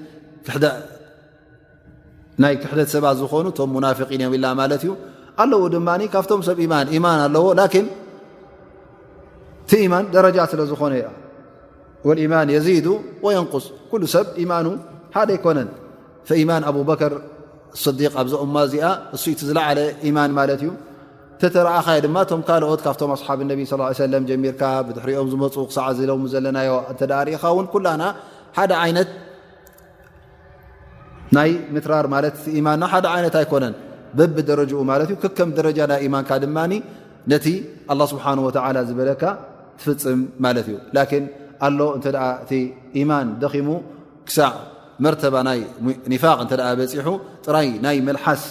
ናይ 2.43 2.53
ክሕደት 2.63 2.89
ሰባት 2.93 3.15
ዝኾኑ 3.20 3.45
እቶም 3.51 3.70
ሙናፊقን 3.76 4.20
እዮም 4.24 4.34
ኢላ 4.38 4.45
ማለት 4.59 4.82
እዩ 4.86 4.91
ኣለዎ 5.43 5.61
ድማ 5.74 5.89
ካብቶም 6.13 6.41
ሰብ 6.47 6.59
ማ 6.74 6.82
ማን 7.05 7.18
ኣለዎ 7.28 7.45
ቲ 9.72 9.74
ማን 9.91 10.05
ደረጃ 10.15 10.38
ስለ 10.51 10.61
ዝኾነ 10.72 10.93
ያ 11.03 11.07
ኢማን 12.26 12.47
የዚዱ 12.55 12.88
ወንስ 13.26 13.65
ኩሉ 13.91 14.01
ሰብ 14.15 14.26
ኢማኑ 14.43 14.68
ሓደ 15.15 15.30
ኣይኮነን 15.36 15.70
ፈኢማን 16.28 16.63
ኣብበከር 16.70 17.13
صዲቅ 17.84 18.11
ኣብዚእማ 18.22 18.55
እዚኣ 18.68 18.86
እሱ 19.15 19.24
ኢቲ 19.34 19.41
ዝለዓለ 19.49 19.80
ኢማን 20.09 20.32
ማለት 20.39 20.61
እዩ 20.63 20.70
ተተረአኸ 21.41 21.88
ድማ 22.05 22.18
ቶም 22.30 22.41
ካልኦት 22.47 22.82
ካብቶም 22.86 23.11
ኣሓብ 23.15 23.39
ነብ 23.49 23.59
ስ 23.72 23.80
ሰለም 24.03 24.24
ጀሚርካ 24.30 24.61
ብድሕሪኦም 24.88 25.28
ዝመፁ 25.34 25.55
ክሳዓ 25.70 25.88
ዘለ 25.99 26.11
ዘለናዮ 26.36 26.78
እተዳ 26.91 27.11
ርኢኻ 27.28 27.43
እውን 27.53 27.68
ኩላና 27.74 28.03
ሓደ 28.57 28.71
ይነት 28.89 29.09
ናይ 31.35 31.49
ምትራር 31.75 32.05
ማለትማንና 32.13 32.83
ሓደ 32.93 33.05
ዓይነት 33.15 33.35
ኣይኮነን 33.41 33.73
በብ 34.19 34.35
ደረጅኡ 34.49 34.79
ማለት 34.91 35.09
እዩ 35.13 35.17
ክከም 35.23 35.49
ደረጃ 35.57 35.79
ናይ 35.91 35.99
ኢማንካ 36.07 36.29
ድማኒ 36.43 36.71
ነቲ 37.31 37.45
ኣ 37.91 37.93
ስብሓ 38.11 38.25
ላ 38.77 38.79
ዝበለካ 38.89 39.23
ትፍፅም 39.79 40.19
ማለት 40.45 40.65
እዩ 40.69 40.75
ላን 40.97 41.25
ኣሎ 41.67 41.79
እ 41.97 41.99
እቲ 42.43 42.51
ኢማን 43.01 43.27
ደኺሙ 43.41 43.67
ክሳዕ 44.27 44.53
መርተባ 45.05 45.35
ናይ 45.49 45.59
ኒፋቅ 46.13 46.37
እ 46.45 46.47
በፂሑ 46.79 47.07
ጥራይ 47.45 47.67
ናይ 47.85 47.97
መልሓስ 48.07 48.43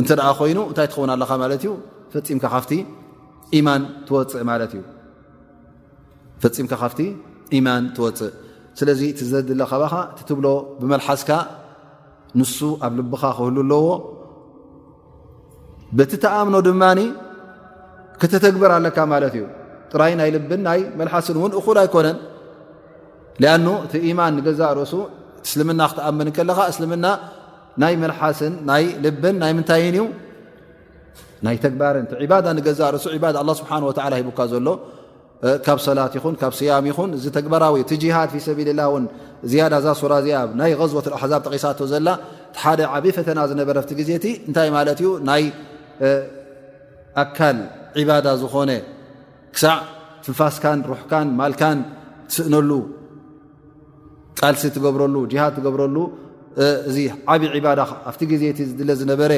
እተ 0.00 0.08
ኮይኑ 0.38 0.58
እንታይ 0.70 0.86
ትኸውን 0.92 1.10
ኣለኻ 1.14 1.30
ማለት 1.42 1.60
እዩ 1.64 1.70
ፈምካ 2.12 2.44
ካፍ 2.54 2.66
ማን 3.66 3.82
ትወፅእ 7.96 8.32
ስለዚ 8.78 9.00
ቲዘድለ 9.18 9.60
ከባኻ 9.70 9.94
እቲ 10.12 10.20
ትብሎ 10.28 10.46
ብመልሓስካ 10.80 11.30
ንሱ 12.40 12.58
ኣብ 12.86 12.92
ልብኻ 12.98 13.22
ክህሉ 13.36 13.56
ኣለዎ 13.64 13.82
ብቲ 15.98 16.12
ተኣምኖ 16.24 16.54
ድማኒ 16.68 17.00
ክተተግብር 18.20 18.70
ኣለካ 18.76 18.98
ማለት 19.12 19.34
እዩ 19.38 19.44
ጥራይ 19.92 20.12
ናይ 20.20 20.30
ልብን 20.36 20.60
ናይ 20.68 20.80
መልሓስን 21.00 21.36
እውን 21.40 21.52
እኹድ 21.60 21.78
ኣይኮነን 21.82 22.18
ኣኑ 23.54 23.66
እቲ 23.86 23.92
ኢማን 24.08 24.32
ንገዛ 24.38 24.60
ርእሱ 24.78 24.94
እስልምና 25.46 25.80
ክተኣምን 25.90 26.28
ከለኻ 26.36 26.58
እስልምና 26.72 27.06
ናይ 27.82 27.94
መልሓስን 28.02 28.54
ናይ 28.70 28.84
ልብን 29.04 29.36
ናይ 29.42 29.52
ምንታይን 29.58 29.88
እዩ 29.98 30.04
ናይ 31.46 31.56
ተግባርን 31.64 32.04
ቲ 32.10 32.26
ባዳ 32.32 32.46
ንገዛ 32.58 32.80
ርሱ 32.96 33.06
ስብሓን 33.60 33.82
ወላ 33.88 34.12
ሂቡካ 34.20 34.40
ዘሎ 34.52 34.66
ካብ 35.66 35.78
ሰላት 35.86 36.12
ይኹን 36.18 36.34
ካብ 36.40 36.52
ስያም 36.58 36.84
ይኹን 36.90 37.10
እዚ 37.18 37.24
ተግበራዊ 37.36 37.74
እቲ 37.84 37.90
ጅሃድ 38.02 38.28
ፊ 38.34 38.38
ሰብልላ 38.46 38.80
እን 38.98 39.04
ዝያዳ 39.50 39.74
እዛ 39.80 39.88
ሱራ 40.00 40.12
እዚኣ 40.22 40.34
ኣናይ 40.52 40.72
ዝቦት 40.90 41.06
ኣሓዛብ 41.16 41.40
ጠቂሳቶ 41.46 41.80
ዘላ 41.92 42.08
ሓደ 42.62 42.80
ዓብዪ 42.94 43.06
ፈተና 43.16 43.38
ዝነበረ 43.50 43.78
ግዜቲ 44.00 44.26
እንታይ 44.48 44.68
ማለት 44.76 44.98
እዩ 45.02 45.08
ናይ 45.28 45.44
ኣካል 47.22 47.58
ዒባዳ 48.00 48.26
ዝኾነ 48.42 48.70
ክሳዕ 49.56 49.78
ትንፋስካን 50.26 50.80
ሩሕካን 50.90 51.28
ማልካን 51.40 51.78
ትስእነሉ 52.28 52.70
ጣልሲ 54.40 54.62
ትገብረሉ 54.76 55.16
ሃድ 55.42 55.52
ትገብረሉ 55.58 55.96
እዚ 56.90 56.98
ዓብዪ 57.32 57.56
ባዳ 57.66 57.80
ኣብቲ 58.10 58.22
ግዜቲ 58.34 58.58
ዝድለ 58.70 58.90
ዝነበረ 59.00 59.32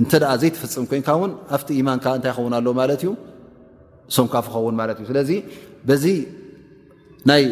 እንተ 0.00 0.12
ኣ 0.30 0.32
ዘይተፈፅም 0.42 0.84
ኮንካ 0.92 1.08
ውን 1.22 1.32
ኣብቲ 1.56 1.68
ኢማንካ 1.82 2.06
እንታይ 2.18 2.30
ይኸውን 2.34 2.54
ኣሎ 2.60 2.66
ማለት 2.80 3.00
እዩ 3.04 3.10
ሶም 4.16 4.26
ካፍ 4.32 4.46
ክኸውን 4.50 4.74
ማለት 4.80 4.96
እዩ 5.00 5.06
ስለዚ 5.12 5.30
በዚ 5.88 6.04
ናይ 7.30 7.44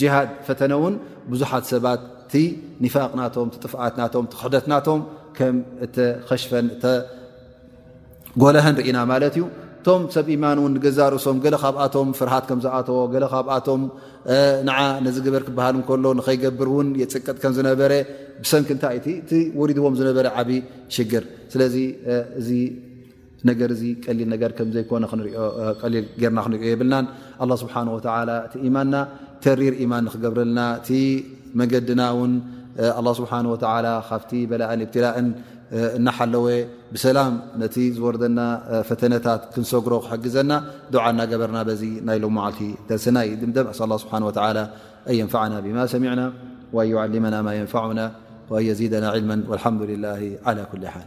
ጅሃድ 0.00 0.28
ፈተነ 0.46 0.72
እውን 0.80 0.94
ብዙሓት 1.32 1.64
ሰባት 1.72 2.00
እቲ 2.30 2.34
ኒፋቅናቶም 2.84 3.48
ጥፍኣትናቶም 3.62 4.24
ክሕደትናቶም 4.32 5.00
ከም 5.36 5.54
እተከሽፈን 5.84 6.66
እተጎለሀን 6.74 8.74
ርኢና 8.80 8.98
ማለት 9.12 9.34
እዩ 9.38 9.44
እቶም 9.80 10.02
ሰብ 10.14 10.26
ኢማን 10.34 10.56
እውን 10.60 10.72
ንገዛርእሶም 10.76 11.36
ገለ 11.44 11.54
ካብኣቶም 11.62 12.08
ፍርሃት 12.18 12.44
ከም 12.48 12.58
ዝኣተዎ 12.64 12.98
ገ 13.12 13.14
ካብኣቶም 13.34 13.82
ንዓ 14.68 14.78
ነዚ 15.04 15.16
ግበር 15.26 15.42
ክበሃል 15.46 15.74
እንከሎ 15.78 16.04
ንከይገብር 16.18 16.68
እውን 16.72 16.88
የፅቀጥ 17.02 17.36
ከም 17.44 17.52
ዝነበረ 17.58 17.92
ብሰንኪ 18.42 18.68
እንታይቲ 18.76 19.06
እቲ 19.22 19.30
ወሪድዎም 19.60 19.94
ዝነበረ 20.00 20.26
ዓብዪ 20.42 20.50
ሽግር 20.96 21.24
ስለዚ 21.54 21.76
እዚ 22.40 22.50
ነገር 23.50 23.68
እዚ 23.74 23.82
ቀሊል 24.04 24.28
ነገር 24.34 24.50
ከምዘኮነ 24.58 25.04
ክንኦሊል 25.10 26.06
ገርና 26.22 26.38
ክንሪኦ 26.44 26.62
የብልናን 26.72 27.06
ኣ 27.44 27.56
ስብሓ 27.62 27.74
እቲ 28.46 28.54
ማንና 28.76 28.94
ተሪር 29.44 29.74
ኢማን 29.84 30.02
ንክገብረልና 30.08 30.60
እቲ 30.78 30.90
መንገድና 31.60 32.02
ውን 32.18 32.32
ኣ 33.00 33.12
ስብሓ 33.20 33.30
ካብቲ 34.08 34.32
በላእን 34.50 34.82
እብትላእን 34.86 35.28
እናሓለወ 35.98 36.44
ብሰላም 36.94 37.32
ነቲ 37.62 37.76
ዝወርደና 37.96 38.38
ፈተነታት 38.88 39.40
ክንሰግሮ 39.54 39.94
ክሕግዘና 40.04 40.52
ድዓና 40.94 41.18
ገበርና 41.32 41.58
በዚ 41.68 41.82
ናይ 42.08 42.18
ሎ 42.22 42.26
ማዓልቲ 42.38 42.60
ደርስና 42.90 43.18
ይ 43.28 43.32
ድምም 43.42 43.68
ኣ 43.92 43.98
ስብሓን 44.04 44.26
ኣንየንፋና 44.32 45.52
ብማ 45.66 45.78
ሰሚዕና 45.94 46.24
ኣንዓልመና 46.86 47.36
ማ 47.48 47.54
ንፋና 47.66 48.00
ን 48.58 48.64
የዚደና 48.70 49.06
ልማ 49.22 49.32
ልሓም 49.58 49.78
ላ 50.06 50.12
ላ 50.58 50.60
ኩ 50.72 50.82
ሓል 50.94 51.06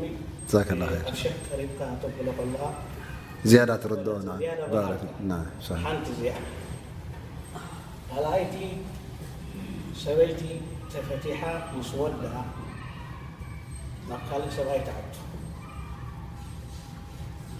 ሚ 0.00 0.08
ዛ 0.52 0.58
ኣብ 0.60 0.80
ከሪምካ 1.48 1.80
ተብሎ 2.02 2.26
ከለካ 2.38 2.62
ዝያዳ 3.50 3.70
ትርኦናሓንቲ 3.82 4.38
እዚኣ 6.14 6.34
ካኣይቲ 8.10 8.56
ሰበይቲ 10.02 10.42
ተፈቲሓ 10.92 11.40
ምስ 11.76 11.90
ወድ 12.00 12.16
ናብ 14.08 14.20
ካልእ 14.28 14.52
ሰብኣይ 14.58 14.80
ትዓቶ 14.86 15.14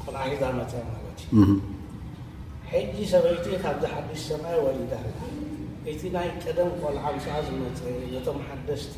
ቆልዓ 0.03 0.23
ግዛ 0.33 0.43
መፅ 0.59 0.73
ማት 0.91 1.17
እዩ 1.41 1.49
ሕጂ 2.73 2.95
ሰበይቲ 3.15 3.47
ካብዚ 3.65 3.83
ሓዲስ 3.95 4.21
ሰብኣይ 4.31 4.59
ወሊዳ 4.67 4.93
እቲ 5.93 6.01
ናይ 6.17 6.29
ቀደም 6.45 6.71
ኮልዓ 6.83 7.05
ንሰዓ 7.17 7.37
ዝመት 7.47 7.77
ዘቶም 8.13 8.39
ሓደስቲ 8.49 8.95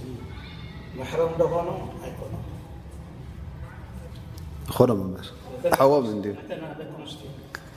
መሕሮም 0.99 1.33
ደኮኖ 1.41 1.71
ኣይኮኑ 2.05 2.33
ኮኖም 4.75 4.99
ም 5.11 5.13
ዎም 5.91 6.05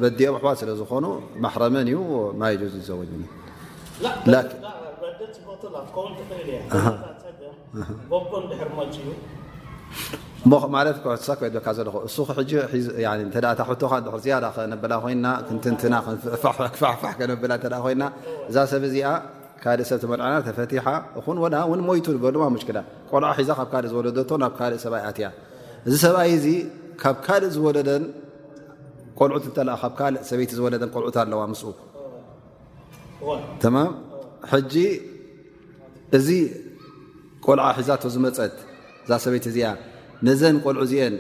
በዲኦም 0.05 0.37
ኣሕዋት 0.41 0.59
ስለዝኮኑ 0.65 1.05
ማሕረመን 1.45 1.87
እዩ 1.89 1.99
ማይ 2.43 2.55
ዘ 8.95 9.15
ማለት 10.75 10.97
ሳ 11.27 11.35
ካ 11.67 11.73
ዘለኹ 11.77 11.97
እ 12.07 13.01
ካ 13.03 13.97
ን 14.03 14.19
ዝያዳ 14.25 14.45
ከነብላ 14.57 14.93
ኮይና 15.05 15.27
ክንትንትና 15.49 15.95
ክፋፋሕ 16.75 17.13
ከነብላ 17.19 17.53
ኮይና 17.85 18.03
እዛ 18.51 18.57
ሰብ 18.73 18.83
እዚኣ 18.89 19.09
ካልእ 19.63 19.87
ሰብ 19.91 20.03
መልዕና 20.13 20.35
ተፈቲሓ 20.49 20.87
ን 21.35 21.49
ን 21.79 21.81
ሞይቱ 21.89 22.07
በ 22.25 22.31
ድማ 22.35 22.45
ሙሽክላ 22.57 22.79
ቆልዓ 23.11 23.31
ሒዛ 23.39 23.51
ካብ 23.61 23.67
ካልእ 23.73 23.91
ዝወለ 23.95 24.09
ናብ 24.43 24.53
ካልእ 24.59 24.79
ሰብኣይ 24.85 25.03
ኣትያ 25.11 25.27
እዚ 25.87 25.95
ሰብኣይ 26.05 26.33
ዚ 26.45 26.47
ካብ 27.03 27.17
ካልእ 27.27 27.51
ዝወለደን 27.57 28.05
ቆልዑት 29.19 29.45
ተካብ 29.57 29.93
ካእ 29.99 30.11
ሰበይቲ 30.31 30.51
ዝወለደን 30.59 30.91
ቆልዑት 30.95 31.17
ኣለዋ 31.25 31.41
ምስ 31.53 31.63
ሕጂ 34.53 34.75
እዚ 36.17 36.29
ቆልዓ 37.45 37.67
ሒዛቶ 37.79 38.03
ዝመፀት 38.15 38.57
እዛ 39.07 39.13
ሰበይቲ 39.25 39.45
እዚኣ 39.53 39.67
ነዘን 40.27 40.57
ቆልዑ 40.65 40.81
እዚአን 40.87 41.15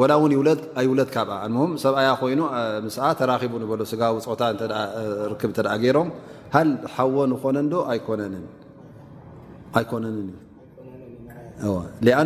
ወላ 0.00 0.10
እውን 0.18 0.32
ይውለ 0.34 0.48
ኣይውለት 0.80 1.10
ካብ 1.14 1.28
ሰብኣያ 1.84 2.08
ኮይኑ 2.20 2.40
ምስ 2.86 2.96
ተራኪቡ 3.18 3.52
ንበሎ 3.62 3.80
ስጋ 3.92 4.02
ፅታ 4.26 4.42
ክ 5.40 5.42
እተ 5.52 5.58
ገይሮም 5.82 6.08
ሃል 6.54 6.68
ሓወ 6.94 7.16
ዝኮነን 7.32 7.66
ዶ 7.72 7.74
ኣይኮነንንእዩ 7.92 8.48
ኣ 11.64 11.66
ኣ 12.20 12.22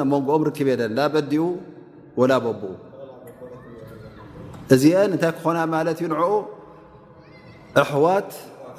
ኣመንጎኦም 0.00 0.42
ርክብ 0.50 0.66
የለን 0.72 0.92
ና 0.98 1.00
በዲኡ 1.14 1.44
ወላ 2.20 2.32
በብኡ 2.46 2.64
እዚአን 4.74 5.10
እንታይ 5.14 5.30
ክኾና 5.36 5.58
ማለት 5.76 5.98
እዩ 6.02 6.06
ንኡ 6.12 6.20
ኣዋት 7.96 8.30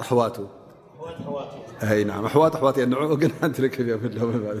ኣዋቱኣዋኣሕዋትእየ 0.06 2.84
ንኡ 2.92 3.02
ግ 3.20 3.22
ትርክብ 3.58 3.86
የብሎምእዩ 3.92 4.60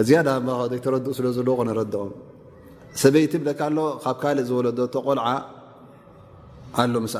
እዚያ 0.00 0.18
ዘይተረድኡ 0.70 1.08
ስለ 1.18 1.26
ዘለዎ 1.36 1.54
ኮነረድኦም 1.60 2.12
ሰበይቲ 3.02 3.32
ብለካ 3.42 3.60
ኣሎ 3.68 3.78
ካብ 4.04 4.16
ካልእ 4.22 4.44
ዝወለዶ 4.48 4.78
ተቆልዓ 4.94 5.26
ኣሉ 6.82 6.94
ምስኣ 7.04 7.16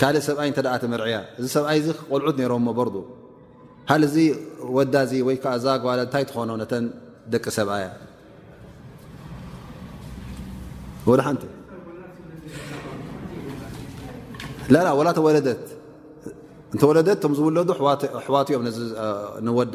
ካልእ 0.00 0.22
ሰብኣይ 0.28 0.48
እተ 0.52 0.58
ትመርዕያ 0.82 1.16
እዚ 1.38 1.46
ሰብኣይ 1.56 1.78
ዚ 1.86 1.88
ክቆልዑት 1.98 2.36
ነሮም 2.40 2.66
በር 2.78 2.88
ሃ 3.90 3.92
እዚ 4.08 4.16
ወዳ 4.76 4.94
እዚ 5.06 5.12
ወይዓ 5.28 5.44
ዛ 5.64 5.66
ግባሎ 5.80 5.98
እታይ 6.06 6.24
ትኾኖ 6.30 6.50
ነተ 6.62 6.72
ደቂ 7.32 7.44
ሰብኣእያ 7.58 7.88
ሓንቲ 11.26 11.42
ላ 14.74 15.10
ተወለት 15.18 15.46
እተ 16.74 16.82
ወለደት 16.90 17.18
ቶም 17.22 17.32
ዝውለዱ 17.38 17.68
ሕዋትኦም 18.26 18.64
ንወዳ 19.46 19.74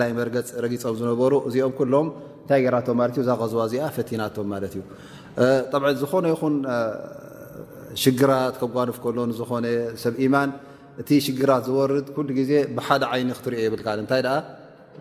ፆም 0.82 0.98
ሩ 1.32 1.34
እዚኦም 1.48 1.89
ሎም 1.93 2.09
ታራ 2.48 2.74
ፈና 2.89 4.28
ዝነ 4.36 6.24
ይ 6.28 6.36
ሽራ 8.02 8.32
ጓፍ 8.60 8.98
ሎ 9.16 9.24
ዝ 9.39 9.43
ብማ 10.18 10.34
እቲ 11.01 11.09
ሽግራት 11.27 11.62
ዝወርድ 11.69 12.06
ኩሉ 12.16 12.28
ግዜ 12.39 12.52
ብሓደ 12.77 13.02
ዓይኒ 13.12 13.28
ክትሪኦ 13.39 13.60
ይብልካእንታይ 13.66 14.20
ደ 14.27 14.31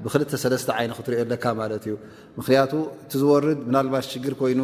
ብ23ተ 0.04 0.70
ዓይኒ 0.80 0.90
ክትሪኦ 0.98 1.20
ኣለካ 1.26 1.46
ማለት 1.62 1.84
እዩ 1.88 1.94
ምክንያቱ 2.40 2.74
እቲ 3.04 3.12
ዝወርድ 3.24 3.60
ብናልባ 3.68 3.96
ሽግር 4.12 4.34
ኮይኑ 4.42 4.62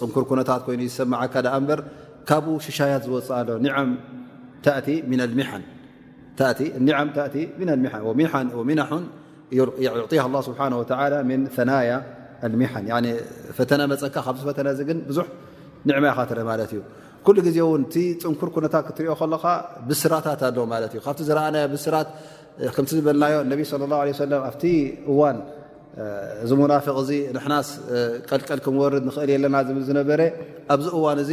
ፅንኩር 0.00 0.24
ኩነታት 0.30 0.62
ኮይኑ 0.68 0.80
ዝሰማዓካ 0.90 1.34
ኣ 1.54 1.54
እምበር 1.60 1.80
ካብኡ 2.28 2.56
ሽሻያት 2.66 3.02
ዝወፅ 3.08 3.28
ኣሎ 3.38 3.48
ኒ 3.64 3.68
እቲ 4.80 4.88
ሚን 5.10 5.20
ሚሓን 5.38 5.64
ሚናን 8.68 9.04
ዕጢ 10.04 10.14
ስብሓ 10.48 10.60
ን 10.72 11.42
ፈናያ 11.56 11.90
ኣልሚሓን 12.46 12.86
ፈተና 13.58 13.80
መፀካ 13.92 14.14
ካብዚ 14.26 14.42
ፈተና 14.50 14.68
ዚ 14.78 14.80
ግን 14.88 14.98
ብዙሕ 15.10 15.26
ኒዕማ 15.88 16.04
ይካተረ 16.10 16.40
ማለት 16.48 16.70
እዩ 16.74 16.80
ኩሉ 17.26 17.38
ግዜ 17.46 17.58
ውን 17.70 17.82
ቲ 17.92 18.02
ፅንኩር 18.22 18.48
ኩነታት 18.56 18.82
ክትሪኦ 18.88 19.12
ከለካ 19.20 19.44
ብስራታት 19.88 20.40
ኣለዎ 20.48 20.64
ማለት 20.72 20.90
እዩ 20.96 21.00
ካብቲ 21.06 21.20
ዝረኣናዮ 21.28 21.64
ብስራት 21.74 22.08
ከምቲ 22.74 22.90
ዝበልናዮ 22.98 23.34
ነብ 23.52 23.60
ላ 23.92 23.98
ለም 24.32 24.40
ኣብቲ 24.50 24.64
እዋን 25.12 25.38
ዝሙናፍቕ 26.50 26.94
እዚ 27.02 27.10
ንሕናስ 27.36 27.68
ቀልቀል 28.30 28.60
ክምወርድ 28.64 29.02
ንኽእል 29.08 29.30
የለና 29.34 29.56
ዝብል 29.68 29.84
ዝነበረ 29.90 30.20
ኣብዚ 30.74 30.86
እዋን 30.98 31.18
እዚ 31.24 31.32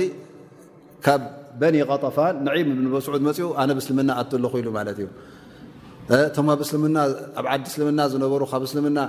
ካብ 1.05 1.21
በኒ 1.61 1.75
ቀጠፋን 1.91 2.35
ንዒ 2.47 2.53
ንበስዑ 2.83 3.11
መፅኡ 3.29 3.47
ኣነ 3.61 3.69
ብስልምና 3.79 4.11
ኣትለኹ 4.21 4.53
ኢሉ 4.61 4.69
ማለት 4.79 4.97
እዩእቶም 5.03 6.47
ኣብ 6.53 6.61
እስምና 6.65 6.97
ኣብ 7.39 7.45
ዓዲ 7.53 7.63
እስልምና 7.71 7.99
ዝነበሩ 8.13 8.41
ካብ 8.51 8.63
እስልምና 8.69 8.99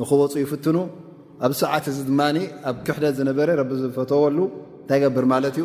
ንኽወፁ 0.00 0.34
ይፍትኑ 0.44 0.76
ኣብሰዓት 1.46 1.84
እዚ 1.92 1.98
ድማ 2.10 2.20
ኣብ 2.68 2.76
ክሕደት 2.86 3.14
ዝነበረ 3.20 3.48
ረቢ 3.60 3.70
ዝፈተወሉ 3.82 4.38
እንታይ 4.82 5.00
ገብር 5.04 5.26
ማለት 5.34 5.54
እዩ 5.60 5.64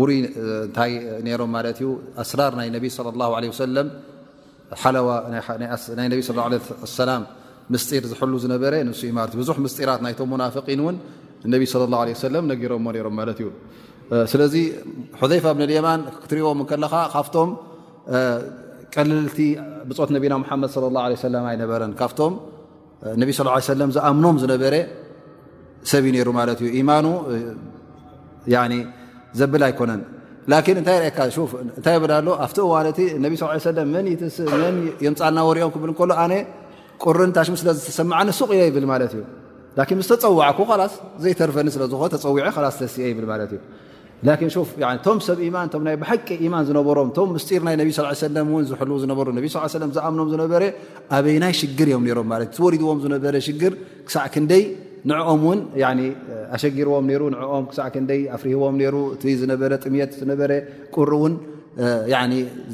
ውሩይ 0.00 0.18
እንታይ 0.22 0.92
ነሮም 1.26 1.50
ማለት 1.56 1.76
እዩ 1.82 1.88
ኣስራር 2.22 2.52
ናይ 2.58 2.68
ነብይ 2.76 2.90
ለ 3.06 3.10
ላ 3.20 3.26
ለ 3.44 3.50
ሰለም 3.62 3.88
ሓዋ 4.82 5.08
ናይ 5.98 6.08
ነብ 6.12 6.20
ሰላ 6.98 7.10
ምስጢር 7.72 8.04
ዝሕሉ 8.12 8.32
ዝነበረ 8.44 8.72
ንሱእዩለእ 8.88 9.34
ብዙሕ 9.40 9.56
ምስጢራት 9.64 10.00
ናይቶም 10.04 10.28
ሙናፍቂን 10.32 10.80
እውን 10.84 10.96
ነቢ 11.54 11.62
ለ 11.82 11.84
ላ 11.94 12.00
ሰለም 12.26 12.44
ነጊሮምዎ 12.52 12.92
ሮም 13.06 13.14
ማለት 13.20 13.38
እዩ 13.42 13.48
ስለዚ 14.32 14.54
ሑዘይፋ 15.22 15.44
እብን 15.54 15.62
ልየማን 15.70 16.00
ክትርእዎም 16.22 16.60
ከለካ 16.70 16.94
ካብቶም 17.12 17.50
ቀልልቲ 18.94 19.38
ብፆት 19.90 20.10
ነቢና 20.16 20.34
ሙሓመድ 20.44 20.72
ለ 20.84 20.92
ላ 20.96 21.04
ለ 21.12 21.20
ሰለም 21.26 21.44
ኣይነበረን 21.50 21.92
ካብቶም 22.00 22.34
ነቢ 23.20 23.30
ስ 23.38 23.46
ሰለ 23.72 23.80
ዝኣምኖም 23.98 24.36
ዝነበረ 24.42 24.74
ሰብዩ 25.92 26.10
ነሩ 26.16 26.28
ማለት 26.40 26.58
እዩ 26.64 26.68
ኢማኑ 26.80 27.06
ዘብል 29.40 29.62
ኣይኮነን 29.68 30.00
እታይ 30.52 30.72
እንታይ 31.12 31.96
ብላኣሎ 32.04 32.28
ኣብቲዋ 32.46 32.66
ብ 32.86 34.02
ለ 34.62 34.64
የምፃና 35.04 35.38
ወርኦም 35.48 35.70
ክብል 35.74 35.90
ሎ 36.10 36.12
ኣነ 36.24 36.32
ቆርንታሽስለ 37.04 37.68
ዝተሰማዓ 37.78 38.18
ሱቕ 38.38 38.50
እየ 38.56 38.62
ይብል 38.70 38.84
ማለት 38.92 39.12
እዩ 39.16 39.22
ን 39.94 39.98
ምስ 40.00 40.08
ተፀዋዓኩ 40.22 40.58
ላስ 40.80 40.92
ዘይተርፈኒ 41.22 41.68
ስለዝኮ 41.76 42.02
ተፀውዐ 42.14 42.46
ስ 42.74 42.78
ተስእ 42.82 43.06
ይብል 43.12 43.26
ማለት 43.32 43.52
እዩ 44.46 44.56
ቶም 45.06 45.18
ሰብ 45.28 45.38
ማን 45.56 45.68
ይ 45.92 45.96
ብሓቂ 46.02 46.26
ኢማን 46.46 46.64
ዝነበሮም 46.68 47.08
ቶም 47.16 47.28
ምስጢር 47.36 47.60
ናይ 47.68 47.76
ብ 47.88 47.90
ሰለእን 48.20 48.50
ዝል 48.70 48.92
ዝሩ 49.02 49.30
ለ 49.38 49.90
ዝኣምኖም 49.96 50.28
ዝነበረ 50.34 50.62
ኣበይናይ 51.18 51.52
ሽግር 51.60 51.88
እዮም 51.92 52.04
ሮም 52.18 52.32
ት 52.36 52.54
እዩ 52.54 52.60
ወሪድዎም 52.66 52.98
ዝነበረ 53.04 53.34
ሽግር 53.48 53.72
ክሳዕ 54.08 54.26
ክንደይ 54.34 54.62
ንኦም 55.10 55.40
ውን 55.48 55.60
ኣሸጊርዎም 56.56 57.06
ሩ 57.20 57.22
ንኦም 57.34 57.64
ክሳዕ 57.70 57.86
ክንደይ 57.94 58.20
ኣፍሪህቦም 58.36 58.74
ሩ 58.94 58.96
እቲ 59.14 59.24
ዝነበረ 59.40 59.70
ጥምት 59.84 60.10
ዝነበረ 60.20 60.50
ቁር 60.94 61.10
እውን 61.16 61.32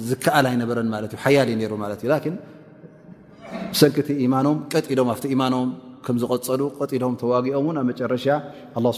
ዝከኣል 0.09 0.47
ኣይነበረን 0.51 0.89
ማ 0.95 1.01
እዩ 1.09 1.15
ሓያሊ 1.25 1.51
ሩ 1.73 1.75
ትእዩ 2.03 2.11
ን 2.33 2.37
ሰንኪቲ 3.81 4.09
ኢማኖም 4.25 4.57
ቀጢሎም 4.73 5.09
ኣብቲ 5.15 5.25
ኢማኖም 5.35 5.69
ከምዝቀፀሉ 6.07 6.63
ቀጢሎም 6.79 7.15
ተዋጊኦም 7.23 7.67
ን 7.77 7.81
ኣብ 7.83 7.87
መጨረሻ 7.91 8.27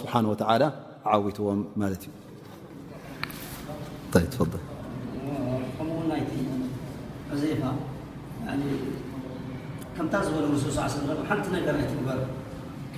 ስብሓ 0.00 0.12
ላ 0.62 0.66
ዓዊትዎም 1.14 1.60
ማለትእዩ 1.82 2.12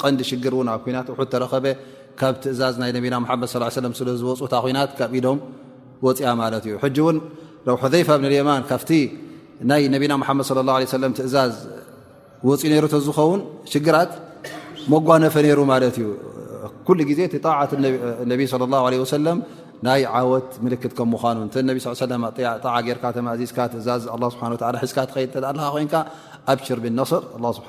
ቀንዲ 0.00 0.20
ሽግር 0.30 0.54
ብ 0.58 0.76
ኩና 0.84 0.98
ውሑ 1.12 1.20
ተረኸበ 1.32 1.66
ካብ 2.20 2.34
ትእዛዝ 2.42 2.74
ና 2.82 2.86
ና 3.84 3.92
ስለዝወፅታ 4.00 4.54
ናት 4.76 4.90
ካኢዶም 4.98 5.38
ወፅያ 6.06 6.28
ማት 6.40 6.64
እዩ 6.88 7.06
ን 7.14 7.18
ዘፋ 7.94 8.08
ብንልየማን 8.20 8.62
ካብቲ 8.70 8.90
ናይ 9.70 9.82
ነብና 9.94 10.14
ድ 10.58 11.12
ትእዝ 11.18 11.34
ፅ 12.90 12.92
ዝኸውን 13.06 13.40
ሽግራት 13.72 14.12
መጓነፈ 14.92 15.34
ሩ 15.56 15.60
ማለት 15.72 15.96
እዩ 16.02 16.06
ኩሉ 16.86 16.98
ግዜ 17.10 17.18
ጣት 17.46 17.70
ነ 18.26 19.26
ናይ 19.88 20.02
ዓወት 20.16 20.48
ምክት 20.64 20.92
ከምኑ 20.96 21.44
ጣጌር 22.64 22.98
ተዚዝዝ 23.04 24.02
ዝካ 24.32 24.42
ለካ 24.62 25.04
ኮይን 25.14 25.88
ኣብሽር 26.52 26.78
ብነስር 26.84 27.22
ስብሓ 27.58 27.68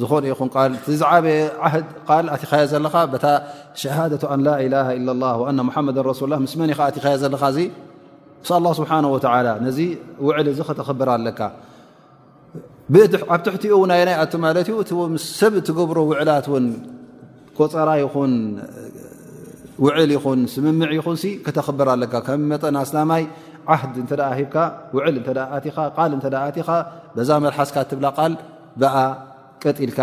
ዝኾ 0.00 0.12
ይኹን 0.30 0.48
ል 0.72 0.74
ዝዓበየ 1.00 1.38
ዓድ 1.66 1.86
ል 2.24 2.28
ኣትኸየ 2.34 2.62
ዘለኻ 2.72 2.94
ታ 3.24 3.26
ሸሃደ 3.80 4.12
ኣንላላ 4.34 4.76
ላ 5.22 5.26
ሓመዳ 5.76 5.96
ሱ 6.20 6.28
ላ 6.32 6.36
ምስመን 6.44 6.70
ኻ 6.78 6.80
ኣትኸየ 6.90 7.14
ዘለኻእ 7.22 7.56
ስብሓ 8.80 8.90
ነዚ 9.66 9.78
ውዕል 10.26 10.48
ዚ 10.58 10.60
ከተኽብር 10.68 11.08
ኣለካ 11.16 11.40
ኣብትሕትኡው 13.34 13.82
ናይ 13.90 14.02
ናይ 14.08 14.16
ኣቶ 14.22 14.32
ማለት 14.46 14.66
ዩ 14.72 14.76
እ 14.82 15.20
ሰብ 15.38 15.54
ትገብሮ 15.68 15.98
ውዕላት 16.10 16.46
ውን 16.52 16.66
ቆፀራ 17.58 17.88
ይኹን 18.04 18.32
ውዕል 19.84 20.10
ይኹን 20.16 20.40
ስምምዕ 20.54 20.90
ይኹን 20.98 21.16
ከተኽብር 21.46 21.88
ኣለካ 21.96 22.14
ከም 22.28 22.42
መጠ 22.52 22.62
ናስላማይ 22.76 23.24
ዓድ 23.76 23.96
እተ 24.02 24.12
ሂብካ 24.38 24.56
ውዕልኻ 24.96 26.68
ዛ 27.30 27.40
መልሓስካ 27.46 27.76
ትብላ 27.90 28.06
ል 28.32 28.36
ኣ 28.96 28.98
ቀጥ 29.62 29.78
ልካ 29.90 30.00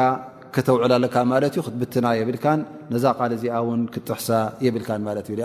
ከተውዕላ 0.56 0.94
ለካ 1.04 1.16
ማለት 1.32 1.54
እዩ 1.56 1.62
ክትብትና 1.68 2.06
የብልካን 2.20 2.60
ነዛ 2.94 3.06
ል 3.30 3.34
እዚኣ 3.38 3.56
ን 3.80 3.82
ክጥሕሳ 3.94 4.30
የብልካን 4.66 5.02
ማት 5.08 5.28
እዩ 5.32 5.36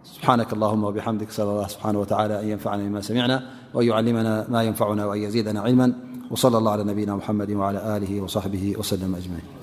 سبحانك 0.04 0.54
اللهم 0.54 0.84
وبحمدك 0.84 1.28
أسأل 1.30 1.46
الله 1.46 1.68
سبحانه 1.68 2.00
وتعالى 2.00 2.40
أن 2.42 2.48
ينفعنا 2.50 2.84
بما 2.84 3.02
سمعنا 3.02 3.44
وأن 3.74 3.88
يعلمنا 3.88 4.46
ما 4.50 4.64
ينفعنا 4.64 5.06
وأن 5.06 5.20
يزيدنا 5.24 5.62
علما 5.62 5.94
وصلى 6.32 6.58
الله 6.58 6.72
على 6.72 6.84
نبينا 6.84 7.16
محمد 7.16 7.52
وعلى 7.52 7.98
آله 7.98 8.22
وصحبه 8.22 8.74
وسلم 8.78 9.16
أجمعين 9.16 9.59